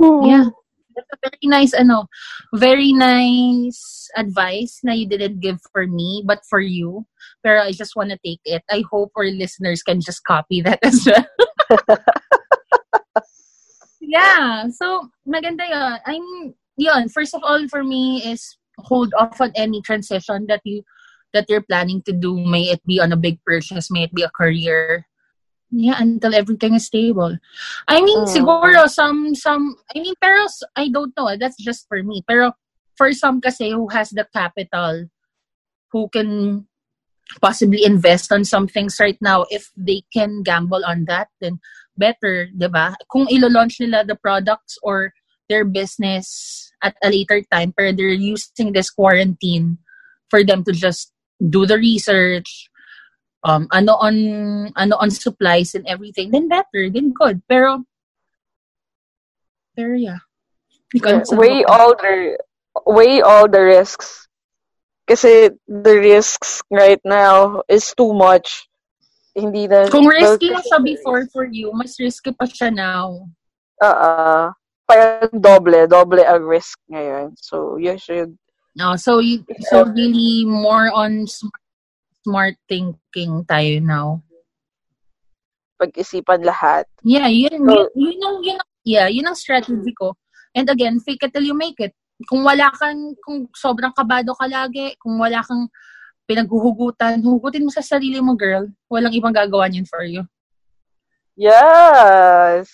yeah. 0.00 0.48
That's 0.96 1.08
a 1.12 1.30
very 1.30 1.46
nice, 1.48 1.72
ano, 1.72 2.08
very 2.54 2.92
nice 2.92 4.08
advice 4.16 4.80
na 4.82 4.92
you 4.92 5.06
didn't 5.06 5.40
give 5.40 5.60
for 5.72 5.86
me, 5.86 6.22
but 6.26 6.40
for 6.48 6.60
you. 6.60 7.06
Pero 7.42 7.62
I 7.62 7.72
just 7.72 7.96
want 7.96 8.10
to 8.10 8.18
take 8.24 8.40
it. 8.44 8.62
I 8.70 8.82
hope 8.90 9.12
our 9.16 9.30
listeners 9.30 9.82
can 9.82 10.00
just 10.00 10.24
copy 10.24 10.60
that 10.62 10.80
as 10.84 11.06
well. 11.06 11.24
yeah. 14.00 14.68
So, 14.68 15.08
maganda 15.26 15.68
yun. 15.68 15.98
I'm, 16.04 16.54
yun, 16.76 17.08
first 17.08 17.34
of 17.34 17.42
all, 17.44 17.68
for 17.68 17.84
me 17.84 18.22
is 18.24 18.58
hold 18.78 19.12
off 19.18 19.40
on 19.40 19.52
any 19.54 19.80
transition 19.82 20.46
that 20.48 20.60
you, 20.64 20.82
that 21.32 21.46
you're 21.48 21.64
planning 21.64 22.02
to 22.06 22.12
do. 22.12 22.34
May 22.38 22.70
it 22.70 22.84
be 22.86 23.00
on 23.00 23.12
a 23.12 23.16
big 23.16 23.38
purchase, 23.44 23.90
may 23.90 24.04
it 24.04 24.14
be 24.14 24.22
a 24.22 24.30
career. 24.30 25.06
Yeah, 25.70 26.02
until 26.02 26.34
everything 26.34 26.74
is 26.74 26.86
stable. 26.90 27.38
I 27.86 28.02
mean, 28.02 28.26
Mm. 28.26 28.34
siguro, 28.34 28.90
some, 28.90 29.38
some, 29.38 29.78
I 29.94 30.02
mean, 30.02 30.18
pero, 30.18 30.50
I 30.74 30.90
don't 30.90 31.14
know, 31.14 31.30
that's 31.38 31.56
just 31.62 31.86
for 31.86 32.02
me. 32.02 32.26
Pero, 32.26 32.58
for 32.98 33.14
some 33.14 33.40
kasi 33.40 33.70
who 33.70 33.86
has 33.94 34.10
the 34.10 34.26
capital, 34.34 35.06
who 35.94 36.10
can 36.10 36.66
possibly 37.38 37.86
invest 37.86 38.34
on 38.34 38.42
some 38.42 38.66
things 38.66 38.98
right 38.98 39.18
now, 39.22 39.46
if 39.50 39.70
they 39.78 40.02
can 40.10 40.42
gamble 40.42 40.82
on 40.82 41.06
that, 41.06 41.30
then 41.38 41.62
better, 41.94 42.50
di 42.50 42.66
ba? 42.66 42.98
Kung 43.06 43.30
ilo-launch 43.30 43.78
nila 43.78 44.02
the 44.02 44.18
products 44.18 44.74
or 44.82 45.14
their 45.46 45.62
business 45.62 46.66
at 46.82 46.98
a 47.02 47.10
later 47.10 47.42
time, 47.50 47.70
pero 47.70 47.94
they're 47.94 48.10
using 48.10 48.72
this 48.74 48.90
quarantine 48.90 49.78
for 50.30 50.42
them 50.42 50.64
to 50.66 50.72
just 50.74 51.14
do 51.48 51.64
the 51.64 51.76
research, 51.76 52.68
um, 53.44 53.66
ano 53.72 53.96
on, 53.96 54.16
ano 54.76 54.96
on 54.96 55.10
supplies 55.10 55.74
and 55.74 55.86
everything, 55.88 56.30
then 56.30 56.48
better, 56.48 56.90
then 56.90 57.12
good. 57.12 57.40
Pero, 57.48 57.84
pero 59.76 59.94
yeah. 59.94 60.20
Weigh 61.32 61.64
all 61.64 61.94
the 61.94 62.38
weigh 62.86 63.22
all 63.22 63.48
the 63.48 63.62
risks. 63.62 64.26
Kasi 65.06 65.50
the 65.66 65.94
risks 65.98 66.62
right 66.70 67.00
now 67.04 67.62
is 67.68 67.94
too 67.94 68.14
much. 68.14 68.66
Hindi 69.34 69.66
na 69.66 69.86
Kung 69.86 70.06
risky 70.06 70.50
na 70.50 70.62
siya 70.62 70.82
before 70.82 71.26
for 71.30 71.46
you, 71.46 71.70
mas 71.74 71.94
risky 71.98 72.34
pa 72.34 72.46
siya 72.46 72.74
now. 72.74 73.26
Uh, 73.78 74.50
parang 74.86 75.30
doble, 75.38 75.86
doble 75.86 76.22
ang 76.26 76.42
risk 76.42 76.78
ngayon. 76.90 77.34
So 77.38 77.78
you 77.78 77.94
should 77.98 78.34
No, 78.80 78.96
so 78.96 79.20
you, 79.20 79.44
so 79.68 79.84
really 79.84 80.48
more 80.48 80.88
on 80.88 81.28
smart, 81.28 81.60
smart 82.24 82.56
thinking 82.64 83.44
tayo 83.44 83.76
now. 83.84 84.24
pag-isipan 85.80 86.44
lahat. 86.44 86.84
Yeah, 87.04 87.28
yun, 87.28 87.56
So- 87.64 87.92
yun, 87.96 88.16
yun, 88.20 88.36
yun, 88.44 88.58
yeah, 88.84 89.08
yun 89.08 89.28
ang 89.28 89.36
strategy 89.36 89.92
ko. 89.96 90.12
And 90.52 90.68
again, 90.68 91.00
fake 91.00 91.24
it 91.24 91.32
till 91.32 91.44
you 91.44 91.56
make 91.56 91.80
it. 91.80 91.96
Kung 92.28 92.44
wala 92.44 92.68
kang, 92.76 93.16
kung 93.24 93.48
sobrang 93.56 93.96
kabado 93.96 94.36
ka 94.36 94.44
lagi, 94.44 94.92
kung 95.00 95.16
wala 95.16 95.40
kang 95.40 95.72
pinaghuhugutan, 96.28 97.24
hugutin 97.24 97.64
mo 97.64 97.72
sa 97.72 97.80
sarili 97.80 98.20
mo, 98.20 98.36
girl. 98.36 98.68
Walang 98.92 99.16
ibang 99.16 99.32
gagawa 99.32 99.72
niyan 99.72 99.88
for 99.88 100.04
you. 100.04 100.20
Yes. 101.32 102.68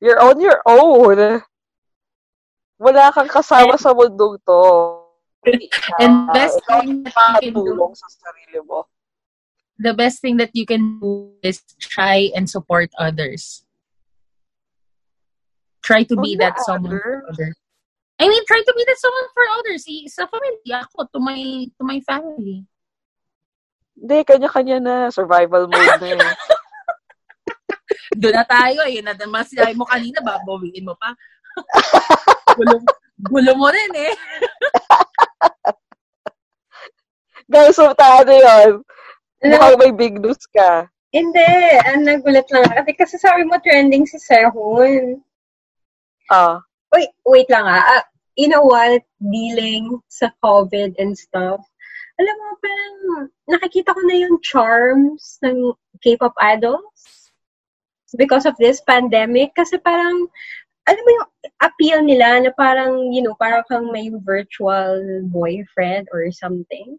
You're 0.00 0.16
on 0.16 0.40
your 0.40 0.64
own. 0.64 1.44
Wala 2.80 3.12
kang 3.12 3.28
kasama 3.28 3.76
And- 3.76 3.82
sa 3.84 3.92
mundong 3.92 4.40
to. 4.48 4.62
And 6.00 6.28
best 6.32 6.60
Ikaw 6.64 6.80
thing 6.84 7.04
that 7.04 7.40
you 7.44 7.52
can 7.52 7.64
do, 7.64 7.92
sa 7.96 8.08
sarili 8.12 8.60
mo. 8.64 8.84
the 9.80 9.96
best 9.96 10.20
thing 10.20 10.36
that 10.36 10.52
you 10.52 10.68
can 10.68 11.00
do 11.00 11.32
is 11.40 11.64
try 11.80 12.28
and 12.36 12.44
support 12.44 12.92
others. 13.00 13.64
Try 15.80 16.04
to 16.04 16.16
be 16.20 16.36
Oh, 16.36 16.40
that 16.44 16.60
yeah, 16.60 16.64
someone 16.68 16.92
other. 16.92 17.00
for 17.00 17.32
others. 17.32 17.56
I 18.20 18.28
mean, 18.28 18.44
try 18.44 18.60
to 18.60 18.72
be 18.76 18.84
that 18.84 19.00
someone 19.00 19.28
for 19.32 19.44
others. 19.56 19.88
Sa 20.12 20.28
family, 20.28 20.68
ako, 20.68 21.08
to 21.08 21.18
my, 21.24 21.40
to 21.72 21.82
my 21.88 22.00
family. 22.04 22.68
Hindi, 23.96 24.18
kanya-kanya 24.28 24.76
na. 24.76 24.94
Survival 25.08 25.64
mode 25.72 25.96
na 26.04 26.20
eh. 26.20 26.36
Doon 28.20 28.36
na 28.36 28.44
tayo 28.44 28.84
eh. 28.84 29.00
Na, 29.00 29.16
mas 29.32 29.48
sinabi 29.48 29.72
mo 29.72 29.88
kanina, 29.88 30.20
babawiin 30.20 30.84
mo 30.84 30.92
pa. 31.00 31.16
gulo, 32.60 32.76
gulo 33.32 33.52
mo 33.56 33.72
rin 33.72 33.92
eh. 33.96 34.12
Guys, 37.50 37.74
so 37.74 37.90
tayo 37.96 38.28
yun. 38.28 38.84
Mukhang 39.40 39.80
may 39.80 39.92
big 39.96 40.20
news 40.20 40.44
ka. 40.52 40.84
hindi, 41.10 41.50
ang 41.88 42.06
nagulat 42.06 42.46
lang. 42.52 42.62
ako. 42.68 42.86
Kasi, 42.86 42.92
kasi 42.94 43.14
sabi 43.18 43.42
mo 43.48 43.58
trending 43.58 44.06
si 44.06 44.20
Sehun. 44.20 45.18
Ah. 46.30 46.62
Wait, 46.94 47.10
wait 47.26 47.48
lang 47.50 47.66
ah. 47.66 47.82
Ah, 47.82 48.04
You 48.38 48.46
know 48.48 48.62
what? 48.62 49.02
Dealing 49.18 49.98
sa 50.06 50.30
COVID 50.40 50.96
and 51.02 51.18
stuff. 51.18 51.60
Alam 52.16 52.36
mo, 52.40 52.48
parang 52.62 52.96
nakikita 53.50 53.92
ko 53.92 54.00
na 54.06 54.16
yung 54.16 54.38
charms 54.40 55.36
ng 55.42 55.74
K-pop 56.00 56.32
idols 56.38 57.28
because 58.16 58.46
of 58.46 58.54
this 58.56 58.80
pandemic. 58.86 59.52
Kasi 59.58 59.76
parang, 59.82 60.30
alam 60.90 61.02
mo 61.06 61.10
yung 61.14 61.30
appeal 61.62 62.02
nila 62.02 62.42
na 62.42 62.50
parang, 62.58 63.14
you 63.14 63.22
know, 63.22 63.38
parang 63.38 63.62
kang 63.70 63.94
may 63.94 64.10
virtual 64.10 65.22
boyfriend 65.30 66.10
or 66.10 66.26
something. 66.34 66.98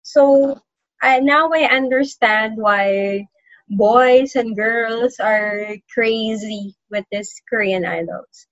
So, 0.00 0.56
I, 1.04 1.20
now 1.20 1.52
I 1.52 1.68
understand 1.68 2.56
why 2.56 3.28
boys 3.68 4.40
and 4.40 4.56
girls 4.56 5.20
are 5.20 5.76
crazy 5.92 6.72
with 6.88 7.04
these 7.12 7.36
Korean 7.44 7.84
idols. 7.84 8.48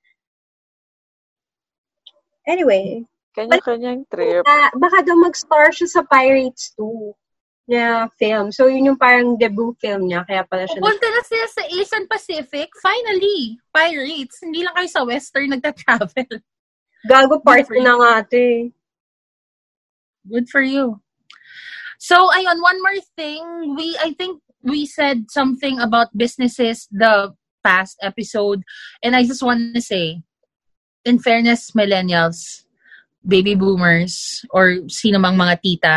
Anyway, 2.44 3.08
Kanya-kanyang 3.32 4.04
trip. 4.12 4.44
ah, 4.44 4.68
baka 4.76 5.00
daw 5.04 5.16
mag-star 5.16 5.72
siya 5.72 5.88
sa 5.88 6.02
Pirates 6.04 6.76
2 6.76 7.16
na 7.68 8.08
film. 8.16 8.48
So, 8.48 8.66
yun 8.66 8.88
yung 8.88 8.98
parang 8.98 9.36
debut 9.36 9.76
film 9.76 10.08
niya. 10.08 10.24
Kaya 10.24 10.42
pala 10.48 10.64
siya. 10.64 10.80
Pupunta 10.80 11.04
na 11.04 11.22
sila 11.22 11.46
sa 11.52 11.62
Asian 11.68 12.06
Pacific. 12.08 12.72
Finally, 12.80 13.60
Pirates. 13.70 14.40
Hindi 14.40 14.64
lang 14.64 14.72
kayo 14.72 14.88
sa 14.88 15.04
Western 15.04 15.52
nagta-travel. 15.52 16.40
Gago 17.04 17.36
part 17.44 17.68
na 17.76 17.94
nga 18.00 18.12
ito 18.24 18.40
eh. 18.40 18.60
Good 20.24 20.48
for 20.48 20.64
you. 20.64 20.98
So, 22.00 22.32
ayun, 22.32 22.58
one 22.64 22.80
more 22.80 23.00
thing. 23.14 23.76
We, 23.76 23.94
I 24.00 24.16
think 24.16 24.40
we 24.64 24.86
said 24.88 25.28
something 25.28 25.78
about 25.78 26.16
businesses 26.16 26.88
the 26.90 27.36
past 27.62 28.00
episode. 28.00 28.64
And 29.02 29.14
I 29.14 29.28
just 29.28 29.42
want 29.42 29.74
to 29.74 29.82
say, 29.82 30.22
in 31.04 31.18
fairness, 31.18 31.72
millennials, 31.72 32.64
baby 33.26 33.54
boomers, 33.54 34.44
or 34.50 34.88
sino 34.88 35.18
mang 35.18 35.36
mga 35.36 35.60
tita, 35.60 35.96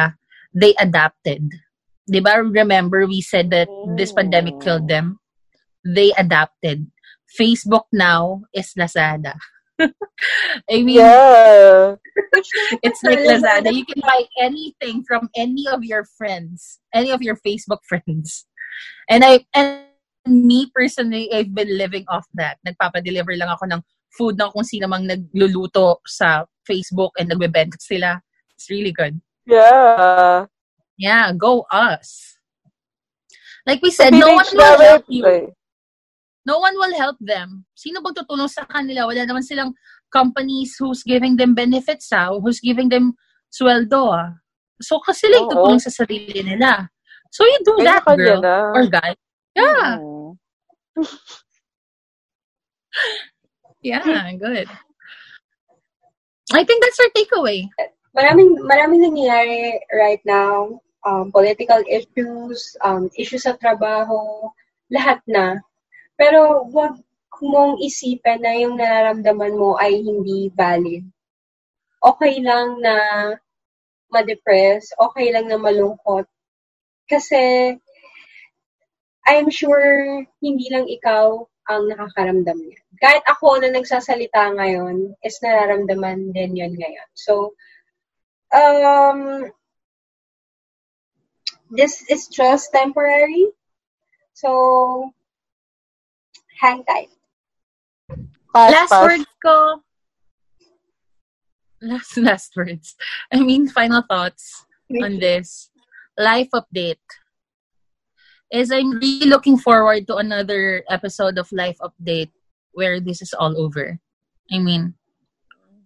they 0.54 0.76
adapted. 0.80 1.52
Di 2.08 2.20
ba? 2.20 2.44
Remember, 2.44 3.08
we 3.08 3.22
said 3.22 3.50
that 3.52 3.70
this 3.96 4.12
pandemic 4.12 4.60
killed 4.60 4.88
them. 4.88 5.20
They 5.86 6.12
adapted. 6.18 6.92
Facebook 7.32 7.88
now 7.94 8.44
is 8.54 8.74
Lazada. 8.78 9.40
I 10.70 10.84
mean, 10.84 11.00
Yeah. 11.00 11.96
it's 12.84 13.02
like 13.04 13.24
Lazada. 13.24 13.72
You 13.74 13.86
can 13.86 14.02
buy 14.04 14.28
anything 14.40 15.04
from 15.08 15.30
any 15.36 15.68
of 15.68 15.84
your 15.84 16.04
friends, 16.18 16.80
any 16.94 17.12
of 17.12 17.22
your 17.22 17.40
Facebook 17.40 17.80
friends. 17.88 18.46
And 19.10 19.24
I 19.24 19.46
and 19.56 19.88
me 20.28 20.70
personally, 20.76 21.32
I've 21.34 21.56
been 21.56 21.72
living 21.78 22.06
off 22.10 22.28
that. 22.36 22.60
Nagpapa-deliver 22.68 23.34
lang 23.38 23.50
ako 23.50 23.66
ng 23.72 23.82
food 24.14 24.36
ng 24.38 24.52
kung 24.52 24.68
sino 24.68 24.86
mang 24.86 25.08
nagluluto 25.08 26.04
sa 26.06 26.46
Facebook 26.68 27.16
and 27.18 27.32
nagbebenta 27.32 27.80
sila. 27.80 28.20
It's 28.54 28.70
really 28.70 28.92
good. 28.94 29.18
Yeah. 29.52 30.46
Yeah, 30.98 31.34
go 31.36 31.66
us. 31.72 32.38
Like 33.68 33.82
we 33.84 33.92
said, 33.92 34.14
no 34.16 34.34
one 34.34 34.46
will 34.54 34.80
help 34.80 35.06
you. 35.12 35.26
eh. 35.28 35.46
No 36.46 36.58
one 36.58 36.74
will 36.74 36.96
help 36.98 37.18
them. 37.22 37.66
Sino 37.78 38.02
bang 38.02 38.18
tutulong 38.18 38.50
sa 38.50 38.66
kanila? 38.66 39.06
Wala 39.06 39.28
naman 39.28 39.46
silang 39.46 39.78
companies 40.10 40.74
who's 40.80 41.04
giving 41.06 41.38
them 41.38 41.54
benefits, 41.54 42.10
ah, 42.16 42.34
who's 42.34 42.58
giving 42.64 42.90
them 42.90 43.14
sweldo. 43.54 44.10
Ah. 44.10 44.34
So, 44.82 44.98
kasi 45.04 45.30
yung 45.30 45.46
Oo. 45.46 45.54
tutulong 45.54 45.78
sa 45.84 45.94
sarili 45.94 46.42
nila. 46.42 46.90
So, 47.30 47.46
you 47.46 47.60
do 47.62 47.78
that, 47.86 48.02
girl. 48.08 48.42
na. 48.42 48.74
Or 48.74 48.86
guy. 48.90 49.14
Yeah. 49.54 49.98
Yeah, 53.82 54.06
good. 54.38 54.70
I 56.54 56.64
think 56.64 56.84
that's 56.84 57.00
our 57.00 57.10
takeaway. 57.18 57.66
Maraming, 58.12 58.60
maraming 58.68 59.08
nangyayari 59.08 59.80
right 59.96 60.24
now. 60.28 60.80
Um, 61.02 61.34
political 61.34 61.82
issues, 61.90 62.78
um, 62.86 63.10
issues 63.18 63.50
sa 63.50 63.58
trabaho, 63.58 64.52
lahat 64.94 65.18
na. 65.26 65.58
Pero 66.14 66.70
wag 66.70 67.02
mong 67.42 67.82
isipin 67.82 68.46
na 68.46 68.54
yung 68.54 68.78
nararamdaman 68.78 69.58
mo 69.58 69.74
ay 69.82 69.98
hindi 69.98 70.54
valid. 70.54 71.02
Okay 72.06 72.38
lang 72.46 72.78
na 72.78 72.96
ma-depress, 74.14 74.94
okay 75.02 75.34
lang 75.34 75.50
na 75.50 75.58
malungkot. 75.58 76.30
Kasi 77.10 77.74
I'm 79.26 79.50
sure 79.50 80.22
hindi 80.44 80.68
lang 80.70 80.86
ikaw 80.86 81.46
ang 81.70 81.90
nakakaramdam 81.90 82.58
niya. 82.58 82.80
Kahit 83.02 83.24
ako 83.26 83.58
na 83.62 83.74
nagsasalita 83.74 84.54
ngayon, 84.58 85.18
is 85.26 85.40
nararamdaman 85.42 86.36
din 86.36 86.58
yun 86.58 86.74
ngayon. 86.78 87.10
So, 87.18 87.58
um, 88.54 89.52
this 91.72 92.04
is 92.10 92.28
just 92.28 92.72
temporary. 92.74 93.48
So, 94.34 95.12
hang 96.60 96.84
tight. 96.84 97.10
Pass, 98.54 98.72
last 98.72 98.92
pass. 98.92 99.04
words 99.04 99.26
ko. 99.44 99.82
Last, 101.82 102.18
last 102.18 102.54
words. 102.56 102.94
I 103.34 103.42
mean, 103.42 103.68
final 103.68 104.06
thoughts 104.06 104.68
on 105.02 105.18
this. 105.18 105.72
Life 106.14 106.54
update. 106.54 107.02
Is 108.54 108.70
I'm 108.70 109.02
really 109.02 109.26
looking 109.26 109.58
forward 109.58 110.06
to 110.06 110.18
another 110.18 110.84
episode 110.92 111.40
of 111.40 111.52
Life 111.52 111.82
Update 111.82 112.30
where 112.74 113.00
this 113.00 113.24
is 113.24 113.34
all 113.34 113.58
over. 113.58 113.98
I 114.52 114.60
mean, 114.60 114.94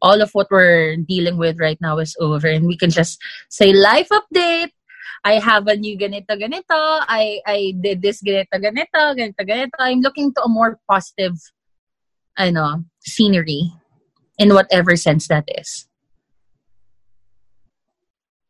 all 0.06 0.22
of 0.22 0.30
what 0.38 0.54
we're 0.54 1.02
dealing 1.02 1.42
with 1.42 1.58
right 1.58 1.82
now 1.82 1.98
is 1.98 2.14
over 2.22 2.46
and 2.46 2.70
we 2.70 2.78
can 2.78 2.94
just 2.94 3.18
say 3.50 3.74
life 3.74 4.14
update. 4.14 4.70
I 5.26 5.42
have 5.42 5.66
a 5.66 5.74
new 5.74 5.98
ganito 5.98 6.38
ganito. 6.38 7.02
I 7.10 7.42
I 7.50 7.74
did 7.82 8.06
this 8.06 8.22
ganito 8.22 8.62
ganito 8.62 9.02
ganito 9.18 9.42
ganito. 9.42 9.82
I'm 9.82 10.06
looking 10.06 10.30
to 10.38 10.46
a 10.46 10.50
more 10.50 10.78
positive 10.86 11.34
I 12.38 12.52
know, 12.52 12.84
scenery 13.00 13.72
in 14.38 14.54
whatever 14.54 14.96
sense 14.96 15.28
that 15.30 15.46
is. 15.48 15.88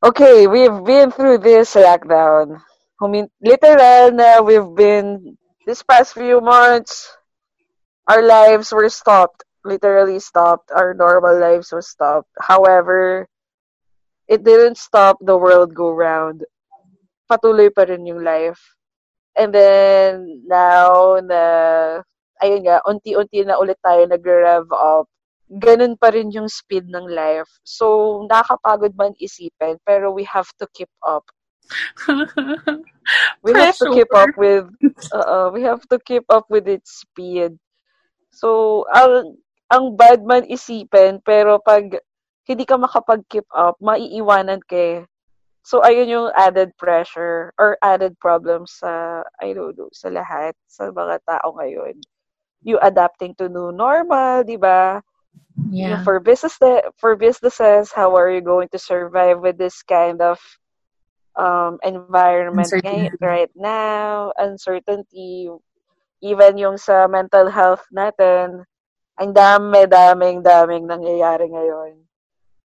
Okay, 0.03 0.47
we've 0.47 0.83
been 0.83 1.11
through 1.11 1.39
this 1.39 1.73
lockdown. 1.73 2.61
I 3.01 3.07
mean, 3.07 3.27
literal 3.41 4.11
na 4.11 4.41
we've 4.41 4.75
been, 4.75 5.37
this 5.65 5.83
past 5.83 6.13
few 6.13 6.41
months, 6.41 7.09
our 8.07 8.21
lives 8.21 8.71
were 8.73 8.89
stopped. 8.89 9.44
Literally 9.65 10.21
stopped. 10.21 10.69
Our 10.69 10.93
normal 10.93 11.35
lives 11.41 11.73
were 11.73 11.81
stopped. 11.81 12.29
However, 12.39 13.27
it 14.29 14.45
didn't 14.45 14.77
stop 14.77 15.17
the 15.19 15.37
world 15.37 15.73
go 15.73 15.89
round. 15.89 16.45
Patuloy 17.25 17.73
pa 17.73 17.89
rin 17.89 18.05
yung 18.05 18.21
life. 18.21 18.61
And 19.33 19.49
then, 19.51 20.45
now 20.45 21.17
na, 21.19 21.41
ayun 22.39 22.69
nga, 22.69 22.85
unti-unti 22.85 23.43
na 23.43 23.57
ulit 23.57 23.81
tayo 23.81 24.05
nag-rev 24.05 24.69
up 24.71 25.09
ganun 25.51 25.93
pa 25.97 26.09
rin 26.09 26.33
yung 26.33 26.49
speed 26.49 26.89
ng 26.89 27.05
life. 27.05 27.49
So, 27.61 28.25
nakakapagod 28.29 28.97
man 28.97 29.13
isipin, 29.21 29.77
pero 29.85 30.09
we 30.09 30.25
have 30.25 30.49
to 30.57 30.65
keep 30.73 30.91
up. 31.05 31.25
We 33.45 33.53
have 33.53 33.77
to 33.77 33.93
keep 33.93 34.09
up 34.17 34.33
with, 34.33 34.65
uh, 35.13 35.53
we 35.53 35.61
have 35.61 35.85
to 35.93 36.01
keep 36.01 36.25
up 36.29 36.49
with 36.49 36.65
its 36.65 37.05
speed. 37.05 37.53
So, 38.33 38.89
ang, 38.89 39.37
ang 39.71 39.95
bad 39.97 40.21
man 40.21 40.45
isipin, 40.45 41.21
pero 41.25 41.57
pag 41.61 41.97
hindi 42.45 42.63
ka 42.65 42.77
makapag-keep 42.77 43.47
up, 43.53 43.77
maiiwanan 43.81 44.61
ka 44.65 44.77
eh. 44.77 44.99
So, 45.65 45.81
ayun 45.81 46.13
yung 46.13 46.29
added 46.37 46.77
pressure 46.77 47.49
or 47.57 47.73
added 47.81 48.13
problems 48.21 48.77
sa, 48.77 49.25
I 49.41 49.57
don't 49.57 49.73
know, 49.73 49.89
sa 49.89 50.13
lahat, 50.13 50.53
sa 50.69 50.93
mga 50.93 51.25
tao 51.25 51.57
ngayon. 51.57 51.97
you 52.65 52.81
adapting 52.81 53.37
to 53.37 53.47
new 53.47 53.71
normal, 53.71 54.43
di 54.43 54.57
ba? 54.57 54.99
Yeah. 55.69 56.03
For 56.03 56.19
business 56.19 56.57
for 56.97 57.15
businesses, 57.15 57.93
how 57.93 58.17
are 58.17 58.27
you 58.27 58.41
going 58.41 58.67
to 58.73 58.81
survive 58.81 59.39
with 59.39 59.55
this 59.55 59.85
kind 59.85 60.19
of 60.19 60.41
um, 61.37 61.77
environment 61.85 62.67
right 63.21 63.53
now? 63.55 64.33
Uncertainty. 64.35 65.47
Even 66.25 66.57
yung 66.57 66.75
sa 66.81 67.07
mental 67.07 67.47
health 67.47 67.85
natin, 67.93 68.65
ang 69.15 69.31
dami, 69.31 69.87
daming, 69.87 70.43
daming 70.43 70.85
nangyayari 70.87 71.47
ngayon. 71.47 72.03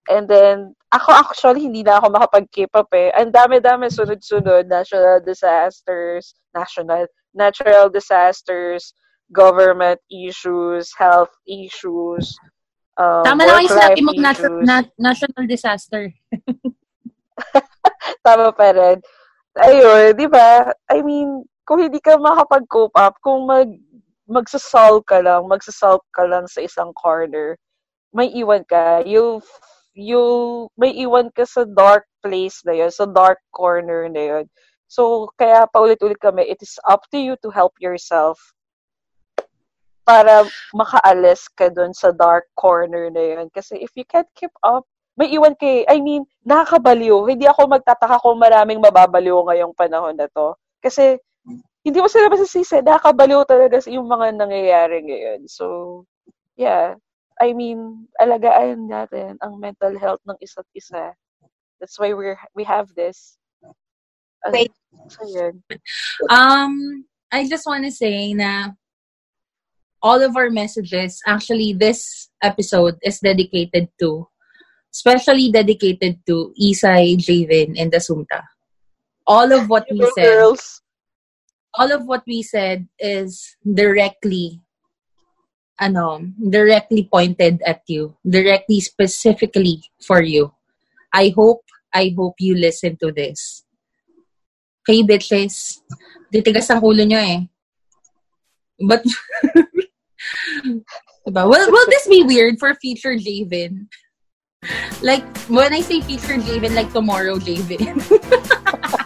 And 0.08 0.24
then, 0.24 0.72
ako 0.88 1.12
actually, 1.12 1.68
hindi 1.68 1.84
na 1.84 2.00
ako 2.00 2.08
makapag-keep 2.16 2.72
up 2.72 2.88
eh. 2.96 3.12
Ang 3.12 3.28
dami-dami, 3.28 3.92
sunod-sunod, 3.92 4.64
national 4.64 5.20
disasters, 5.20 6.32
national, 6.56 7.04
natural 7.36 7.92
disasters, 7.92 8.96
government 9.28 10.00
issues, 10.08 10.88
health 10.96 11.32
issues, 11.44 12.32
um, 12.98 13.22
Tama 13.22 13.46
lang 13.46 13.62
yung 13.64 13.72
sinabi 13.72 14.00
nat- 14.18 14.58
nat- 14.66 14.96
national 14.98 15.44
disaster. 15.46 16.10
Tama 18.26 18.50
pa 18.50 18.74
rin. 18.74 18.98
Ayun, 19.58 20.16
di 20.18 20.26
ba? 20.26 20.72
I 20.90 21.04
mean, 21.04 21.46
kung 21.62 21.84
hindi 21.84 22.02
ka 22.02 22.18
makapag-cope 22.18 22.96
up, 22.98 23.20
kung 23.22 23.46
mag 23.46 23.70
magsasolve 24.28 25.08
ka 25.08 25.24
lang, 25.24 25.48
magsasolve 25.48 26.04
ka 26.12 26.28
lang 26.28 26.44
sa 26.46 26.60
isang 26.60 26.92
corner, 26.92 27.56
may 28.12 28.28
iwan 28.36 28.62
ka. 28.68 29.00
You, 29.08 29.40
you, 29.96 30.22
may 30.76 30.92
iwan 31.00 31.32
ka 31.32 31.48
sa 31.48 31.64
dark 31.64 32.04
place 32.20 32.60
na 32.68 32.76
yun, 32.76 32.92
sa 32.92 33.08
dark 33.08 33.40
corner 33.56 34.06
na 34.12 34.22
yun. 34.22 34.44
So, 34.88 35.32
kaya 35.36 35.68
paulit-ulit 35.68 36.20
kami, 36.20 36.48
it 36.48 36.60
is 36.60 36.76
up 36.84 37.08
to 37.12 37.18
you 37.20 37.36
to 37.44 37.48
help 37.48 37.76
yourself 37.80 38.36
para 40.08 40.48
makaalis 40.72 41.52
ka 41.52 41.68
dun 41.68 41.92
sa 41.92 42.08
dark 42.16 42.48
corner 42.56 43.12
na 43.12 43.36
yun. 43.36 43.46
Kasi 43.52 43.76
if 43.76 43.92
you 43.92 44.08
can't 44.08 44.28
keep 44.32 44.52
up, 44.64 44.88
may 45.20 45.28
iwan 45.36 45.52
kay, 45.60 45.84
I 45.84 46.00
mean, 46.00 46.24
nakakabaliw. 46.48 47.28
Hindi 47.28 47.44
ako 47.44 47.68
magtataka 47.68 48.22
kung 48.24 48.40
maraming 48.40 48.80
mababaliw 48.80 49.44
ngayong 49.44 49.76
panahon 49.76 50.16
na 50.16 50.30
to. 50.32 50.56
Kasi, 50.80 51.20
hindi 51.88 52.04
mo 52.04 52.08
sila 52.12 52.28
masasisi, 52.28 52.84
nakakabaliw 52.84 53.48
talaga 53.48 53.80
sa 53.80 53.88
yung 53.88 54.04
mga 54.04 54.36
nangyayari 54.36 55.00
ngayon. 55.08 55.48
So, 55.48 56.04
yeah. 56.60 57.00
I 57.40 57.56
mean, 57.56 58.04
alagaan 58.20 58.92
natin 58.92 59.40
ang 59.40 59.56
mental 59.56 59.96
health 59.96 60.20
ng 60.28 60.36
isa't 60.44 60.68
isa. 60.76 61.16
That's 61.80 61.96
why 61.96 62.12
we're, 62.12 62.36
we 62.52 62.60
have 62.68 62.92
this. 62.92 63.40
Uh, 64.44 64.52
Wait. 64.52 64.72
So, 65.08 65.24
yun. 65.24 65.64
Um, 66.28 67.08
I 67.32 67.48
just 67.48 67.64
want 67.64 67.88
to 67.88 67.92
say 67.94 68.36
na 68.36 68.76
all 70.02 70.20
of 70.20 70.36
our 70.36 70.50
messages, 70.50 71.24
actually, 71.24 71.72
this 71.72 72.28
episode 72.42 73.00
is 73.00 73.16
dedicated 73.24 73.88
to, 74.04 74.28
especially 74.92 75.48
dedicated 75.48 76.20
to 76.26 76.52
Isai, 76.60 77.16
Javin, 77.16 77.80
and 77.80 77.92
Asumta. 77.96 78.44
All 79.26 79.52
of 79.56 79.70
what 79.72 79.86
we 79.90 80.04
said, 80.12 80.36
girls. 80.36 80.82
All 81.74 81.92
of 81.92 82.06
what 82.06 82.22
we 82.26 82.42
said 82.42 82.88
is 82.98 83.56
directly, 83.62 84.60
ano, 85.80 86.20
directly 86.50 87.08
pointed 87.10 87.62
at 87.66 87.82
you, 87.86 88.16
directly, 88.28 88.80
specifically 88.80 89.82
for 90.00 90.22
you. 90.22 90.52
I 91.12 91.32
hope, 91.34 91.62
I 91.92 92.14
hope 92.16 92.34
you 92.40 92.54
listen 92.54 92.96
to 93.00 93.12
this. 93.12 93.64
Okay, 94.82 95.02
bitches. 95.02 95.80
Titigas 96.32 96.72
ang 96.72 96.80
ulo 96.80 97.04
nyo 97.04 97.20
eh. 97.20 97.44
But, 98.80 99.04
diba? 101.26 101.44
Will, 101.44 101.66
will 101.68 101.88
this 101.88 102.08
be 102.08 102.22
weird 102.22 102.58
for 102.58 102.74
future 102.76 103.16
Javen? 103.16 103.88
Like, 105.02 105.24
when 105.48 105.72
I 105.72 105.80
say 105.80 106.00
future 106.00 106.40
Javen, 106.40 106.74
like 106.74 106.92
tomorrow 106.92 107.36
Javen. 107.36 108.00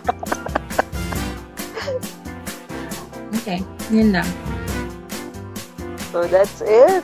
okay, 3.42 3.58
yun 3.90 4.14
lang. 4.14 4.30
So, 6.14 6.22
that's 6.30 6.62
it. 6.62 7.02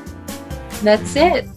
That's 0.86 1.16
it. 1.18 1.50